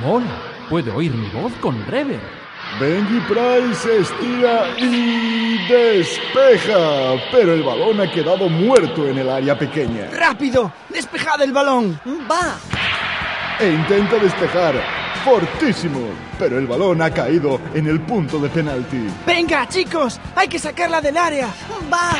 Mola, 0.00 0.42
puedo 0.68 0.94
oír 0.96 1.12
mi 1.12 1.28
voz 1.28 1.52
con 1.60 1.84
reverb. 1.86 2.20
Benji 2.80 3.20
Price 3.28 3.98
estira 3.98 4.66
y 4.78 5.58
despeja, 5.68 7.14
pero 7.30 7.54
el 7.54 7.62
balón 7.62 8.00
ha 8.00 8.10
quedado 8.10 8.48
muerto 8.48 9.06
en 9.06 9.18
el 9.18 9.30
área 9.30 9.56
pequeña. 9.56 10.08
¡Rápido! 10.10 10.72
¡Despejad 10.88 11.40
el 11.42 11.52
balón! 11.52 12.00
¡Va! 12.30 12.56
E 13.60 13.68
intenta 13.68 14.16
despejar 14.16 15.03
fortísimo, 15.24 16.00
pero 16.38 16.58
el 16.58 16.66
balón 16.66 17.00
ha 17.02 17.10
caído 17.10 17.60
en 17.74 17.86
el 17.86 18.00
punto 18.00 18.38
de 18.38 18.48
penalti. 18.50 19.06
¡Venga, 19.26 19.66
chicos! 19.68 20.20
¡Hay 20.36 20.48
que 20.48 20.58
sacarla 20.58 21.00
del 21.00 21.16
área! 21.16 21.48
¡Va! 21.92 22.10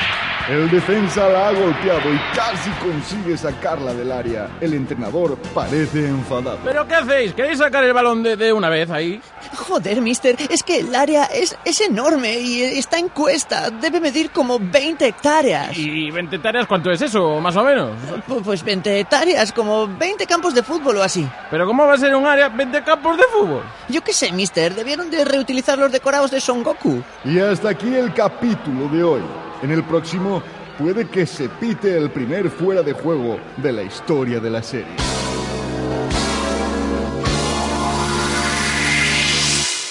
El 0.46 0.70
defensa 0.70 1.26
la 1.30 1.48
ha 1.48 1.52
golpeado 1.52 2.02
y 2.12 2.18
casi 2.36 2.68
consigue 2.72 3.34
sacarla 3.34 3.94
del 3.94 4.12
área. 4.12 4.50
El 4.60 4.74
entrenador 4.74 5.38
parece 5.54 6.06
enfadado. 6.06 6.58
¿Pero 6.62 6.86
qué 6.86 6.94
hacéis? 6.96 7.32
¿Queréis 7.32 7.58
sacar 7.58 7.82
el 7.82 7.94
balón 7.94 8.22
de, 8.22 8.36
de 8.36 8.52
una 8.52 8.68
vez 8.68 8.90
ahí? 8.90 9.22
Joder, 9.56 10.02
mister, 10.02 10.36
es 10.50 10.62
que 10.62 10.80
el 10.80 10.94
área 10.94 11.24
es, 11.24 11.56
es 11.64 11.80
enorme 11.80 12.38
y 12.40 12.62
está 12.62 12.98
en 12.98 13.08
cuesta. 13.08 13.70
Debe 13.70 14.00
medir 14.00 14.32
como 14.32 14.58
20 14.60 15.06
hectáreas. 15.06 15.78
¿Y 15.78 16.10
20 16.10 16.36
hectáreas 16.36 16.66
cuánto 16.66 16.90
es 16.90 17.00
eso, 17.00 17.40
más 17.40 17.56
o 17.56 17.64
menos? 17.64 17.92
Pu- 18.28 18.42
Pues 18.42 18.62
20 18.62 19.00
hectáreas, 19.00 19.50
como 19.50 19.88
20 19.96 20.26
campos 20.26 20.54
de 20.54 20.62
fútbol 20.62 20.98
o 20.98 21.02
así. 21.02 21.26
¿Pero 21.50 21.66
cómo 21.66 21.86
va 21.86 21.94
a 21.94 21.98
ser 21.98 22.14
un 22.14 22.26
área 22.26 22.50
20 22.50 22.82
campos 22.82 22.93
de 22.96 23.24
fútbol? 23.32 23.62
Yo 23.88 24.02
qué 24.02 24.12
sé, 24.12 24.32
mister, 24.32 24.74
debieron 24.74 25.10
de 25.10 25.24
reutilizar 25.24 25.78
los 25.78 25.90
decorados 25.90 26.30
de 26.30 26.40
Son 26.40 26.62
Goku. 26.62 27.02
Y 27.24 27.38
hasta 27.38 27.70
aquí 27.70 27.94
el 27.94 28.12
capítulo 28.14 28.88
de 28.88 29.02
hoy. 29.02 29.22
En 29.62 29.70
el 29.70 29.82
próximo 29.84 30.42
puede 30.78 31.08
que 31.08 31.26
se 31.26 31.48
pite 31.48 31.96
el 31.96 32.10
primer 32.10 32.50
fuera 32.50 32.82
de 32.82 32.92
juego 32.92 33.38
de 33.56 33.72
la 33.72 33.82
historia 33.82 34.40
de 34.40 34.50
la 34.50 34.62
serie. 34.62 34.94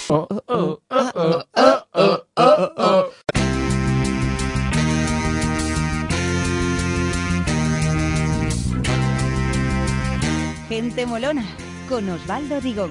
Oh, 0.09 0.27
oh, 0.29 0.43
oh, 0.47 0.79
oh, 0.89 1.43
oh, 1.55 1.85
oh, 1.93 2.23
oh, 2.35 2.71
oh. 2.77 3.05
Gente 10.69 11.05
molona 11.05 11.45
con 11.93 12.09
Osvaldo 12.09 12.59
Digón. 12.59 12.89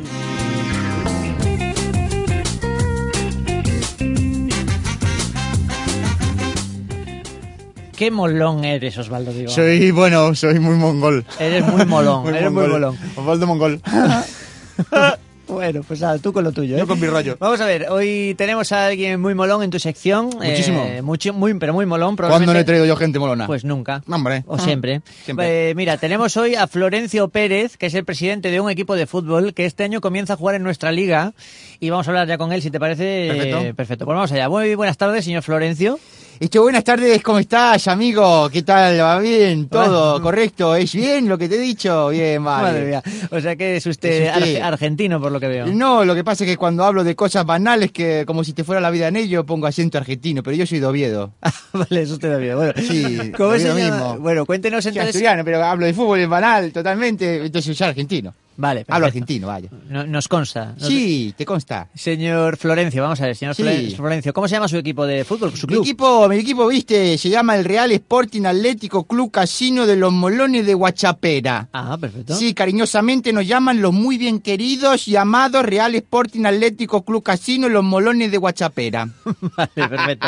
Qué 7.97 8.13
molón 8.13 8.65
eres, 8.65 8.97
Osvaldo, 8.99 9.33
digo. 9.33 9.51
Soy, 9.51 9.91
bueno, 9.91 10.37
soy 10.37 10.61
muy 10.61 10.77
mongol. 10.77 11.25
Eres 11.41 11.67
muy 11.67 11.85
molón, 11.85 12.29
eres 12.33 12.53
muy 12.53 12.69
molón. 12.69 12.97
Osvaldo 13.17 13.49
Mongol. 13.49 13.83
Bueno, 15.49 15.83
pues 15.87 16.01
nada, 16.01 16.19
tú 16.19 16.33
con 16.33 16.45
lo 16.45 16.53
tuyo. 16.53 16.77
¿eh? 16.77 16.79
Yo 16.79 16.87
con 16.87 16.99
mi 16.99 17.07
rollo. 17.07 17.37
Vamos 17.39 17.61
a 17.61 17.67
ver, 17.67 17.89
hoy 17.91 18.35
tenemos 18.39 18.73
a 18.73 18.87
alguien 18.87 19.21
muy 19.21 19.35
molón 19.35 19.63
en 19.63 19.71
tu 19.71 19.79
sección. 19.79 20.27
Muchísimo. 20.27 20.85
eh, 20.85 21.03
mucho, 21.03 21.33
muy, 21.33 21.53
pero 21.55 21.73
muy 21.73 21.85
molón. 21.85 22.17
¿Cuándo 22.17 22.53
no 22.53 22.59
he 22.59 22.65
traído 22.65 22.87
yo 22.87 22.97
gente 22.97 23.19
molona? 23.19 23.47
Pues 23.47 23.65
nunca. 23.65 24.03
Hombre. 24.09 24.45
O 24.47 24.59
siempre. 24.59 25.03
Siempre. 25.25 25.71
Eh, 25.71 25.75
mira, 25.75 25.97
tenemos 25.97 26.37
hoy 26.37 26.55
a 26.55 26.67
Florencio 26.67 27.29
Pérez, 27.29 27.77
que 27.77 27.87
es 27.87 27.95
el 27.95 28.05
presidente 28.05 28.51
de 28.51 28.61
un 28.61 28.71
equipo 28.71 28.95
de 28.95 29.07
fútbol 29.07 29.53
que 29.55 29.67
este 29.67 29.85
año 29.85 30.01
comienza 30.01 30.35
a 30.35 30.37
jugar 30.37 30.55
en 30.55 30.63
nuestra 30.63 30.93
liga. 30.93 31.33
Y 31.81 31.91
vamos 31.91 32.07
a 32.07 32.11
hablar 32.13 32.29
ya 32.29 32.39
con 32.39 32.53
él, 32.53 32.63
si 32.63 32.71
te 32.71 32.79
parece. 32.81 33.29
Perfecto. 33.29 33.77
perfecto. 33.77 34.05
Pues 34.07 34.15
vamos 34.15 34.33
allá. 34.33 34.49
Muy 34.49 34.75
buenas 34.75 34.97
tardes, 34.97 35.25
señor 35.25 35.43
Florencio. 35.43 35.99
Hecho, 36.45 36.63
buenas 36.63 36.83
tardes, 36.83 37.23
¿cómo 37.23 37.39
estás, 37.39 37.87
amigo? 37.87 38.51
¿Qué 38.51 38.65
tal? 38.65 39.01
¿Va 39.01 39.21
bien? 39.21 39.69
¿Todo 39.69 40.21
correcto? 40.21 40.75
¿Es 40.75 40.93
bien 40.93 41.29
lo 41.29 41.39
que 41.39 41.49
te 41.49 41.55
he 41.55 41.59
dicho? 41.61 42.09
Bien, 42.09 42.43
vale. 42.43 42.63
Madre 42.81 42.85
mía. 42.85 43.03
O 43.31 43.41
sea 43.41 43.55
que 43.55 43.77
es 43.77 43.87
usted, 43.87 44.11
Es 44.25 44.37
usted. 44.37 44.57
arge- 44.59 44.61
argentino, 44.61 45.21
por 45.21 45.31
lo 45.31 45.39
que 45.39 45.47
veo. 45.47 45.67
No, 45.67 46.05
lo 46.05 46.17
que 46.17 46.25
pasa 46.25 46.43
es 46.43 46.51
que 46.51 46.57
cuando 46.57 46.83
hablo 46.83 47.05
de 47.05 47.15
cosas 47.15 47.47
banales, 47.47 47.93
que 47.93 48.25
como 48.27 48.43
si 48.43 48.55
te 48.55 48.65
fuera 48.65 48.81
la 48.81 48.91
vida 48.91 49.07
en 49.07 49.15
ello, 49.15 49.47
pongo 49.47 49.69
acento 49.69 49.99
argentino, 49.99 50.43
pero 50.43 50.57
yo 50.57 50.67
soy 50.67 50.81
de 50.81 50.87
Oviedo. 50.87 51.31
vale, 51.73 52.03
eso 52.03 52.19
te 52.19 52.29
da 52.29 52.39
bien. 52.39 52.57
Bueno, 52.57 52.73
Sí, 52.77 53.31
¿cómo 53.37 53.51
Oviedo 53.51 53.79
llama? 53.79 53.81
mismo. 53.97 54.19
Bueno, 54.19 54.45
cuéntenos 54.45 54.83
Soy 54.83 54.91
entonces. 54.91 55.11
asturiano, 55.11 55.45
pero 55.45 55.63
hablo 55.63 55.87
de 55.87 55.95
fútbol, 55.95 56.19
es 56.19 56.29
banal, 56.29 56.73
totalmente, 56.73 57.37
entonces 57.47 57.77
soy 57.79 57.87
argentino. 57.87 58.35
Vale, 58.57 58.81
Hablo 58.81 58.87
perfecto. 58.87 59.05
argentino, 59.07 59.47
vaya. 59.49 59.69
No- 59.89 60.07
nos 60.07 60.29
consta. 60.29 60.75
Nos- 60.79 60.89
Sí, 60.89 61.35
te 61.37 61.45
consta. 61.47 61.89
Señor 61.95 62.57
Florencio, 62.57 63.03
vamos 63.03 63.21
a 63.21 63.27
ver, 63.27 63.37
señor 63.37 63.55
Sí. 63.55 63.63
Floren- 63.63 63.97
Florencio, 63.97 64.33
¿cómo 64.33 64.47
se 64.49 64.55
llama 64.57 64.69
su 64.69 64.77
equipo 64.77 65.07
de 65.07 65.25
fútbol? 65.25 65.53
Su 65.57 65.67
Mi 65.67 65.75
club. 65.75 65.83
equipo, 65.85 66.29
mi 66.29 66.37
equipo, 66.37 66.67
viste, 66.69 67.17
se 67.19 67.29
llama 67.31 67.57
el 67.57 67.65
Real 67.65 67.91
Sporting 67.93 68.43
Atlético 68.45 69.05
Club 69.05 69.31
Casino 69.31 69.87
de 69.87 69.97
los 69.97 70.13
Molones 70.13 70.67
de 70.67 70.75
Huachapera. 70.75 71.69
Ah, 71.73 71.97
perfecto. 72.01 72.35
Sí, 72.35 72.55
cariñosamente 72.55 73.33
nos 73.33 73.47
llaman 73.47 73.81
los 73.81 73.93
muy 73.93 74.19
bien 74.19 74.41
queridos 74.41 75.09
y 75.09 75.17
amados 75.17 75.65
Real 75.65 75.95
Sporting 75.95 76.45
Atlético 76.45 77.05
Club 77.05 77.23
Casino 77.23 77.69
Los 77.69 77.85
Molones 77.85 78.31
de 78.31 78.39
Huachapera. 78.39 79.09
Vale, 79.57 79.89
perfecto. 79.89 80.27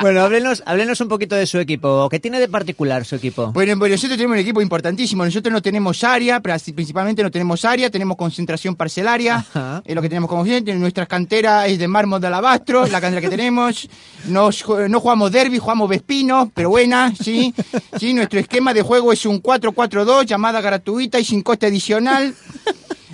Bueno, 0.00 0.20
háblenos, 0.22 0.62
háblenos 0.66 1.00
un 1.00 1.08
poquito 1.08 1.34
de 1.34 1.46
su 1.46 1.58
equipo. 1.58 2.08
¿Qué 2.08 2.20
tiene 2.20 2.38
de 2.40 2.48
particular 2.48 3.04
su 3.04 3.16
equipo? 3.16 3.52
Bueno, 3.52 3.76
bueno, 3.76 3.94
nosotros 3.94 4.16
tenemos 4.16 4.34
un 4.36 4.40
equipo 4.40 4.60
importantísimo. 4.62 5.24
Nosotros 5.24 5.52
no 5.52 5.62
tenemos 5.62 6.02
área, 6.04 6.40
principalmente 6.40 7.22
no 7.22 7.30
tenemos 7.30 7.63
área, 7.64 7.90
tenemos 7.90 8.16
concentración 8.16 8.74
parcelaria. 8.76 9.44
Es 9.84 9.94
lo 9.94 10.02
que 10.02 10.08
tenemos 10.08 10.28
como 10.28 10.44
gente. 10.44 10.74
Nuestra 10.74 11.06
cantera 11.06 11.66
es 11.66 11.78
de 11.78 11.88
mármol 11.88 12.20
de 12.20 12.26
alabastro, 12.26 12.86
la 12.86 13.00
cantera 13.00 13.20
que 13.20 13.28
tenemos. 13.28 13.88
Nos 14.26 14.64
no 14.88 15.00
jugamos 15.00 15.32
derby, 15.32 15.58
jugamos 15.58 15.88
vespino, 15.88 16.50
pero 16.54 16.70
buena, 16.70 17.12
sí. 17.14 17.54
Sí, 17.98 18.14
nuestro 18.14 18.40
esquema 18.40 18.74
de 18.74 18.82
juego 18.82 19.12
es 19.12 19.26
un 19.26 19.42
4-4-2, 19.42 20.24
llamada 20.24 20.60
gratuita 20.60 21.18
y 21.18 21.24
sin 21.24 21.42
coste 21.42 21.66
adicional. 21.66 22.34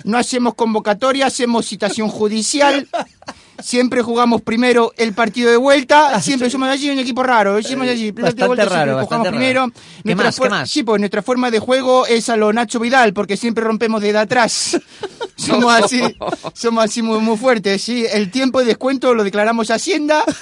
No 0.03 0.17
hacemos 0.17 0.55
convocatoria, 0.55 1.27
hacemos 1.27 1.67
citación 1.67 2.09
judicial. 2.09 2.87
Siempre 3.61 4.01
jugamos 4.01 4.41
primero 4.41 4.93
el 4.97 5.13
partido 5.13 5.49
de 5.51 5.57
vuelta. 5.57 6.19
Siempre 6.21 6.49
somos 6.49 6.69
así 6.69 6.89
un 6.89 6.99
equipo 6.99 7.23
raro. 7.23 7.61
Somos 7.61 7.87
así. 7.87 8.07
el 8.07 8.13
partido 8.13 8.15
de 8.15 8.21
Bastante 8.23 8.47
vuelta 8.47 8.65
raro, 8.65 8.95
bastante 8.97 9.29
primero. 9.29 9.61
raro. 9.61 9.73
¿Qué 9.73 10.15
Nuestra 10.15 10.25
más, 10.25 10.39
qué 10.39 10.49
más? 10.49 10.69
Sí, 10.69 10.83
pues 10.83 10.99
nuestra 10.99 11.21
forma 11.21 11.51
de 11.51 11.59
juego 11.59 12.05
es 12.05 12.29
a 12.29 12.35
lo 12.37 12.51
Nacho 12.53 12.79
Vidal, 12.79 13.13
porque 13.13 13.37
siempre 13.37 13.63
rompemos 13.63 14.01
desde 14.01 14.17
atrás. 14.19 14.79
somos 15.35 15.73
así, 15.73 16.01
somos 16.53 16.85
así 16.85 17.01
muy, 17.01 17.19
muy 17.19 17.37
fuertes, 17.37 17.81
sí. 17.81 18.05
El 18.11 18.31
tiempo 18.31 18.59
de 18.59 18.65
descuento 18.65 19.13
lo 19.13 19.23
declaramos 19.23 19.69
Hacienda. 19.71 20.23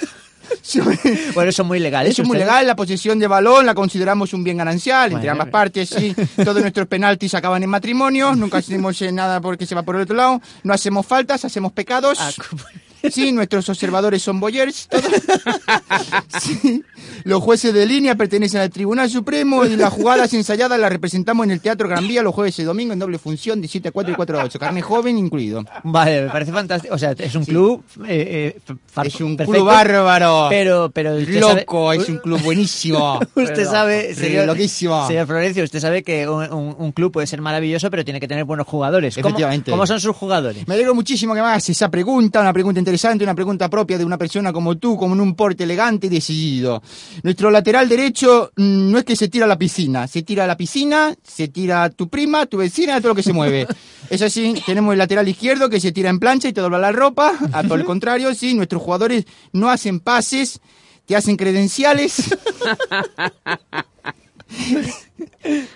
Bueno, 1.36 1.52
eso 1.52 1.62
es 1.62 1.68
muy 1.68 1.80
legal. 1.80 2.08
Eso 2.08 2.24
es 2.24 2.28
muy 2.28 2.36
legal, 2.36 2.66
la 2.66 2.76
posesión 2.76 3.20
de 3.20 3.28
balón 3.28 3.68
la 3.68 3.76
consideramos 3.76 4.34
un 4.34 4.44
bien 4.44 4.58
ganancial 4.58 5.12
entre 5.12 5.20
Bueno. 5.30 5.32
ambas 5.34 5.50
partes, 5.50 5.90
sí. 5.90 6.16
Todos 6.44 6.60
nuestros 6.62 6.88
penaltis 6.88 7.36
acaban 7.36 7.62
en 7.62 7.70
matrimonio, 7.70 8.34
nunca 8.36 8.58
hacemos 8.58 9.00
eh, 9.04 9.12
nada 9.12 9.42
porque 9.42 9.68
se 9.68 9.76
va 9.76 9.84
por 9.84 9.96
el 9.96 10.02
otro 10.02 10.16
lado, 10.16 10.42
no 10.64 10.74
hacemos 10.74 11.06
faltas, 11.06 11.46
hacemos 11.46 11.72
pecados. 11.72 12.18
Ah, 12.20 12.32
Sí, 13.12 13.32
nuestros 13.32 13.68
observadores 13.70 14.22
son 14.22 14.40
boyers. 14.40 14.88
todos. 14.88 15.06
Sí. 16.40 16.84
Los 17.24 17.42
jueces 17.44 17.74
de 17.74 17.86
línea 17.86 18.16
pertenecen 18.16 18.62
al 18.62 18.70
Tribunal 18.70 19.10
Supremo 19.10 19.66
y 19.66 19.76
las 19.76 19.92
jugadas 19.92 20.34
ensayadas 20.34 20.80
las 20.80 20.90
representamos 20.92 21.44
en 21.46 21.52
el 21.52 21.60
Teatro 21.60 21.88
Gran 21.90 22.08
Vía 22.08 22.22
los 22.24 22.34
jueves 22.34 22.58
y 22.60 22.64
domingo 22.64 22.94
en 22.94 23.00
doble 23.00 23.18
función 23.18 23.62
de 23.62 23.68
7 23.68 23.90
a 23.90 23.92
4 23.92 24.14
y 24.14 24.16
4 24.16 24.40
a 24.40 24.44
8. 24.46 24.60
Carne 24.60 24.82
joven 24.82 25.18
incluido. 25.18 25.64
Vale, 25.84 26.24
me 26.24 26.30
parece 26.30 26.52
fantástico. 26.52 26.94
O 26.94 26.98
sea, 26.98 27.12
es 27.18 27.36
un 27.36 27.46
club. 27.46 27.84
eh, 28.08 28.56
eh, 28.56 28.62
Es 29.04 29.20
un 29.22 29.36
perfecto, 29.36 29.52
club 29.60 29.66
bárbaro. 29.68 30.48
Pero, 30.50 30.92
pero 30.94 31.16
usted 31.16 31.42
sabe- 31.42 31.60
Loco, 31.62 31.94
es 31.94 32.08
un 32.10 32.18
club 32.18 32.42
buenísimo. 32.42 33.20
Usted 33.36 33.54
Pero- 33.56 33.70
sabe, 33.72 34.14
sí, 34.16 34.22
señor, 34.22 34.46
loquísimo. 34.46 35.08
señor 35.08 35.28
Florencio, 35.28 35.64
usted 35.64 35.80
sabe 35.80 36.04
que 36.04 36.28
un, 36.28 36.52
un- 36.54 36.76
un 36.78 36.92
club 36.92 37.12
puede 37.12 37.28
ser 37.28 37.42
maravilloso, 37.42 37.90
pero 37.92 38.06
tiene 38.06 38.20
que 38.20 38.28
tener 38.28 38.46
buenos 38.46 38.68
jugadores. 38.68 39.16
¿Cómo- 39.16 39.28
Efectivamente. 39.30 39.72
¿Cómo, 39.72 39.86
son 39.88 40.00
sus 40.00 40.16
jugadores? 40.16 40.68
Me 40.68 40.76
alegro 40.76 40.96
muchísimo 40.96 41.34
que 41.34 41.42
me 41.42 41.48
hagas 41.48 41.68
esa 41.70 41.90
pregunta, 41.90 42.40
una 42.42 42.54
pregunta 42.54 42.80
interesante, 42.80 42.89
una 43.24 43.36
pregunta 43.36 43.70
propia 43.70 43.98
de 43.98 44.06
una 44.06 44.18
persona 44.18 44.54
como 44.54 44.78
tú, 44.78 44.98
con 44.98 45.20
un 45.20 45.36
porte 45.36 45.64
elegante 45.64 46.08
y 46.08 46.10
decidido. 46.10 46.82
Nuestro 47.24 47.52
lateral 47.52 47.88
derecho 47.88 48.52
mm, 48.56 48.92
no 48.92 48.98
es 48.98 49.04
que 49.04 49.16
se 49.16 49.28
tira 49.28 49.46
a 49.46 49.48
la 49.48 49.58
piscina, 49.58 50.08
se 50.08 50.22
tira 50.24 50.44
a 50.44 50.48
la 50.48 50.58
piscina, 50.58 51.16
se 51.24 51.48
tira 51.48 51.84
a 51.84 51.90
tu 51.90 52.10
prima, 52.10 52.46
tu 52.46 52.58
vecina, 52.58 52.96
a 52.96 53.00
todo 53.00 53.10
lo 53.10 53.16
que 53.16 53.24
se 53.24 53.34
mueve. 53.34 53.68
Es 54.10 54.24
así, 54.24 54.56
tenemos 54.66 54.94
el 54.94 54.98
lateral 54.98 55.28
izquierdo 55.28 55.70
que 55.70 55.80
se 55.80 55.92
tira 55.92 56.10
en 56.10 56.18
plancha 56.18 56.48
y 56.48 56.54
te 56.54 56.62
dobla 56.62 56.80
la 56.80 56.92
ropa, 56.92 57.38
a 57.54 57.62
todo 57.62 57.76
el 57.76 57.86
contrario, 57.86 58.34
sí, 58.34 58.56
nuestros 58.56 58.82
jugadores 58.82 59.26
no 59.54 59.70
hacen 59.70 60.00
pases, 60.00 60.62
te 61.06 61.16
hacen 61.16 61.36
credenciales. 61.36 62.36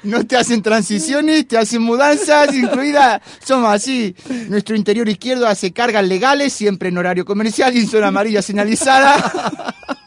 No 0.03 0.25
te 0.25 0.35
hacen 0.35 0.61
transiciones, 0.61 1.47
te 1.47 1.57
hacen 1.57 1.81
mudanzas, 1.81 2.53
incluida, 2.53 3.21
somos 3.43 3.73
así. 3.73 4.15
Nuestro 4.49 4.75
interior 4.75 5.07
izquierdo 5.07 5.47
hace 5.47 5.71
cargas 5.71 6.05
legales, 6.07 6.53
siempre 6.53 6.89
en 6.89 6.97
horario 6.97 7.25
comercial 7.25 7.75
y 7.75 7.79
en 7.79 7.87
zona 7.87 8.07
amarilla 8.07 8.41
señalizada. 8.41 9.73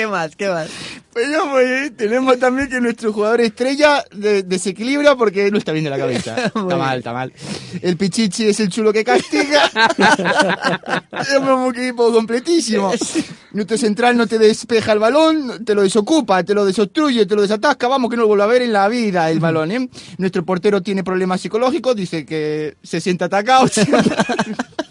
¿Qué 0.00 0.06
más? 0.06 0.34
¿Qué 0.34 0.48
más? 0.48 0.68
Pero 1.12 1.50
pues, 1.50 1.94
tenemos 1.94 2.38
también 2.38 2.70
que 2.70 2.80
nuestro 2.80 3.12
jugador 3.12 3.42
estrella 3.42 4.02
de- 4.14 4.42
desequilibra 4.44 5.14
porque 5.14 5.50
no 5.50 5.58
está 5.58 5.72
bien 5.72 5.84
de 5.84 5.90
la 5.90 5.98
cabeza. 5.98 6.36
Está 6.46 6.76
mal, 6.76 6.98
está 6.98 7.12
mal. 7.12 7.32
El 7.82 7.98
Pichichi 7.98 8.46
es 8.48 8.60
el 8.60 8.70
chulo 8.70 8.92
que 8.94 9.04
castiga. 9.04 9.70
Somos 11.30 11.68
un 11.68 11.76
equipo 11.76 12.10
completísimo. 12.12 12.92
Nuestro 13.52 13.76
central 13.76 14.16
no 14.16 14.26
te 14.26 14.38
despeja 14.38 14.92
el 14.92 15.00
balón, 15.00 15.64
te 15.66 15.74
lo 15.74 15.82
desocupa, 15.82 16.42
te 16.44 16.54
lo 16.54 16.64
desobstruye, 16.64 17.26
te 17.26 17.34
lo 17.36 17.42
desatasca. 17.42 17.86
Vamos 17.88 18.08
que 18.10 18.16
no 18.16 18.22
lo 18.22 18.28
vuelva 18.28 18.44
a 18.44 18.48
ver 18.48 18.62
en 18.62 18.72
la 18.72 18.88
vida 18.88 19.30
el 19.30 19.40
balón, 19.40 19.72
¿eh? 19.72 19.88
Nuestro 20.16 20.46
portero 20.46 20.80
tiene 20.80 21.04
problemas 21.04 21.42
psicológicos, 21.42 21.94
dice 21.94 22.24
que 22.24 22.76
se 22.82 23.02
siente 23.02 23.24
atacado. 23.24 23.66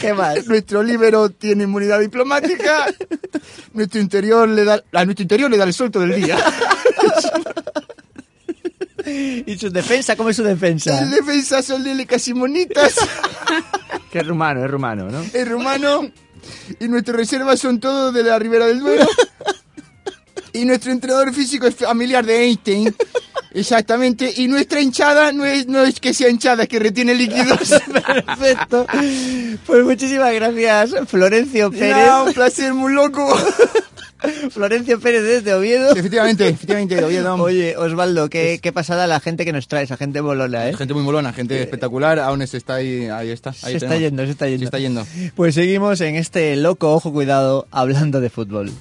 ¿Qué 0.00 0.12
más? 0.14 0.46
Nuestro 0.48 0.82
líbero 0.82 1.30
tiene 1.30 1.64
inmunidad 1.64 2.00
diplomática. 2.00 2.86
nuestro 3.72 4.00
interior 4.00 4.48
le 4.48 4.64
da 4.64 4.82
a 4.92 5.04
nuestro 5.04 5.22
interior 5.22 5.50
le 5.50 5.56
da 5.56 5.64
el 5.64 5.72
suelto 5.72 6.00
del 6.00 6.22
día. 6.22 6.38
¿Y 9.06 9.56
su 9.56 9.70
defensa? 9.70 10.16
¿Cómo 10.16 10.28
es 10.28 10.36
su 10.36 10.42
defensa? 10.42 11.00
El 11.00 11.10
defensa 11.10 11.62
son 11.62 11.82
Lele 11.82 12.06
Simonitas. 12.18 12.96
Que 14.10 14.18
es 14.18 14.26
rumano, 14.26 14.62
es 14.64 14.70
rumano, 14.70 15.10
¿no? 15.10 15.22
Es 15.32 15.48
rumano. 15.48 16.10
Y 16.78 16.88
nuestras 16.88 17.16
reservas 17.16 17.58
son 17.58 17.80
todos 17.80 18.12
de 18.12 18.22
la 18.22 18.38
Ribera 18.38 18.66
del 18.66 18.80
Duero. 18.80 19.06
Y 20.58 20.64
nuestro 20.64 20.90
entrenador 20.90 21.32
físico 21.32 21.68
es 21.68 21.76
familiar 21.76 22.26
de 22.26 22.42
Einstein. 22.42 22.94
Exactamente. 23.54 24.32
Y 24.36 24.48
nuestra 24.48 24.80
hinchada 24.80 25.32
no 25.32 25.44
es, 25.44 25.68
no 25.68 25.84
es 25.84 26.00
que 26.00 26.12
sea 26.12 26.28
hinchada, 26.28 26.64
es 26.64 26.68
que 26.68 26.80
retiene 26.80 27.14
líquidos. 27.14 27.58
Perfecto. 28.26 28.86
Pues 29.64 29.84
muchísimas 29.84 30.34
gracias, 30.34 30.90
Florencio 31.06 31.70
Pérez. 31.70 32.06
No, 32.06 32.24
un 32.24 32.32
placer 32.34 32.74
muy 32.74 32.92
loco. 32.92 33.24
Florencio 34.50 34.98
Pérez 34.98 35.22
desde 35.22 35.54
Oviedo. 35.54 35.94
Efectivamente, 35.94 36.48
efectivamente, 36.48 36.96
de 36.96 37.04
Oviedo. 37.04 37.34
Oye, 37.36 37.76
Osvaldo, 37.76 38.28
qué, 38.28 38.58
qué 38.60 38.72
pasada 38.72 39.06
la 39.06 39.20
gente 39.20 39.44
que 39.44 39.52
nos 39.52 39.68
trae, 39.68 39.84
esa 39.84 39.96
gente 39.96 40.20
bolona, 40.20 40.68
¿eh? 40.68 40.74
Gente 40.74 40.92
muy 40.92 41.04
molona, 41.04 41.32
gente 41.32 41.62
espectacular. 41.62 42.18
Aún 42.18 42.42
está 42.42 42.74
ahí, 42.74 43.06
ahí 43.06 43.30
está. 43.30 43.50
Ahí 43.62 43.78
Se 43.78 43.86
está 43.86 43.96
yendo, 43.96 44.24
se 44.24 44.32
está 44.32 44.48
yendo. 44.48 44.58
Se 44.58 44.64
está 44.64 44.78
yendo. 44.80 45.06
Pues 45.36 45.54
seguimos 45.54 46.00
en 46.00 46.16
este 46.16 46.56
loco, 46.56 46.92
ojo, 46.92 47.12
cuidado, 47.12 47.68
hablando 47.70 48.20
de 48.20 48.28
fútbol. 48.28 48.72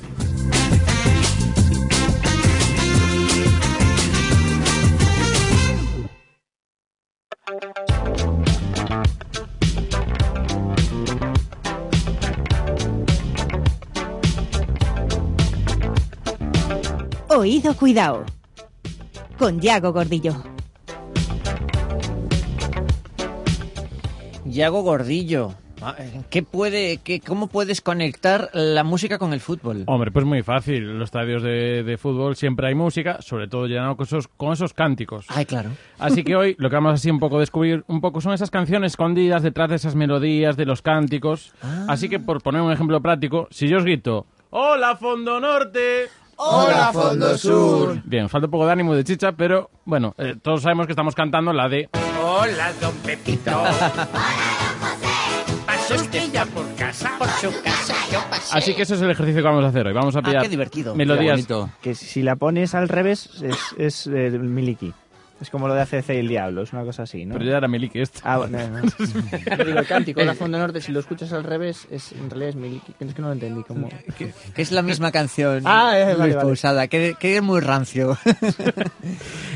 Oído 17.37 17.75
cuidado. 17.75 18.25
Con 19.37 19.61
Yago 19.61 19.93
Gordillo. 19.93 20.33
Yago 24.45 24.81
Gordillo. 24.81 25.53
Ah, 25.79 25.93
¿Qué 26.31 26.41
puede, 26.41 26.97
qué, 26.97 27.19
¿Cómo 27.19 27.45
puedes 27.45 27.81
conectar 27.81 28.49
la 28.53 28.83
música 28.83 29.19
con 29.19 29.33
el 29.33 29.39
fútbol? 29.39 29.83
Hombre, 29.85 30.09
pues 30.09 30.25
muy 30.25 30.41
fácil. 30.41 30.77
En 30.77 30.97
los 30.97 31.09
estadios 31.09 31.43
de, 31.43 31.83
de 31.83 31.97
fútbol 31.99 32.35
siempre 32.35 32.69
hay 32.69 32.73
música, 32.73 33.21
sobre 33.21 33.47
todo 33.47 33.67
llenado 33.67 33.95
con 33.95 34.07
esos, 34.07 34.27
con 34.29 34.53
esos 34.53 34.73
cánticos. 34.73 35.27
Ay, 35.29 35.45
claro. 35.45 35.69
Así 35.99 36.23
que 36.23 36.35
hoy 36.35 36.55
lo 36.57 36.71
que 36.71 36.75
vamos 36.75 36.95
así 36.95 37.11
un 37.11 37.19
poco 37.19 37.37
a 37.37 37.41
descubrir 37.41 37.83
un 37.85 38.01
poco 38.01 38.19
son 38.19 38.33
esas 38.33 38.49
canciones 38.49 38.93
escondidas 38.93 39.43
detrás 39.43 39.69
de 39.69 39.75
esas 39.75 39.93
melodías 39.93 40.57
de 40.57 40.65
los 40.65 40.81
cánticos. 40.81 41.53
Así 41.87 42.09
que 42.09 42.19
por 42.19 42.41
poner 42.41 42.61
un 42.63 42.71
ejemplo 42.71 42.99
práctico, 42.99 43.47
si 43.51 43.67
yo 43.67 43.77
os 43.77 43.83
grito 43.83 44.25
¡Hola, 44.49 44.95
Fondo 44.95 45.39
Norte! 45.39 46.07
Hola, 46.37 46.91
Fondo 46.93 47.35
Sur. 47.37 47.99
Bien, 48.05 48.29
falta 48.29 48.45
un 48.45 48.51
poco 48.51 48.65
de 48.67 48.71
ánimo 48.71 48.93
de 48.95 49.03
chicha, 49.03 49.31
pero 49.31 49.71
bueno, 49.85 50.13
eh, 50.17 50.35
todos 50.41 50.61
sabemos 50.61 50.85
que 50.85 50.91
estamos 50.91 51.15
cantando 51.15 51.51
la 51.51 51.67
de 51.67 51.89
Hola, 52.23 52.71
don 52.79 52.93
Pepito. 52.97 53.51
¿Pasa 55.65 55.95
usted 55.95 56.31
ya 56.31 56.45
por 56.45 56.75
casa? 56.75 57.11
Por 57.17 57.27
su 57.29 57.49
casa 57.63 57.95
yo 58.11 58.19
pasé. 58.29 58.55
Así 58.57 58.75
que 58.75 58.83
ese 58.83 58.93
es 58.95 59.01
el 59.01 59.09
ejercicio 59.09 59.41
que 59.41 59.47
vamos 59.47 59.65
a 59.65 59.69
hacer 59.69 59.87
hoy. 59.87 59.93
Vamos 59.93 60.15
a 60.15 60.21
pillar 60.21 60.43
qué 60.43 60.49
divertido. 60.49 60.93
melodías. 60.95 61.47
Que 61.81 61.95
si 61.95 62.21
la 62.21 62.35
pones 62.35 62.75
al 62.75 62.87
revés 62.87 63.41
es, 63.41 63.57
es 63.77 64.07
eh, 64.07 64.29
Miliki. 64.29 64.93
Es 65.39 65.49
como 65.51 65.67
lo 65.67 65.75
de 65.75 65.81
ACC 65.81 66.09
y 66.09 66.17
el 66.17 66.27
Diablo, 66.27 66.63
es 66.63 66.73
una 66.73 66.83
cosa 66.83 67.03
así, 67.03 67.25
¿no? 67.25 67.33
Pero 67.35 67.45
ya 67.45 67.57
era 67.57 67.67
Miliki 67.67 67.99
esto. 67.99 68.21
Ah, 68.23 68.37
bueno, 68.37 68.57
no, 68.57 68.79
no. 69.57 69.63
Digo, 69.63 69.79
el 69.79 69.87
cántico, 69.87 70.23
la 70.23 70.33
Fondo 70.33 70.57
Norte, 70.57 70.81
si 70.81 70.91
lo 70.91 70.99
escuchas 70.99 71.31
al 71.31 71.43
revés, 71.43 71.87
es, 71.91 72.11
en 72.13 72.29
realidad 72.29 72.49
es 72.49 72.55
Miliki. 72.55 72.93
Es 72.99 73.13
que 73.13 73.21
no 73.21 73.27
lo 73.27 73.33
entendí. 73.33 73.63
Como... 73.63 73.87
Que 74.17 74.61
es 74.61 74.71
la 74.71 74.81
misma 74.81 75.11
canción. 75.11 75.61
Ah, 75.65 75.93
eh, 75.95 76.15
vale, 76.15 76.35
vale. 76.35 76.89
Que, 76.89 77.15
que 77.19 77.37
es 77.37 77.43
muy 77.43 77.59
rancio. 77.59 78.17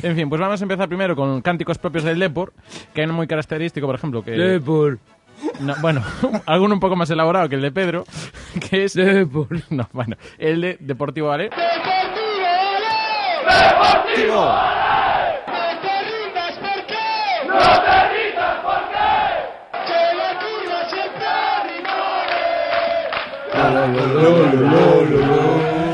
En 0.04 0.16
fin, 0.16 0.30
pues 0.30 0.42
vamos 0.42 0.60
a 0.60 0.64
empezar 0.64 0.88
primero 0.88 1.16
con 1.16 1.42
cánticos 1.42 1.78
propios 1.78 2.04
del 2.04 2.18
Depor, 2.20 2.54
que 2.94 3.02
hay 3.02 3.06
uno 3.06 3.14
muy 3.14 3.28
característico, 3.28 3.86
por 3.86 3.96
ejemplo, 3.96 4.24
que... 4.24 4.32
Depor. 4.32 4.98
No, 5.60 5.76
bueno, 5.82 6.04
alguno 6.46 6.74
un 6.74 6.80
poco 6.80 6.96
más 6.96 7.10
elaborado 7.10 7.50
que 7.50 7.56
el 7.56 7.62
de 7.62 7.72
Pedro, 7.72 8.06
que 8.70 8.86
es... 8.86 8.94
Depor. 8.94 9.48
No, 9.70 9.88
bueno, 9.94 10.16
el 10.38 10.62
de 10.62 10.78
Deportivo 10.80 11.28
Vale. 11.28 11.50
¡Deportivo! 13.46 15.01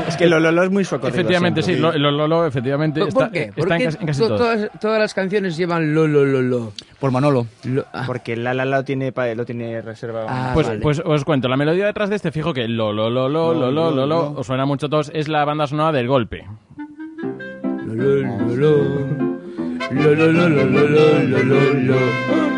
Es 0.06 0.16
que 0.16 0.26
lo 0.26 0.40
lolo 0.40 0.62
es 0.62 0.70
muy 0.70 0.84
sueco. 0.84 1.08
Efectivamente, 1.08 1.62
sí, 1.62 1.76
lo 1.76 1.92
lolo, 1.92 2.46
efectivamente. 2.46 3.00
¿Por, 3.00 3.08
está, 3.08 3.30
qué? 3.30 3.52
¿Por 3.54 3.68
qué 3.68 3.84
en, 3.84 4.06
casi, 4.06 4.20
to, 4.20 4.36
todas, 4.36 4.70
todas 4.80 4.98
las 4.98 5.14
canciones 5.14 5.56
llevan 5.56 5.94
lo 5.94 6.06
lo 6.06 6.24
lo? 6.24 6.72
Por 6.98 7.10
Manolo. 7.12 7.46
Ah. 7.92 8.04
Porque 8.06 8.36
la 8.36 8.54
la 8.54 8.64
la 8.64 8.84
tiene, 8.84 9.12
lo 9.34 9.44
tiene 9.44 9.80
reservado. 9.82 10.26
Ah, 10.28 10.52
pues, 10.54 10.70
pues 10.82 11.02
os 11.04 11.24
cuento, 11.24 11.48
la 11.48 11.56
melodía 11.56 11.86
detrás 11.86 12.10
de 12.10 12.16
este 12.16 12.32
fijo 12.32 12.52
que 12.54 12.68
lo 12.68 12.92
lo 12.92 13.10
lo 13.10 13.28
lo 13.28 13.52
lo 13.54 13.70
lo 13.70 13.90
lo, 13.90 14.06
lo 14.06 14.32
os 14.32 14.46
suena 14.46 14.64
mucho 14.64 14.86
a 14.86 14.88
todos, 14.88 15.10
es 15.14 15.28
la 15.28 15.44
banda 15.44 15.66
sonora 15.66 15.92
del 15.92 16.08
golpe. 16.08 16.44
Lo, 17.86 17.94
lo, 17.94 18.14
lo, 18.22 18.56
lo. 18.56 19.27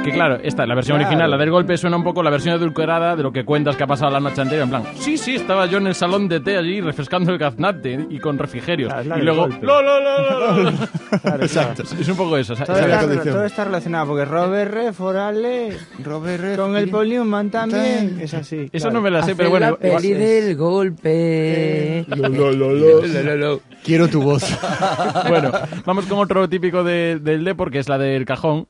Que 0.05 0.13
claro, 0.13 0.39
esta, 0.43 0.67
la 0.67 0.75
versión 0.75 0.97
original, 0.97 1.31
la 1.31 1.37
del 1.37 1.51
golpe, 1.51 1.77
suena 1.77 1.97
un 1.97 2.03
poco 2.03 2.23
la 2.23 2.31
versión 2.31 2.57
edulcorada 2.57 3.15
de 3.15 3.23
lo 3.23 3.31
que 3.33 3.45
cuentas 3.45 3.77
que 3.77 3.85
ha 3.85 3.87
pasado 3.87 4.11
la 4.11 4.19
noche 4.19 4.41
anterior. 4.41 4.65
En 4.65 4.71
plan, 4.71 4.83
sí, 4.97 5.17
sí, 5.19 5.37
estaba 5.37 5.67
yo 5.67 5.79
en 5.79 5.87
el 5.87 5.95
salón 5.95 6.27
de 6.29 6.41
té 6.41 6.57
allí 6.57 6.81
refrescando 6.81 7.31
el 7.31 7.39
gaznate 7.39 8.07
y 8.09 8.19
con 8.19 8.39
refrigerios. 8.39 8.93
Y 9.05 9.21
luego, 9.21 9.49
claro, 9.49 10.71
Exacto. 11.41 11.83
Es 11.83 12.09
un 12.09 12.17
poco 12.17 12.37
eso. 12.37 12.55
Todo, 12.55 13.45
está, 13.45 13.65
relacionado 13.65 14.07
porque 14.07 14.25
Robert 14.25 14.73
Re, 14.73 14.91
Robert 16.03 16.41
Re, 16.41 16.57
con 16.57 16.77
el 16.77 16.89
Poliuman 16.89 17.51
también. 17.51 18.19
Es 18.21 18.35
así. 18.35 18.69
Eso 18.73 18.91
no 18.91 19.01
me 19.01 19.11
la 19.11 19.23
sé, 19.23 19.37
pero 19.37 19.51
bueno. 19.51 19.71
La 19.71 19.77
peli 19.77 20.15
del 20.15 20.57
golpe. 20.57 22.07
Quiero 23.83 24.09
tu 24.09 24.23
voz. 24.23 24.45
bueno, 25.29 25.53
vamos 25.85 26.07
con 26.07 26.19
otro 26.19 26.49
típico 26.49 26.85
de, 26.85 27.20
del 27.23 27.45
Depor, 27.45 27.71
que 27.71 27.79
es 27.79 27.89
la 27.89 27.99
del 27.99 28.25
cajón. 28.25 28.67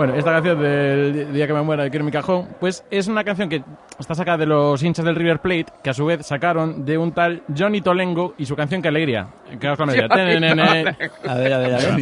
Bueno, 0.00 0.14
esta 0.14 0.32
canción 0.32 0.62
del 0.62 1.30
día 1.30 1.46
que 1.46 1.52
me 1.52 1.60
muera, 1.60 1.90
quiero 1.90 2.06
mi 2.06 2.10
cajón, 2.10 2.48
pues 2.58 2.86
es 2.90 3.06
una 3.06 3.22
canción 3.22 3.50
que 3.50 3.62
está 3.98 4.14
sacada 4.14 4.38
de 4.38 4.46
los 4.46 4.82
hinchas 4.82 5.04
del 5.04 5.14
River 5.14 5.40
Plate, 5.40 5.66
que 5.82 5.90
a 5.90 5.92
su 5.92 6.06
vez 6.06 6.24
sacaron 6.26 6.86
de 6.86 6.96
un 6.96 7.12
tal 7.12 7.42
Johnny 7.54 7.82
Tolengo 7.82 8.32
y 8.38 8.46
su 8.46 8.56
canción 8.56 8.80
Qué 8.80 8.88
alegría. 8.88 9.28
Johnny 9.60 10.08
Tenenene. 10.08 10.94
Tolengo. 10.94 11.14
A 11.28 11.34
ver, 11.34 11.52
a 11.52 11.58
ver, 11.58 11.74
a 11.74 11.78
ver. 11.78 12.00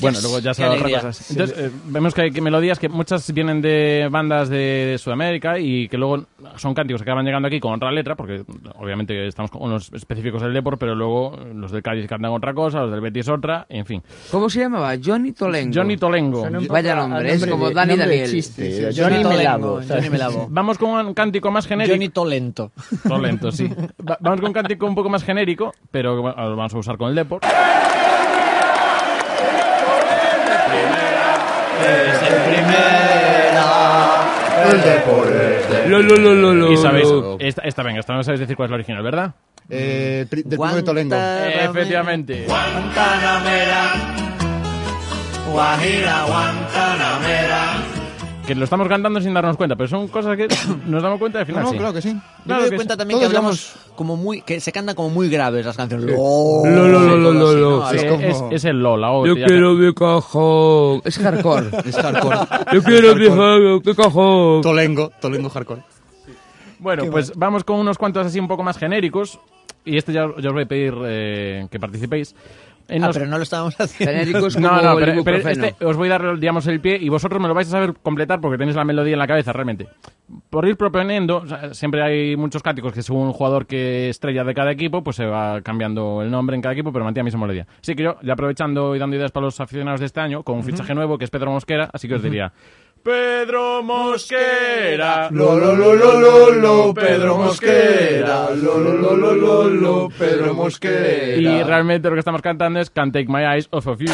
Bueno, 0.00 0.18
luego 0.22 0.38
ya 0.38 0.54
se 0.54 0.64
cosas. 0.66 1.30
Entonces, 1.30 1.58
eh, 1.58 1.70
vemos 1.86 2.14
que 2.14 2.22
hay 2.22 2.30
que 2.30 2.40
melodías 2.40 2.78
que 2.78 2.88
muchas 2.88 3.32
vienen 3.32 3.60
de 3.60 4.08
bandas 4.10 4.48
de 4.48 4.96
Sudamérica 4.98 5.58
y 5.58 5.88
que 5.88 5.96
luego 5.98 6.24
son 6.56 6.74
cánticos 6.74 7.02
que 7.02 7.10
acaban 7.10 7.24
llegando 7.24 7.48
aquí 7.48 7.60
con 7.60 7.72
otra 7.74 7.90
letra, 7.90 8.16
porque 8.16 8.42
obviamente 8.76 9.26
estamos 9.26 9.50
con 9.50 9.70
los 9.70 9.92
específicos 9.92 10.42
del 10.42 10.52
Depor, 10.54 10.78
pero 10.78 10.94
luego 10.94 11.36
los 11.54 11.70
del 11.72 11.82
Cádiz 11.82 12.06
cantan 12.08 12.32
otra 12.32 12.54
cosa, 12.54 12.80
los 12.80 12.90
del 12.92 13.00
Betis 13.00 13.28
otra, 13.28 13.66
en 13.68 13.84
fin. 13.86 14.02
¿Cómo 14.30 14.48
se 14.50 14.60
llamaba? 14.60 14.92
Johnny 15.02 15.32
Tolengo. 15.32 15.72
Johnny 15.74 15.96
Tolengo. 15.96 16.46
Vaya 16.68 16.94
nombre, 16.94 17.32
es 17.32 17.46
como 17.46 17.68
de- 17.68 17.74
Dani 17.74 17.96
Daniel. 17.96 18.30
chiste. 18.30 18.92
Sí, 18.92 19.00
Johnny 19.00 19.22
Johnny 19.22 19.36
Melavo. 19.36 19.72
Tolengo, 19.74 19.94
Johnny 19.94 20.10
Melavo. 20.10 20.46
Vamos 20.50 20.78
con 20.78 20.90
un 20.90 21.14
cántico 21.14 21.50
más 21.50 21.66
genérico. 21.66 21.94
Johnny 21.94 22.08
Tolento. 22.08 22.72
Tolento, 23.06 23.52
sí. 23.52 23.68
Va- 24.08 24.18
vamos 24.20 24.40
con 24.40 24.48
un 24.48 24.52
cántico 24.54 24.86
un 24.86 24.94
poco 24.94 25.08
más 25.08 25.22
genérico, 25.24 25.72
pero 25.90 26.16
lo 26.16 26.22
vamos 26.56 26.74
a 26.74 26.78
usar 26.78 26.96
con 26.96 27.08
el 27.10 27.14
Depor. 34.84 35.26
Lo, 35.88 35.98
lo, 36.00 36.16
lo, 36.16 36.34
lo, 36.34 36.54
lo, 36.54 36.72
Y 36.72 36.76
sabéis, 36.76 37.08
lo. 37.08 37.36
esta, 37.40 37.62
esta 37.62 37.82
venga, 37.82 38.00
esta 38.00 38.12
no 38.14 38.22
sabéis 38.22 38.40
decir 38.40 38.56
cuál 38.56 38.66
es 38.66 38.70
la 38.70 38.74
original, 38.76 39.02
¿verdad? 39.02 39.32
Eh, 39.68 40.26
pri- 40.28 40.42
del 40.42 40.58
primo 40.58 40.74
de 40.76 40.82
Tolengo. 40.82 41.16
Efectivamente. 41.16 42.44
Guantanamera. 42.46 43.92
Guajira, 45.50 46.24
Guantanamera. 46.26 47.49
Que 48.50 48.56
lo 48.56 48.64
estamos 48.64 48.88
cantando 48.88 49.20
sin 49.20 49.32
darnos 49.32 49.56
cuenta, 49.56 49.76
pero 49.76 49.88
son 49.88 50.08
cosas 50.08 50.36
que 50.36 50.48
nos 50.86 51.00
damos 51.00 51.20
cuenta 51.20 51.38
de 51.38 51.44
No, 51.44 51.46
final. 51.46 51.62
no, 51.62 51.70
sí. 51.70 51.76
claro 51.76 51.92
que 51.94 52.02
sí. 52.02 52.12
Yo 52.12 52.44
Claro 52.46 52.62
me 52.62 52.68
doy 52.68 52.76
cuenta 52.78 52.94
sí. 52.94 52.98
también 52.98 53.20
que 53.20 53.26
hablamos 53.26 53.76
como 53.94 54.16
muy, 54.16 54.42
que 54.42 54.58
se 54.58 54.72
cantan 54.72 54.96
como 54.96 55.08
muy 55.10 55.28
graves 55.28 55.64
las 55.64 55.76
canciones. 55.76 56.06
Lo, 56.06 56.16
Lo, 56.64 56.88
lo, 56.88 56.98
lo, 57.00 57.16
lo, 57.16 57.32
lo, 57.32 57.52
lo. 57.54 57.90
Es 57.92 58.04
como- 58.04 58.20
es, 58.22 58.42
es 58.50 58.64
el 58.64 58.82
Lola. 58.82 59.12
o 59.12 59.24
Yo 59.24 59.34
quiero 59.34 59.74
mi 59.74 59.94
cajón. 59.94 61.00
Es 61.04 61.16
hardcore. 61.18 61.68
Es 61.84 61.94
hardcore. 61.94 62.38
Yo 62.72 62.82
quiero 62.82 63.14
mi 63.14 63.28
cajón. 63.28 63.82
mi 63.86 63.94
cajón. 63.94 64.62
Tolengo, 64.62 65.12
Tolengo 65.20 65.48
hardcore. 65.48 65.82
Bueno, 66.80 67.04
pues 67.08 67.32
vamos 67.36 67.62
con 67.62 67.78
unos 67.78 67.98
cuantos 67.98 68.26
así 68.26 68.40
un 68.40 68.48
poco 68.48 68.64
más 68.64 68.78
genéricos. 68.78 69.38
Y 69.84 69.96
este 69.96 70.12
ya, 70.12 70.26
ya 70.38 70.48
os 70.48 70.52
voy 70.54 70.62
a 70.64 70.66
pedir 70.66 70.94
eh, 71.06 71.66
que 71.70 71.78
participéis. 71.80 72.34
En 72.88 73.04
Ah, 73.04 73.06
los- 73.06 73.16
pero 73.16 73.30
no 73.30 73.36
lo 73.36 73.44
estábamos 73.44 73.74
haciendo. 73.80 74.40
No, 74.58 74.82
no, 74.82 74.96
pero, 74.96 75.22
pero 75.22 75.36
este 75.48 75.76
os 75.84 75.96
voy 75.96 76.08
a 76.08 76.18
dar, 76.18 76.38
digamos, 76.40 76.66
el 76.66 76.80
pie 76.80 76.98
y 77.00 77.08
vosotros 77.08 77.40
me 77.40 77.46
lo 77.46 77.54
vais 77.54 77.68
a 77.68 77.70
saber 77.70 77.94
completar 78.02 78.40
porque 78.40 78.58
tenéis 78.58 78.74
la 78.76 78.84
melodía 78.84 79.12
en 79.12 79.20
la 79.20 79.28
cabeza, 79.28 79.52
realmente. 79.52 79.86
Por 80.50 80.66
ir 80.66 80.76
proponiendo, 80.76 81.36
o 81.38 81.46
sea, 81.46 81.72
siempre 81.72 82.02
hay 82.02 82.36
muchos 82.36 82.62
cánticos 82.64 82.92
que 82.92 83.02
según 83.02 83.28
un 83.28 83.32
jugador 83.32 83.66
que 83.66 84.08
estrella 84.08 84.42
de 84.42 84.54
cada 84.54 84.72
equipo, 84.72 85.02
pues 85.04 85.16
se 85.16 85.24
va 85.24 85.60
cambiando 85.62 86.20
el 86.22 86.30
nombre 86.32 86.56
en 86.56 86.62
cada 86.62 86.72
equipo, 86.72 86.92
pero 86.92 87.04
mantiene 87.04 87.22
la 87.24 87.28
misma 87.28 87.40
melodía. 87.42 87.66
Así 87.80 87.94
que 87.94 88.02
yo, 88.02 88.16
ya 88.22 88.32
aprovechando 88.32 88.96
y 88.96 88.98
dando 88.98 89.14
ideas 89.16 89.30
para 89.30 89.46
los 89.46 89.60
aficionados 89.60 90.00
de 90.00 90.06
este 90.06 90.18
año, 90.20 90.42
con 90.42 90.56
un 90.56 90.64
fichaje 90.64 90.92
nuevo 90.94 91.16
que 91.16 91.24
es 91.24 91.30
Pedro 91.30 91.52
Mosquera, 91.52 91.90
así 91.92 92.08
que 92.08 92.14
os 92.16 92.22
diría... 92.22 92.52
Pedro 93.02 93.82
Mosquera. 93.82 95.28
Lo, 95.30 95.58
lo, 95.58 95.74
lo, 95.74 95.94
lo, 95.94 96.20
lo, 96.20 96.50
lo, 96.50 96.94
Pedro 96.94 97.38
Mosquera. 97.38 98.50
Lo, 98.50 98.78
lo, 98.78 98.92
lo, 98.92 99.16
lo, 99.16 99.34
lo, 99.34 99.68
lo, 99.68 100.08
Pedro 100.10 100.54
Mosquera. 100.54 101.36
Y 101.36 101.62
realmente 101.62 102.08
lo 102.08 102.14
que 102.14 102.18
estamos 102.18 102.42
cantando 102.42 102.78
es 102.78 102.90
Can't 102.90 103.12
Take 103.12 103.28
My 103.28 103.44
Eyes 103.44 103.68
Off 103.70 103.86
of 103.86 104.00
You. 104.00 104.12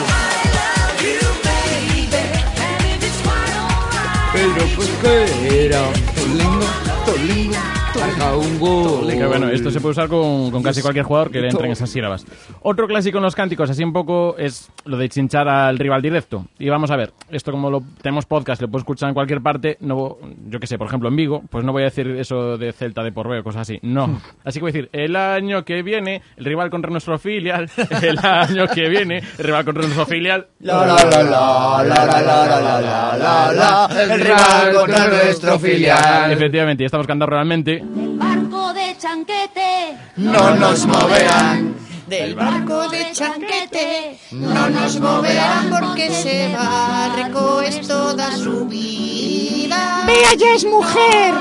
Pedro 4.32 4.66
Mosquera. 4.76 5.82
Un 6.24 6.38
gol. 6.38 7.75
Que 9.16 9.24
bueno, 9.24 9.48
esto 9.48 9.70
se 9.70 9.80
puede 9.80 9.92
usar 9.92 10.08
con, 10.08 10.62
casi 10.62 10.82
cualquier 10.82 11.04
jugador 11.04 11.30
que 11.30 11.40
le 11.40 11.48
entren 11.48 11.70
esas 11.70 11.88
sílabas. 11.88 12.26
Otro 12.62 12.86
clásico 12.86 13.18
en 13.18 13.24
los 13.24 13.34
cánticos, 13.34 13.70
así 13.70 13.82
un 13.82 13.92
poco, 13.92 14.36
es 14.38 14.70
lo 14.84 14.96
de 14.98 15.08
chinchar 15.08 15.48
al 15.48 15.78
rival 15.78 16.02
directo. 16.02 16.46
Y 16.58 16.68
vamos 16.68 16.90
a 16.90 16.96
ver, 16.96 17.12
esto 17.30 17.50
como 17.50 17.70
lo 17.70 17.82
tenemos 18.02 18.26
podcast, 18.26 18.60
lo 18.60 18.68
puedo 18.68 18.80
escuchar 18.80 19.08
en 19.08 19.14
cualquier 19.14 19.40
parte, 19.40 19.78
no, 19.80 20.18
yo 20.48 20.60
que 20.60 20.66
sé, 20.66 20.76
por 20.76 20.86
ejemplo 20.86 21.08
en 21.08 21.16
Vigo, 21.16 21.42
pues 21.50 21.64
no 21.64 21.72
voy 21.72 21.82
a 21.82 21.86
decir 21.86 22.08
eso 22.08 22.58
de 22.58 22.72
Celta 22.72 23.02
de 23.02 23.12
Porveo, 23.12 23.42
cosas 23.42 23.62
así, 23.62 23.78
no. 23.82 24.20
Así 24.44 24.58
que 24.58 24.64
voy 24.64 24.70
a 24.70 24.72
decir, 24.72 24.90
el 24.92 25.16
año 25.16 25.64
que 25.64 25.82
viene, 25.82 26.22
el 26.36 26.44
rival 26.44 26.68
contra 26.68 26.90
nuestro 26.90 27.18
filial, 27.18 27.70
el 28.02 28.18
año 28.18 28.66
que 28.68 28.88
viene, 28.88 29.22
el 29.38 29.44
rival 29.44 29.64
contra 29.64 29.82
nuestro 29.82 30.06
filial. 30.06 30.48
La 30.60 30.86
la 30.86 30.94
la 30.94 31.22
la, 31.22 31.84
la 31.84 32.06
la 32.06 32.22
la 32.22 33.16
la 33.16 33.52
la 33.52 34.02
el 34.02 34.20
rival 34.20 34.74
contra 34.74 35.08
nuestro 35.08 35.58
filial. 35.58 36.32
Efectivamente, 36.32 36.82
ya 36.82 36.86
estamos 36.86 37.06
cantando 37.06 37.26
realmente. 37.26 37.82
Barco 39.16 39.32
chanquete. 39.32 39.98
No 40.16 40.56
nos 40.56 40.86
moverán. 40.86 41.74
Del 42.06 42.34
barco 42.34 42.88
de 42.88 43.12
chanquete. 43.12 44.18
No 44.32 44.68
nos 44.68 45.00
moverán 45.00 45.70
porque 45.70 46.10
se 46.12 46.54
va 46.54 47.14
recoes 47.16 47.88
toda 47.88 48.30
su 48.36 48.66
vida. 48.66 50.04
¡Bea 50.06 50.34
ya 50.34 50.54
es 50.54 50.64
mujer! 50.66 51.34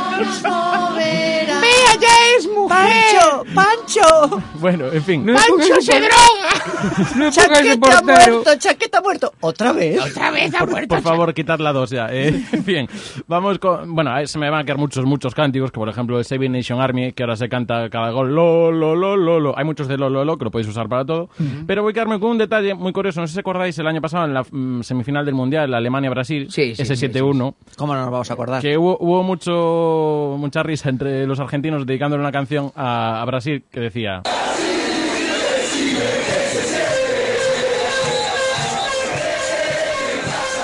Nos 2.06 2.48
moverán. 2.56 2.86
¡Bea 2.88 2.90
ya 2.90 2.90
es 2.90 3.16
mujer! 3.16 3.46
¡Pancho! 3.54 3.54
¡Pancho! 3.56 4.44
Bueno, 4.60 4.86
en 4.92 5.04
fin. 5.04 5.26
¡Pancho 5.26 5.82
se 5.82 6.00
droga! 6.00 7.16
No 7.16 7.26
de 7.26 7.32
¡Chaqueta 7.32 7.78
portero. 7.80 8.04
muerto! 8.34 8.56
¡Chaqueta 8.58 9.02
muerto! 9.02 9.34
¿Otra 9.42 9.72
vez? 9.72 10.00
Otra 10.02 10.32
vez 10.32 10.54
ha 10.56 10.60
Por, 10.60 10.70
muerto. 10.72 10.88
por 10.96 11.02
favor, 11.04 11.34
quitad 11.34 11.60
la 11.60 11.74
dos 11.74 11.90
ya. 11.90 12.08
Eh, 12.12 12.44
bien, 12.66 12.88
vamos 13.28 13.60
con... 13.60 13.94
Bueno, 13.96 14.12
se 14.26 14.38
me 14.40 14.50
van 14.50 14.62
a 14.62 14.64
quedar 14.64 14.78
muchos, 14.78 15.06
muchos 15.06 15.34
cánticos, 15.36 15.72
que 15.72 15.76
por 15.80 15.90
ejemplo 15.90 16.18
el 16.20 16.26
Seven 16.26 16.52
Nation 16.52 16.80
Army, 16.82 17.14
que 17.14 17.24
ahora 17.24 17.36
se 17.36 17.50
canta 17.50 17.90
cada 17.90 18.12
gol, 18.12 18.34
lo, 18.36 18.72
lo, 18.72 18.96
lo, 18.96 19.16
lo, 19.16 19.40
lo. 19.40 19.58
Hay 19.58 19.66
muchos 19.66 19.88
de 19.88 19.98
lo, 19.98 20.10
lo, 20.10 20.26
lo, 20.26 20.38
que 20.38 20.46
lo 20.46 20.52
podéis 20.52 20.68
usar 20.70 20.88
para 20.90 21.06
todo. 21.06 21.30
Pero 21.68 21.84
voy 21.84 21.92
a 21.92 21.94
quedarme 21.94 22.20
con 22.20 22.32
un 22.32 22.38
detalle 22.38 22.74
muy 22.74 22.92
curioso. 22.94 23.22
No 23.22 23.28
sé 23.28 23.34
si 23.34 23.40
acordáis 23.40 23.78
el 23.80 23.88
año 23.88 24.02
pasado 24.02 24.26
en 24.26 24.34
la 24.34 24.44
mm, 24.50 24.82
semifinal 24.84 25.26
del 25.26 25.36
Mundial, 25.36 25.74
Alemania-Brasil, 25.74 26.48
Sí, 26.50 26.76
sí, 26.76 26.82
ese 26.82 26.96
sí, 26.96 27.08
7-1, 27.08 27.54
¿Cómo 27.78 27.94
no 27.94 28.02
nos 28.02 28.12
vamos 28.12 28.30
a 28.30 28.34
acordar? 28.34 28.62
que 28.62 28.78
hubo, 28.78 28.98
hubo 29.00 29.24
mucho, 29.24 30.36
mucha 30.38 30.64
risa 30.64 30.90
entre 30.90 31.26
los 31.26 31.40
argentinos 31.40 31.86
dedicándole 31.96 32.22
una 32.22 32.32
canción 32.32 32.72
a, 32.76 33.22
a 33.22 33.26
Brasil 33.26 33.64
que 33.72 33.80
decía... 33.80 34.22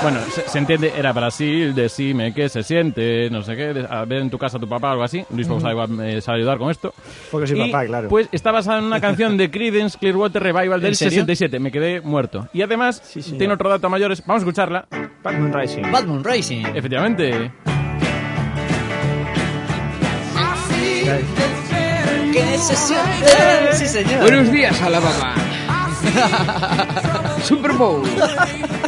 Bueno, 0.01 0.19
se, 0.31 0.49
se 0.49 0.57
entiende, 0.57 0.91
era 0.97 1.13
Brasil, 1.13 1.75
decime 1.75 2.33
qué 2.33 2.49
se 2.49 2.63
siente, 2.63 3.29
no 3.29 3.43
sé 3.43 3.55
qué, 3.55 3.85
a 3.87 4.03
ver 4.05 4.23
en 4.23 4.31
tu 4.31 4.39
casa 4.39 4.57
a 4.57 4.59
tu 4.59 4.67
papá 4.67 4.87
o 4.89 4.91
algo 4.93 5.03
así. 5.03 5.23
Luis 5.29 5.47
Pausa 5.47 5.69
igual 5.69 5.89
me 5.89 6.19
sabe 6.21 6.39
ayudar 6.39 6.57
con 6.57 6.71
esto. 6.71 6.91
Porque 7.29 7.45
soy 7.45 7.61
Y, 7.61 7.71
papá, 7.71 7.85
claro. 7.85 8.09
Pues 8.09 8.27
está 8.31 8.51
basada 8.51 8.79
en 8.79 8.85
una 8.85 8.99
canción 8.99 9.37
de 9.37 9.51
Creedence 9.51 9.99
Clearwater 9.99 10.41
Revival 10.41 10.81
del 10.81 10.89
¿En 10.93 10.95
serio? 10.95 11.11
67. 11.11 11.59
Me 11.59 11.71
quedé 11.71 12.01
muerto. 12.01 12.49
Y 12.51 12.63
además, 12.63 12.95
señor. 13.05 13.37
tiene 13.37 13.53
otro 13.53 13.69
dato 13.69 13.85
a 13.85 13.89
mayores. 13.91 14.23
Vamos 14.25 14.41
a 14.41 14.45
escucharla. 14.45 14.87
Batman 15.21 15.53
Rising. 15.53 15.83
Bad 15.91 16.05
Moon 16.05 16.23
Racing. 16.23 16.65
Efectivamente. 16.73 17.51
¿Qué 22.33 22.57
se 22.57 22.75
siente? 22.75 23.73
Sí, 23.73 23.87
señor. 23.87 24.21
Buenos 24.21 24.51
días, 24.51 24.81
Alabama. 24.81 25.35
Super 27.43 27.73
Bowl. 27.73 28.03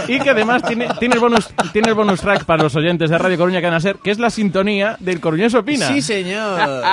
Y 0.07 0.19
que 0.19 0.29
además 0.29 0.63
tiene, 0.63 0.87
tiene, 0.99 1.15
el 1.15 1.21
bonus, 1.21 1.49
tiene 1.71 1.89
el 1.89 1.93
bonus 1.95 2.21
track 2.21 2.45
para 2.45 2.63
los 2.63 2.75
oyentes 2.75 3.09
de 3.09 3.17
Radio 3.17 3.37
Coruña 3.37 3.59
que 3.59 3.67
van 3.67 3.75
a 3.75 3.79
ser, 3.79 3.97
que 3.97 4.11
es 4.11 4.19
la 4.19 4.29
sintonía 4.29 4.97
del 4.99 5.19
Coruñés 5.19 5.53
Opina. 5.53 5.87
Sí, 5.87 6.01
señor. 6.01 6.59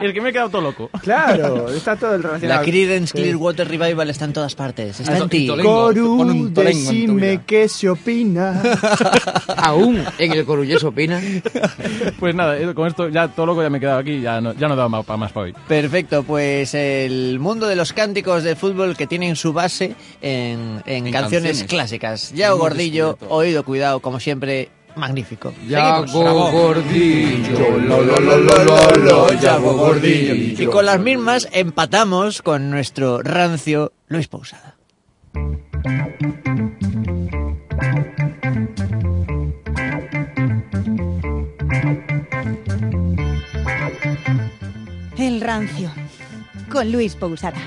El 0.00 0.14
que 0.14 0.20
me 0.20 0.30
he 0.30 0.32
quedado 0.32 0.48
todo 0.48 0.62
loco. 0.62 0.90
Claro, 1.02 1.68
está 1.76 1.96
todo 1.96 2.14
el 2.14 2.22
relacionado. 2.22 2.60
La 2.60 2.64
Creedence 2.64 3.08
Sí. 3.08 3.22
Clearwater 3.22 3.68
Revival 3.68 4.10
está 4.10 4.24
en 4.26 4.32
todas 4.32 4.54
partes. 4.54 5.00
Está 5.00 5.18
en 5.18 5.28
ti. 5.28 5.48
Coru, 5.48 6.50
decime 6.52 7.40
qué 7.46 7.68
se 7.68 7.88
opina. 7.88 8.62
Aún 9.56 10.04
en 10.18 10.32
el 10.32 10.44
Coruñés 10.44 10.84
opina. 10.84 11.20
Pues 12.18 12.34
nada, 12.34 12.58
eh, 12.58 12.74
con 12.74 12.86
esto 12.86 13.08
ya 13.08 13.28
todo 13.28 13.46
loco 13.46 13.62
ya 13.62 13.70
me 13.70 13.78
he 13.78 13.80
quedado 13.80 13.98
aquí, 13.98 14.20
ya 14.20 14.40
no, 14.40 14.52
ya 14.54 14.68
no 14.68 14.76
da 14.76 14.88
más, 14.88 15.04
para 15.04 15.16
más 15.16 15.32
para 15.32 15.46
hoy. 15.46 15.54
Perfecto, 15.66 16.22
pues 16.22 16.74
el 16.74 17.38
mundo 17.38 17.66
de 17.66 17.76
los 17.76 17.92
cánticos 17.92 18.42
de 18.42 18.56
fútbol 18.56 18.96
que 18.96 19.06
tienen 19.06 19.36
su 19.36 19.52
base 19.52 19.94
en, 20.20 20.82
en 20.88 21.06
En 21.06 21.12
canciones 21.12 21.50
canciones. 21.58 21.64
clásicas. 21.70 22.32
Yago 22.32 22.56
Hemos 22.56 22.68
Gordillo, 22.70 23.06
descubierto. 23.08 23.34
oído, 23.36 23.64
cuidado, 23.64 24.00
como 24.00 24.18
siempre, 24.20 24.70
magnífico. 24.96 25.52
Yago. 25.68 26.50
Gordillo. 26.50 27.78
Lo, 27.78 28.02
lo, 28.02 28.18
lo, 28.20 28.36
lo, 28.38 28.64
lo, 28.64 28.90
lo, 28.96 29.32
Yago 29.34 29.74
Gordillo. 29.74 30.34
Y 30.62 30.66
con 30.66 30.86
las 30.86 30.98
mismas 31.00 31.48
empatamos 31.52 32.42
con 32.42 32.70
nuestro 32.70 33.22
rancio 33.22 33.92
Luis 34.08 34.28
Pousada. 34.28 34.76
El 45.18 45.40
rancio. 45.40 45.90
Con 46.70 46.90
Luis 46.92 47.14
Pousada. 47.16 47.58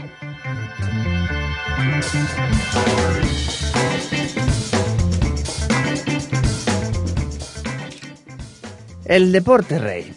El 9.12 9.34
deporte 9.34 9.78
rey. 9.78 10.14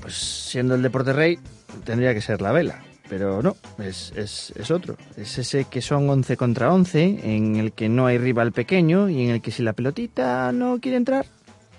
Pues 0.00 0.14
siendo 0.14 0.74
el 0.74 0.82
deporte 0.82 1.12
rey, 1.12 1.38
tendría 1.84 2.14
que 2.14 2.22
ser 2.22 2.40
la 2.40 2.52
vela. 2.52 2.82
Pero 3.08 3.42
no, 3.42 3.54
es, 3.78 4.14
es, 4.16 4.52
es 4.56 4.70
otro. 4.70 4.96
Es 5.18 5.36
ese 5.36 5.66
que 5.66 5.82
son 5.82 6.08
11 6.08 6.38
contra 6.38 6.72
11, 6.72 7.20
en 7.22 7.56
el 7.56 7.72
que 7.72 7.90
no 7.90 8.06
hay 8.06 8.16
rival 8.16 8.52
pequeño 8.52 9.10
y 9.10 9.24
en 9.24 9.30
el 9.30 9.42
que 9.42 9.50
si 9.50 9.62
la 9.62 9.74
pelotita 9.74 10.52
no 10.52 10.80
quiere 10.80 10.96
entrar. 10.96 11.26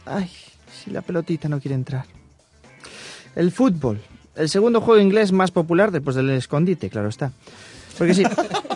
Ay, 0.05 0.29
si 0.71 0.91
la 0.91 1.01
pelotita 1.01 1.49
no 1.49 1.59
quiere 1.59 1.73
entrar. 1.73 2.05
El 3.35 3.51
fútbol. 3.51 3.99
El 4.35 4.47
segundo 4.47 4.81
juego 4.81 5.01
inglés 5.01 5.31
más 5.31 5.49
popular 5.49 5.91
después 5.91 6.15
del 6.15 6.29
escondite, 6.29 6.91
claro 6.91 7.09
está. 7.09 7.31
Porque 7.97 8.13
sí. 8.13 8.23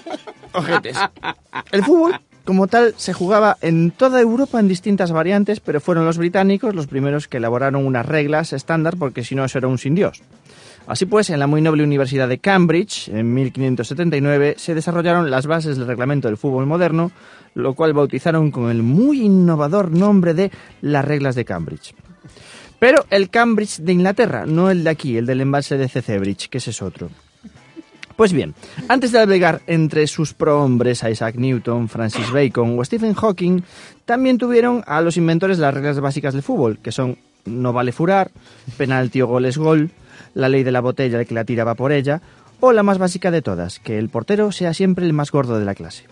Ojetes. 0.54 0.98
El 1.72 1.84
fútbol, 1.84 2.20
como 2.44 2.68
tal, 2.68 2.94
se 2.98 3.14
jugaba 3.14 3.58
en 3.62 3.92
toda 3.92 4.20
Europa 4.20 4.60
en 4.60 4.68
distintas 4.68 5.12
variantes, 5.12 5.60
pero 5.60 5.80
fueron 5.80 6.06
los 6.06 6.18
británicos 6.18 6.74
los 6.74 6.88
primeros 6.88 7.28
que 7.28 7.38
elaboraron 7.38 7.86
unas 7.86 8.06
reglas 8.06 8.54
estándar, 8.54 8.96
porque 8.98 9.24
si 9.24 9.36
no, 9.36 9.46
eso 9.46 9.58
era 9.58 9.68
un 9.68 9.78
sin 9.78 9.96
Dios. 9.96 10.22
Así 10.88 11.06
pues, 11.06 11.30
en 11.30 11.38
la 11.38 11.46
muy 11.46 11.62
noble 11.62 11.84
Universidad 11.84 12.28
de 12.28 12.40
Cambridge, 12.40 13.10
en 13.10 13.32
1579, 13.32 14.56
se 14.58 14.74
desarrollaron 14.74 15.30
las 15.30 15.46
bases 15.46 15.78
del 15.78 15.86
reglamento 15.86 16.28
del 16.28 16.38
fútbol 16.38 16.66
moderno, 16.66 17.12
lo 17.54 17.76
cual 17.76 17.94
bautizaron 17.94 18.50
con 18.50 18.72
el 18.72 18.82
muy 18.82 19.22
innovador 19.22 19.92
nombre 19.92 20.34
de 20.34 20.52
las 20.82 21.06
reglas 21.06 21.36
de 21.36 21.46
Cambridge. 21.46 21.94
Pero 22.80 23.06
el 23.12 23.30
Cambridge 23.30 23.78
de 23.78 23.92
Inglaterra, 23.92 24.46
no 24.48 24.72
el 24.72 24.84
de 24.84 24.90
aquí, 24.90 25.18
el 25.18 25.28
del 25.28 25.42
embalse 25.42 25.78
de 25.78 25.90
Cecebridge, 25.90 26.50
que 26.50 26.58
ese 26.58 26.72
es 26.72 26.82
otro. 26.82 27.10
Pues 28.20 28.34
bien, 28.34 28.54
antes 28.90 29.14
de 29.14 29.20
albergar 29.20 29.62
entre 29.66 30.06
sus 30.06 30.34
prohombres 30.34 31.06
a 31.06 31.10
Isaac 31.10 31.36
Newton, 31.36 31.88
Francis 31.88 32.30
Bacon 32.34 32.78
o 32.78 32.84
Stephen 32.84 33.14
Hawking, 33.14 33.62
también 34.04 34.38
tuvieron 34.38 34.84
a 34.88 35.00
los 35.00 35.16
inventores 35.16 35.58
de 35.58 35.62
las 35.62 35.74
reglas 35.74 36.02
básicas 36.02 36.34
del 36.34 36.44
fútbol, 36.44 36.80
que 36.80 36.92
son 36.92 37.18
no 37.46 37.72
vale 37.72 37.94
furar, 37.94 38.30
penalti 38.78 39.22
o 39.22 39.28
gol 39.28 39.46
es 39.46 39.58
gol, 39.58 39.92
la 40.34 40.50
ley 40.50 40.64
de 40.64 40.74
la 40.74 40.82
botella 40.82 41.18
el 41.18 41.28
que 41.28 41.34
la 41.34 41.46
tiraba 41.46 41.76
por 41.76 41.94
ella, 41.94 42.22
o 42.60 42.74
la 42.74 42.84
más 42.84 42.98
básica 42.98 43.32
de 43.32 43.42
todas, 43.42 43.80
que 43.80 43.98
el 43.98 44.10
portero 44.10 44.52
sea 44.52 44.74
siempre 44.74 45.06
el 45.06 45.14
más 45.14 45.32
gordo 45.32 45.58
de 45.58 45.64
la 45.64 45.74
clase. 45.74 46.04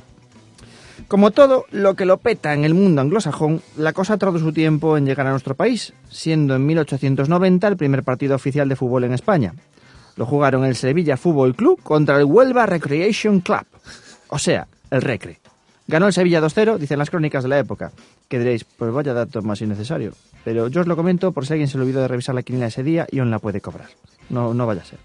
Como 1.10 1.32
todo 1.32 1.66
lo 1.72 1.96
que 1.96 2.06
lo 2.06 2.20
peta 2.20 2.54
en 2.54 2.64
el 2.64 2.74
mundo 2.74 3.02
anglosajón, 3.02 3.62
la 3.76 3.92
cosa 3.92 4.18
tardó 4.18 4.40
su 4.40 4.54
tiempo 4.54 4.96
en 4.96 5.06
llegar 5.06 5.28
a 5.28 5.32
nuestro 5.32 5.56
país, 5.56 5.92
siendo 6.10 6.56
en 6.56 6.66
1890 6.68 7.68
el 7.68 7.76
primer 7.76 8.04
partido 8.04 8.34
oficial 8.34 8.70
de 8.70 8.78
fútbol 8.78 9.04
en 9.04 9.12
España. 9.12 9.56
Lo 10.18 10.26
jugaron 10.26 10.66
el 10.66 10.76
Sevilla 10.76 11.16
Fútbol 11.16 11.56
Club 11.56 11.82
contra 11.82 12.18
el 12.18 12.26
Huelva 12.26 12.66
Recreation 12.66 13.40
Club, 13.40 13.66
o 14.30 14.40
sea, 14.40 14.68
el 14.90 15.02
Recre. 15.02 15.40
Ganó 15.88 16.08
el 16.08 16.14
Sevilla 16.14 16.42
2-0, 16.42 16.78
dicen 16.78 17.00
las 17.00 17.10
crónicas 17.10 17.44
de 17.44 17.50
la 17.50 17.60
época. 17.60 17.92
Que 18.28 18.40
diréis, 18.40 18.66
pues 18.66 18.92
vaya 18.92 19.14
dato 19.14 19.42
más 19.42 19.62
innecesario. 19.62 20.12
Pero 20.44 20.68
yo 20.68 20.82
os 20.82 20.88
lo 20.88 20.98
comento 20.98 21.32
por 21.32 21.46
si 21.46 21.54
alguien 21.54 21.70
se 21.70 21.78
le 21.78 21.84
olvidó 21.84 22.02
de 22.02 22.10
revisar 22.10 22.36
la 22.36 22.44
quiniela 22.44 22.68
ese 22.68 22.84
día 22.84 23.08
y 23.10 23.20
aún 23.20 23.32
la 23.32 23.40
puede 23.40 23.62
cobrar. 23.62 23.88
No, 24.30 24.54
no 24.54 24.68
vaya 24.68 24.82
a 24.82 24.86
ser. 24.86 25.00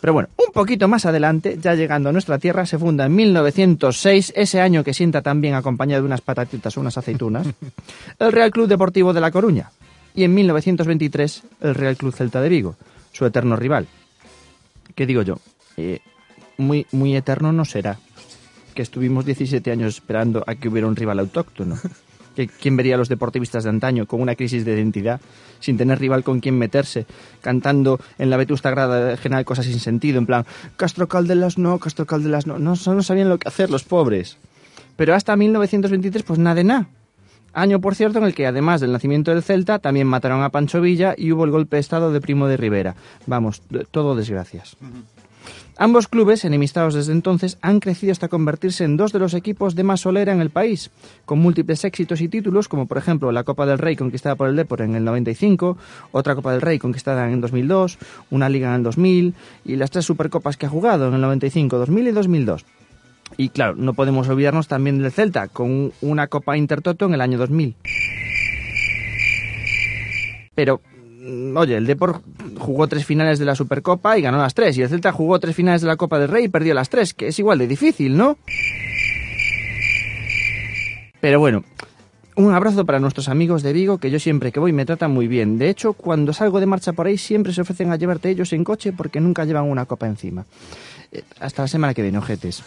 Pero 0.00 0.12
bueno, 0.12 0.28
un 0.36 0.52
poquito 0.52 0.88
más 0.88 1.06
adelante, 1.06 1.58
ya 1.60 1.74
llegando 1.74 2.08
a 2.08 2.12
nuestra 2.12 2.38
tierra, 2.38 2.66
se 2.66 2.78
funda 2.78 3.06
en 3.06 3.14
1906, 3.14 4.32
ese 4.36 4.60
año 4.60 4.84
que 4.84 4.94
sienta 4.94 5.22
también 5.22 5.54
acompañado 5.54 6.02
de 6.02 6.06
unas 6.06 6.20
patatitas 6.20 6.76
o 6.76 6.80
unas 6.80 6.98
aceitunas, 6.98 7.46
el 8.18 8.32
Real 8.32 8.50
Club 8.50 8.68
Deportivo 8.68 9.12
de 9.12 9.20
La 9.20 9.30
Coruña. 9.30 9.70
Y 10.14 10.24
en 10.24 10.34
1923, 10.34 11.42
el 11.60 11.74
Real 11.74 11.96
Club 11.96 12.14
Celta 12.14 12.40
de 12.40 12.48
Vigo, 12.48 12.76
su 13.12 13.26
eterno 13.26 13.56
rival. 13.56 13.86
¿Qué 14.98 15.06
digo 15.06 15.22
yo? 15.22 15.38
Eh, 15.76 16.00
muy, 16.56 16.84
muy 16.90 17.14
eterno 17.14 17.52
no 17.52 17.64
será. 17.64 18.00
Que 18.74 18.82
estuvimos 18.82 19.24
17 19.24 19.70
años 19.70 19.94
esperando 19.94 20.42
a 20.44 20.56
que 20.56 20.68
hubiera 20.68 20.88
un 20.88 20.96
rival 20.96 21.20
autóctono. 21.20 21.76
Que, 22.34 22.46
¿Quién 22.46 22.76
vería 22.76 22.94
a 22.94 22.98
los 22.98 23.08
deportivistas 23.08 23.64
de 23.64 23.70
antaño 23.70 24.06
con 24.06 24.20
una 24.20 24.36
crisis 24.36 24.64
de 24.64 24.72
identidad, 24.72 25.20
sin 25.58 25.76
tener 25.76 25.98
rival 25.98 26.22
con 26.22 26.38
quien 26.38 26.56
meterse, 26.56 27.04
cantando 27.40 27.98
en 28.16 28.30
la 28.30 28.36
vetusta 28.36 28.70
grada 28.70 29.16
general 29.16 29.44
cosas 29.44 29.66
sin 29.66 29.80
sentido, 29.80 30.18
en 30.18 30.26
plan, 30.26 30.46
Castro 30.76 31.08
Caldelas 31.08 31.58
no, 31.58 31.80
Castro 31.80 32.06
Caldelas 32.06 32.46
no, 32.46 32.60
no, 32.60 32.74
no 32.74 33.02
sabían 33.02 33.28
lo 33.28 33.38
que 33.38 33.48
hacer 33.48 33.70
los 33.70 33.82
pobres. 33.82 34.36
Pero 34.94 35.16
hasta 35.16 35.34
1923, 35.34 36.22
pues 36.22 36.38
nada 36.38 36.54
de 36.54 36.64
nada. 36.64 36.88
Año, 37.60 37.80
por 37.80 37.96
cierto, 37.96 38.18
en 38.18 38.24
el 38.24 38.34
que 38.34 38.46
además 38.46 38.80
del 38.80 38.92
nacimiento 38.92 39.32
del 39.32 39.42
Celta, 39.42 39.80
también 39.80 40.06
mataron 40.06 40.44
a 40.44 40.50
Pancho 40.50 40.80
Villa 40.80 41.16
y 41.18 41.32
hubo 41.32 41.44
el 41.44 41.50
golpe 41.50 41.74
de 41.74 41.80
Estado 41.80 42.12
de 42.12 42.20
Primo 42.20 42.46
de 42.46 42.56
Rivera. 42.56 42.94
Vamos, 43.26 43.62
todo 43.90 44.14
desgracias. 44.14 44.76
Ambos 45.76 46.06
clubes, 46.06 46.44
enemistados 46.44 46.94
desde 46.94 47.10
entonces, 47.10 47.58
han 47.60 47.80
crecido 47.80 48.12
hasta 48.12 48.28
convertirse 48.28 48.84
en 48.84 48.96
dos 48.96 49.12
de 49.12 49.18
los 49.18 49.34
equipos 49.34 49.74
de 49.74 49.82
más 49.82 50.02
solera 50.02 50.32
en 50.32 50.40
el 50.40 50.50
país, 50.50 50.92
con 51.24 51.40
múltiples 51.40 51.84
éxitos 51.84 52.20
y 52.20 52.28
títulos, 52.28 52.68
como 52.68 52.86
por 52.86 52.98
ejemplo 52.98 53.32
la 53.32 53.42
Copa 53.42 53.66
del 53.66 53.78
Rey 53.78 53.96
conquistada 53.96 54.36
por 54.36 54.48
el 54.48 54.54
Depor 54.54 54.82
en 54.82 54.94
el 54.94 55.04
95, 55.04 55.76
otra 56.12 56.36
Copa 56.36 56.52
del 56.52 56.60
Rey 56.60 56.78
conquistada 56.78 57.26
en 57.26 57.34
el 57.34 57.40
2002, 57.40 57.98
una 58.30 58.48
Liga 58.48 58.68
en 58.68 58.74
el 58.74 58.82
2000 58.84 59.34
y 59.64 59.76
las 59.76 59.90
tres 59.90 60.04
Supercopas 60.04 60.56
que 60.56 60.66
ha 60.66 60.68
jugado 60.68 61.08
en 61.08 61.14
el 61.14 61.20
95, 61.20 61.76
2000 61.76 62.06
y 62.06 62.12
2002. 62.12 62.64
Y 63.36 63.50
claro, 63.50 63.74
no 63.76 63.94
podemos 63.94 64.28
olvidarnos 64.28 64.68
también 64.68 64.98
del 65.00 65.12
Celta, 65.12 65.48
con 65.48 65.92
una 66.00 66.26
Copa 66.26 66.56
Intertoto 66.56 67.06
en 67.06 67.14
el 67.14 67.20
año 67.20 67.38
2000. 67.38 67.76
Pero, 70.54 70.80
mm, 71.20 71.56
oye, 71.56 71.76
el 71.76 71.86
Depor 71.86 72.22
jugó 72.58 72.88
tres 72.88 73.04
finales 73.04 73.38
de 73.38 73.44
la 73.44 73.54
Supercopa 73.54 74.18
y 74.18 74.22
ganó 74.22 74.38
las 74.38 74.54
tres, 74.54 74.76
y 74.76 74.82
el 74.82 74.88
Celta 74.88 75.12
jugó 75.12 75.38
tres 75.38 75.54
finales 75.54 75.82
de 75.82 75.86
la 75.86 75.96
Copa 75.96 76.18
del 76.18 76.28
Rey 76.28 76.46
y 76.46 76.48
perdió 76.48 76.74
las 76.74 76.88
tres, 76.88 77.14
que 77.14 77.28
es 77.28 77.38
igual 77.38 77.58
de 77.58 77.68
difícil, 77.68 78.16
¿no? 78.16 78.38
Pero 81.20 81.40
bueno, 81.40 81.64
un 82.38 82.54
abrazo 82.54 82.86
para 82.86 83.00
nuestros 83.00 83.28
amigos 83.28 83.64
de 83.64 83.72
Vigo, 83.72 83.98
que 83.98 84.10
yo 84.10 84.20
siempre 84.20 84.52
que 84.52 84.60
voy 84.60 84.72
me 84.72 84.86
tratan 84.86 85.10
muy 85.10 85.26
bien. 85.26 85.58
De 85.58 85.68
hecho, 85.68 85.92
cuando 85.92 86.32
salgo 86.32 86.60
de 86.60 86.66
marcha 86.66 86.92
por 86.92 87.08
ahí, 87.08 87.18
siempre 87.18 87.52
se 87.52 87.62
ofrecen 87.62 87.90
a 87.90 87.96
llevarte 87.96 88.30
ellos 88.30 88.52
en 88.52 88.62
coche 88.62 88.92
porque 88.92 89.20
nunca 89.20 89.44
llevan 89.44 89.64
una 89.64 89.86
copa 89.86 90.06
encima. 90.06 90.46
Eh, 91.10 91.22
hasta 91.40 91.62
la 91.62 91.68
semana 91.68 91.94
que 91.94 92.02
viene, 92.02 92.18
ojetes. 92.18 92.62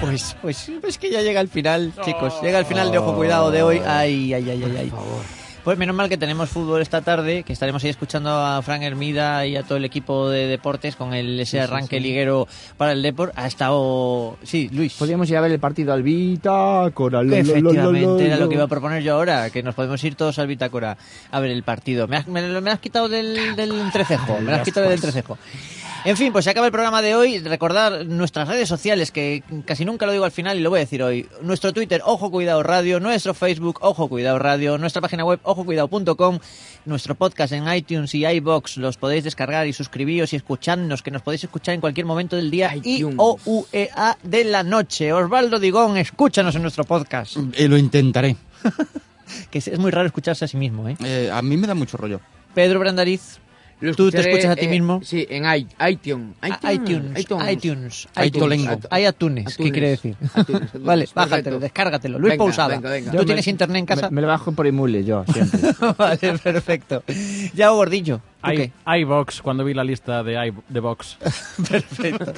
Pues, 0.00 0.36
pues, 0.42 0.72
pues 0.80 0.98
que 0.98 1.10
ya 1.10 1.22
llega 1.22 1.40
el 1.40 1.48
final, 1.48 1.92
chicos. 2.04 2.34
Llega 2.42 2.58
el 2.58 2.66
final 2.66 2.90
de 2.90 2.98
Ojo 2.98 3.14
Cuidado 3.14 3.50
de 3.50 3.62
hoy. 3.62 3.80
Ay, 3.86 4.34
ay, 4.34 4.50
ay, 4.50 4.62
ay, 4.64 4.76
ay. 4.76 4.92
Pues 5.64 5.76
menos 5.76 5.94
mal 5.94 6.08
que 6.08 6.16
tenemos 6.16 6.48
fútbol 6.48 6.80
esta 6.80 7.02
tarde, 7.02 7.42
que 7.42 7.52
estaremos 7.52 7.84
ahí 7.84 7.90
escuchando 7.90 8.30
a 8.30 8.62
Frank 8.62 8.80
Hermida 8.82 9.44
y 9.46 9.56
a 9.56 9.62
todo 9.62 9.76
el 9.76 9.84
equipo 9.84 10.30
de 10.30 10.46
deportes 10.46 10.96
con 10.96 11.12
el, 11.12 11.38
ese 11.38 11.50
sí, 11.52 11.58
arranque 11.58 11.98
sí. 11.98 12.02
liguero 12.02 12.48
para 12.78 12.92
el 12.92 13.02
Depor. 13.02 13.30
Ha 13.36 13.46
estado... 13.46 14.38
Sí, 14.42 14.70
Luis. 14.72 14.94
Podríamos 14.94 15.28
ir 15.28 15.36
a 15.36 15.42
ver 15.42 15.52
el 15.52 15.60
partido 15.60 15.92
al 15.92 16.02
Bitácora. 16.02 17.20
Efectivamente, 17.22 18.26
era 18.26 18.38
lo. 18.38 18.48
que 18.48 18.54
iba 18.54 18.64
a 18.64 18.68
proponer 18.68 19.02
yo 19.02 19.14
ahora, 19.14 19.50
que 19.50 19.62
nos 19.62 19.74
podemos 19.74 20.02
ir 20.02 20.14
todos 20.14 20.38
al 20.38 20.46
Bitácora 20.46 20.96
a 21.30 21.40
ver 21.40 21.50
el 21.50 21.62
partido. 21.62 22.08
Me 22.08 22.16
has, 22.16 22.26
me, 22.26 22.40
lo- 22.48 22.62
me 22.62 22.70
has 22.70 22.80
quitado 22.80 23.10
del, 23.10 23.54
del 23.54 23.72
entrecejo, 23.72 24.38
me 24.40 24.50
lo 24.52 24.56
has 24.56 24.62
quitado 24.62 24.86
del 24.88 24.94
entrecejo. 24.94 25.36
En 26.04 26.16
fin, 26.16 26.32
pues 26.32 26.46
se 26.46 26.50
acaba 26.50 26.66
el 26.66 26.72
programa 26.72 27.02
de 27.02 27.14
hoy. 27.14 27.40
Recordar 27.40 28.06
nuestras 28.06 28.48
redes 28.48 28.68
sociales, 28.68 29.10
que 29.10 29.42
casi 29.66 29.84
nunca 29.84 30.06
lo 30.06 30.12
digo 30.12 30.24
al 30.24 30.30
final 30.30 30.58
y 30.58 30.62
lo 30.62 30.70
voy 30.70 30.78
a 30.78 30.80
decir 30.80 31.02
hoy. 31.02 31.28
Nuestro 31.42 31.74
Twitter, 31.74 32.00
Ojo 32.06 32.30
Cuidado 32.30 32.62
Radio, 32.62 33.00
nuestro 33.00 33.34
Facebook, 33.34 33.80
Ojo 33.82 34.08
Cuidado 34.08 34.38
Radio, 34.38 34.78
nuestra 34.78 35.02
página 35.02 35.26
web, 35.26 35.40
ojocuidado.com, 35.42 36.38
nuestro 36.86 37.14
podcast 37.16 37.52
en 37.52 37.70
iTunes 37.70 38.14
y 38.14 38.24
iBox, 38.26 38.78
los 38.78 38.96
podéis 38.96 39.24
descargar 39.24 39.66
y 39.66 39.74
suscribiros 39.74 40.32
y 40.32 40.36
escucharnos, 40.36 41.02
que 41.02 41.10
nos 41.10 41.20
podéis 41.20 41.44
escuchar 41.44 41.74
en 41.74 41.82
cualquier 41.82 42.06
momento 42.06 42.36
del 42.36 42.50
día 42.50 42.74
y 42.82 43.02
o 43.04 43.38
u 43.44 43.66
e 43.70 43.90
a 43.94 44.16
de 44.22 44.44
la 44.44 44.62
noche. 44.62 45.12
Osvaldo 45.12 45.58
Digón, 45.58 45.98
escúchanos 45.98 46.54
en 46.56 46.62
nuestro 46.62 46.84
podcast. 46.84 47.36
Eh, 47.52 47.68
lo 47.68 47.76
intentaré. 47.76 48.36
que 49.50 49.58
es, 49.58 49.68
es 49.68 49.78
muy 49.78 49.90
raro 49.90 50.06
escucharse 50.06 50.46
a 50.46 50.48
sí 50.48 50.56
mismo, 50.56 50.88
¿eh? 50.88 50.96
Eh, 51.04 51.30
a 51.30 51.42
mí 51.42 51.58
me 51.58 51.66
da 51.66 51.74
mucho 51.74 51.98
rollo. 51.98 52.20
Pedro 52.54 52.80
Brandariz, 52.80 53.38
Lo 53.80 53.94
¿tú 53.94 54.10
te 54.10 54.20
escuchas 54.20 54.50
a 54.50 54.56
ti 54.56 54.66
eh, 54.66 54.68
mismo? 54.68 55.00
Sí, 55.02 55.26
en 55.30 55.44
i- 55.44 55.66
iTunes. 55.90 56.36
ITunes, 56.42 57.18
iTunes, 57.20 58.06
iTunes. 58.22 58.78
Hay 58.90 59.04
atunes, 59.06 59.56
¿qué 59.56 59.72
quiere 59.72 59.90
decir? 59.90 60.16
Atunes, 60.34 60.70
vale, 60.80 61.08
bájatelo, 61.14 61.42
perfecto. 61.42 61.58
descárgatelo. 61.60 62.18
Luis 62.18 62.32
Venga, 62.32 62.44
Pausada. 62.44 62.68
venga, 62.76 62.90
venga. 62.90 63.10
¿Tú 63.10 63.16
Yo 63.16 63.24
tienes 63.24 63.46
internet 63.46 63.78
en 63.78 63.86
casa? 63.86 64.10
Me, 64.10 64.16
me 64.16 64.20
lo 64.22 64.28
bajo 64.28 64.52
por 64.52 64.66
emule 64.66 65.02
yo, 65.04 65.24
siempre. 65.32 65.60
vale, 65.98 66.38
perfecto. 66.42 67.02
Ya, 67.54 67.70
Gordillo. 67.70 68.20
¿Tú 68.42 68.50
I, 68.50 68.72
iVox, 69.00 69.42
cuando 69.42 69.64
vi 69.64 69.74
la 69.74 69.84
lista 69.84 70.22
de, 70.22 70.48
I, 70.48 70.52
de 70.68 70.80
Vox. 70.80 71.16
Perfecto. 71.70 72.32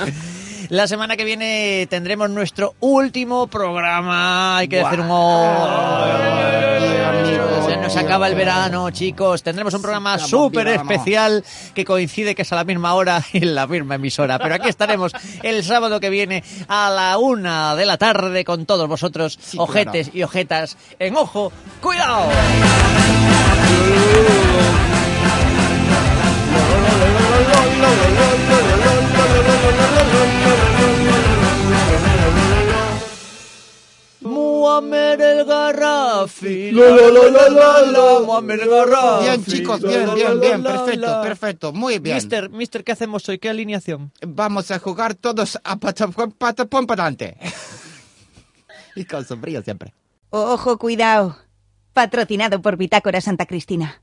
La 0.69 0.87
semana 0.87 1.17
que 1.17 1.25
viene 1.25 1.87
tendremos 1.91 2.31
nuestro 2.31 2.75
último 2.81 3.47
programa. 3.47 4.57
Hay 4.59 4.69
que 4.69 4.81
hacer 4.81 5.01
un... 5.01 5.09
Se 7.67 7.77
nos 7.77 7.97
acaba 7.97 8.29
el 8.29 8.35
verano, 8.35 8.91
chicos. 8.91 9.43
Tendremos 9.43 9.75
un 9.75 9.83
programa 9.83 10.19
súper 10.19 10.69
especial 10.69 11.45
que 11.75 11.85
coincide 11.85 12.35
que 12.35 12.43
es 12.43 12.53
a 12.53 12.57
la 12.57 12.65
misma 12.65 12.95
hora 12.95 13.23
y 13.33 13.39
en 13.39 13.55
la 13.55 13.67
misma 13.67 13.97
emisora. 13.97 14.39
Pero 14.39 14.55
aquí 14.55 14.69
estaremos 14.69 15.13
el 15.43 15.65
sábado 15.65 16.01
que 16.01 16.11
viene 16.11 16.43
a 16.69 16.91
la 16.91 17.19
una 17.19 17.75
de 17.75 17.87
la 17.87 17.99
tarde 17.99 18.45
con 18.45 18.67
todos 18.67 18.89
vosotros, 18.89 19.39
ojetes 19.57 20.11
y 20.13 20.23
ojetas, 20.23 20.77
en 20.99 21.17
ojo. 21.17 21.53
¡Cuidado! 21.81 22.29
Muammer 34.21 35.21
el 35.21 35.45
Garrafi. 35.45 36.73
Muammer 36.73 38.61
el. 38.61 38.69
Bien, 39.21 39.45
chicos, 39.45 39.83
bien, 39.83 40.15
bien, 40.15 40.41
bien, 40.41 40.63
perfecto, 40.63 41.23
perfecto, 41.23 41.73
muy 41.73 41.99
bien. 41.99 42.17
Mister, 42.17 42.51
mister, 42.51 42.85
¿qué 42.85 42.93
hacemos 42.93 43.29
hoy? 43.29 43.39
¿Qué 43.39 43.49
alineación? 43.49 44.13
Vamos 44.27 44.71
a 44.71 44.79
jugar 44.79 45.15
todos 45.15 45.59
a 45.63 45.77
patapón, 45.77 46.33
patapón 46.33 46.87
para 46.87 47.05
adelante. 47.05 47.37
y 48.97 49.05
con 49.05 49.25
sombrío 49.25 49.63
siempre. 49.63 49.93
Ojo, 50.31 50.79
cuidado. 50.79 51.37
Patrocinado 51.93 52.63
por 52.63 52.77
Bitácora 52.77 53.21
Santa 53.21 53.47
Cristina. 53.47 54.02